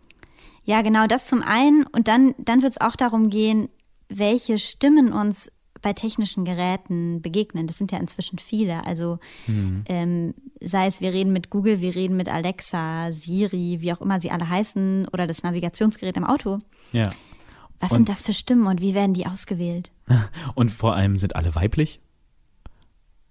Ja, 0.63 0.81
genau, 0.81 1.07
das 1.07 1.25
zum 1.25 1.41
einen. 1.41 1.85
Und 1.85 2.07
dann, 2.07 2.35
dann 2.37 2.61
wird 2.61 2.73
es 2.73 2.81
auch 2.81 2.95
darum 2.95 3.29
gehen, 3.29 3.69
welche 4.07 4.57
Stimmen 4.57 5.13
uns 5.13 5.51
bei 5.81 5.93
technischen 5.93 6.45
Geräten 6.45 7.21
begegnen. 7.21 7.67
Das 7.67 7.77
sind 7.77 7.91
ja 7.91 7.99
inzwischen 7.99 8.39
viele. 8.39 8.85
Also 8.85 9.19
mhm. 9.47 9.83
ähm, 9.87 10.33
sei 10.61 10.87
es, 10.87 11.01
wir 11.01 11.13
reden 11.13 11.31
mit 11.31 11.49
Google, 11.49 11.79
wir 11.81 11.95
reden 11.95 12.17
mit 12.17 12.27
Alexa, 12.27 13.11
Siri, 13.11 13.77
wie 13.79 13.93
auch 13.93 14.01
immer 14.01 14.19
sie 14.19 14.31
alle 14.31 14.49
heißen, 14.49 15.07
oder 15.13 15.25
das 15.25 15.43
Navigationsgerät 15.43 16.17
im 16.17 16.25
Auto. 16.25 16.59
Ja. 16.91 17.11
Was 17.79 17.91
und, 17.91 17.97
sind 17.97 18.09
das 18.09 18.21
für 18.21 18.33
Stimmen 18.33 18.67
und 18.67 18.81
wie 18.81 18.93
werden 18.93 19.13
die 19.13 19.25
ausgewählt? 19.25 19.91
Und 20.55 20.69
vor 20.69 20.95
allem 20.95 21.15
sind 21.15 21.37
alle 21.37 21.55
weiblich? 21.55 22.01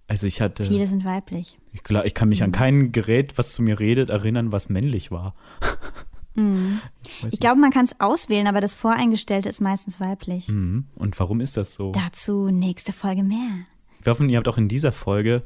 Also 0.07 0.25
ich 0.25 0.41
hatte. 0.41 0.65
Viele 0.65 0.87
sind 0.87 1.05
weiblich. 1.05 1.59
Ich, 1.71 1.83
ich 1.87 2.13
kann 2.15 2.29
mich 2.29 2.39
mhm. 2.39 2.45
an 2.45 2.51
kein 2.51 2.91
Gerät, 2.91 3.37
was 3.37 3.53
zu 3.53 3.61
mir 3.61 3.79
redet, 3.79 4.09
erinnern, 4.09 4.51
was 4.51 4.69
männlich 4.69 5.11
war. 5.11 5.35
Mhm. 6.35 6.79
Ich, 7.05 7.33
ich 7.33 7.39
glaube, 7.39 7.59
man 7.59 7.71
kann 7.71 7.85
es 7.85 7.99
auswählen, 7.99 8.47
aber 8.47 8.61
das 8.61 8.73
Voreingestellte 8.73 9.49
ist 9.49 9.61
meistens 9.61 9.99
weiblich. 9.99 10.47
Mhm. 10.47 10.85
Und 10.95 11.19
warum 11.19 11.41
ist 11.41 11.57
das 11.57 11.75
so? 11.75 11.91
Dazu 11.91 12.49
nächste 12.49 12.93
Folge 12.93 13.23
mehr. 13.23 13.65
Wir 14.01 14.11
hoffen, 14.11 14.29
ihr 14.29 14.37
habt 14.37 14.47
auch 14.47 14.57
in 14.57 14.67
dieser 14.67 14.91
Folge 14.91 15.41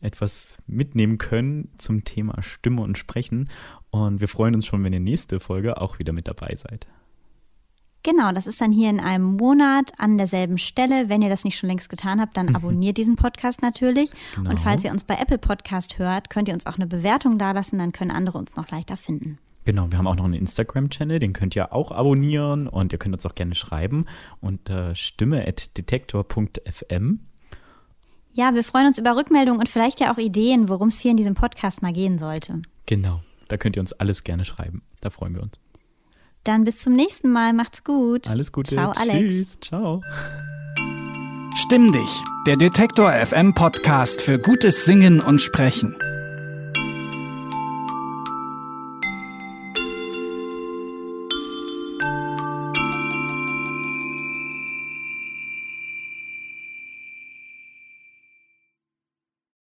etwas 0.00 0.58
mitnehmen 0.66 1.18
können 1.18 1.70
zum 1.78 2.04
Thema 2.04 2.42
Stimme 2.42 2.82
und 2.82 2.96
Sprechen. 2.96 3.50
Und 3.90 4.20
wir 4.20 4.28
freuen 4.28 4.54
uns 4.54 4.66
schon, 4.66 4.84
wenn 4.84 4.92
ihr 4.92 5.00
nächste 5.00 5.40
Folge 5.40 5.80
auch 5.80 5.98
wieder 5.98 6.12
mit 6.12 6.28
dabei 6.28 6.54
seid. 6.54 6.86
Genau, 8.04 8.30
das 8.32 8.46
ist 8.46 8.60
dann 8.60 8.70
hier 8.70 8.90
in 8.90 9.00
einem 9.00 9.36
Monat 9.36 9.92
an 9.98 10.18
derselben 10.18 10.56
Stelle. 10.56 11.08
Wenn 11.08 11.20
ihr 11.20 11.28
das 11.28 11.44
nicht 11.44 11.58
schon 11.58 11.68
längst 11.68 11.90
getan 11.90 12.20
habt, 12.20 12.36
dann 12.36 12.54
abonniert 12.54 12.96
diesen 12.96 13.16
Podcast 13.16 13.60
natürlich. 13.60 14.12
Genau. 14.36 14.50
Und 14.50 14.60
falls 14.60 14.84
ihr 14.84 14.92
uns 14.92 15.04
bei 15.04 15.16
Apple 15.16 15.38
Podcast 15.38 15.98
hört, 15.98 16.30
könnt 16.30 16.48
ihr 16.48 16.54
uns 16.54 16.64
auch 16.66 16.76
eine 16.76 16.86
Bewertung 16.86 17.38
dalassen, 17.38 17.78
dann 17.78 17.92
können 17.92 18.10
andere 18.10 18.38
uns 18.38 18.54
noch 18.56 18.70
leichter 18.70 18.96
finden. 18.96 19.38
Genau, 19.68 19.92
wir 19.92 19.98
haben 19.98 20.06
auch 20.06 20.16
noch 20.16 20.24
einen 20.24 20.32
Instagram-Channel, 20.32 21.18
den 21.18 21.34
könnt 21.34 21.54
ihr 21.54 21.74
auch 21.74 21.92
abonnieren 21.92 22.68
und 22.68 22.94
ihr 22.94 22.98
könnt 22.98 23.14
uns 23.14 23.26
auch 23.26 23.34
gerne 23.34 23.54
schreiben 23.54 24.06
unter 24.40 24.94
stimme.detektor.fm. 24.94 27.20
Ja, 28.32 28.54
wir 28.54 28.64
freuen 28.64 28.86
uns 28.86 28.96
über 28.96 29.14
Rückmeldungen 29.14 29.60
und 29.60 29.68
vielleicht 29.68 30.00
ja 30.00 30.10
auch 30.10 30.16
Ideen, 30.16 30.70
worum 30.70 30.88
es 30.88 31.00
hier 31.00 31.10
in 31.10 31.18
diesem 31.18 31.34
Podcast 31.34 31.82
mal 31.82 31.92
gehen 31.92 32.16
sollte. 32.16 32.62
Genau, 32.86 33.20
da 33.48 33.58
könnt 33.58 33.76
ihr 33.76 33.80
uns 33.80 33.92
alles 33.92 34.24
gerne 34.24 34.46
schreiben. 34.46 34.80
Da 35.02 35.10
freuen 35.10 35.34
wir 35.34 35.42
uns. 35.42 35.60
Dann 36.44 36.64
bis 36.64 36.78
zum 36.78 36.94
nächsten 36.94 37.30
Mal. 37.30 37.52
Macht's 37.52 37.84
gut. 37.84 38.26
Alles 38.26 38.52
Gute. 38.52 38.74
Ciao, 38.74 38.92
Alex. 38.92 39.18
Tschüss. 39.18 39.60
Ciao. 39.60 40.02
Stimm 41.56 41.92
dich, 41.92 42.22
der 42.46 42.56
Detektor 42.56 43.12
FM 43.12 43.52
Podcast 43.52 44.22
für 44.22 44.38
gutes 44.38 44.86
Singen 44.86 45.20
und 45.20 45.42
Sprechen. 45.42 45.94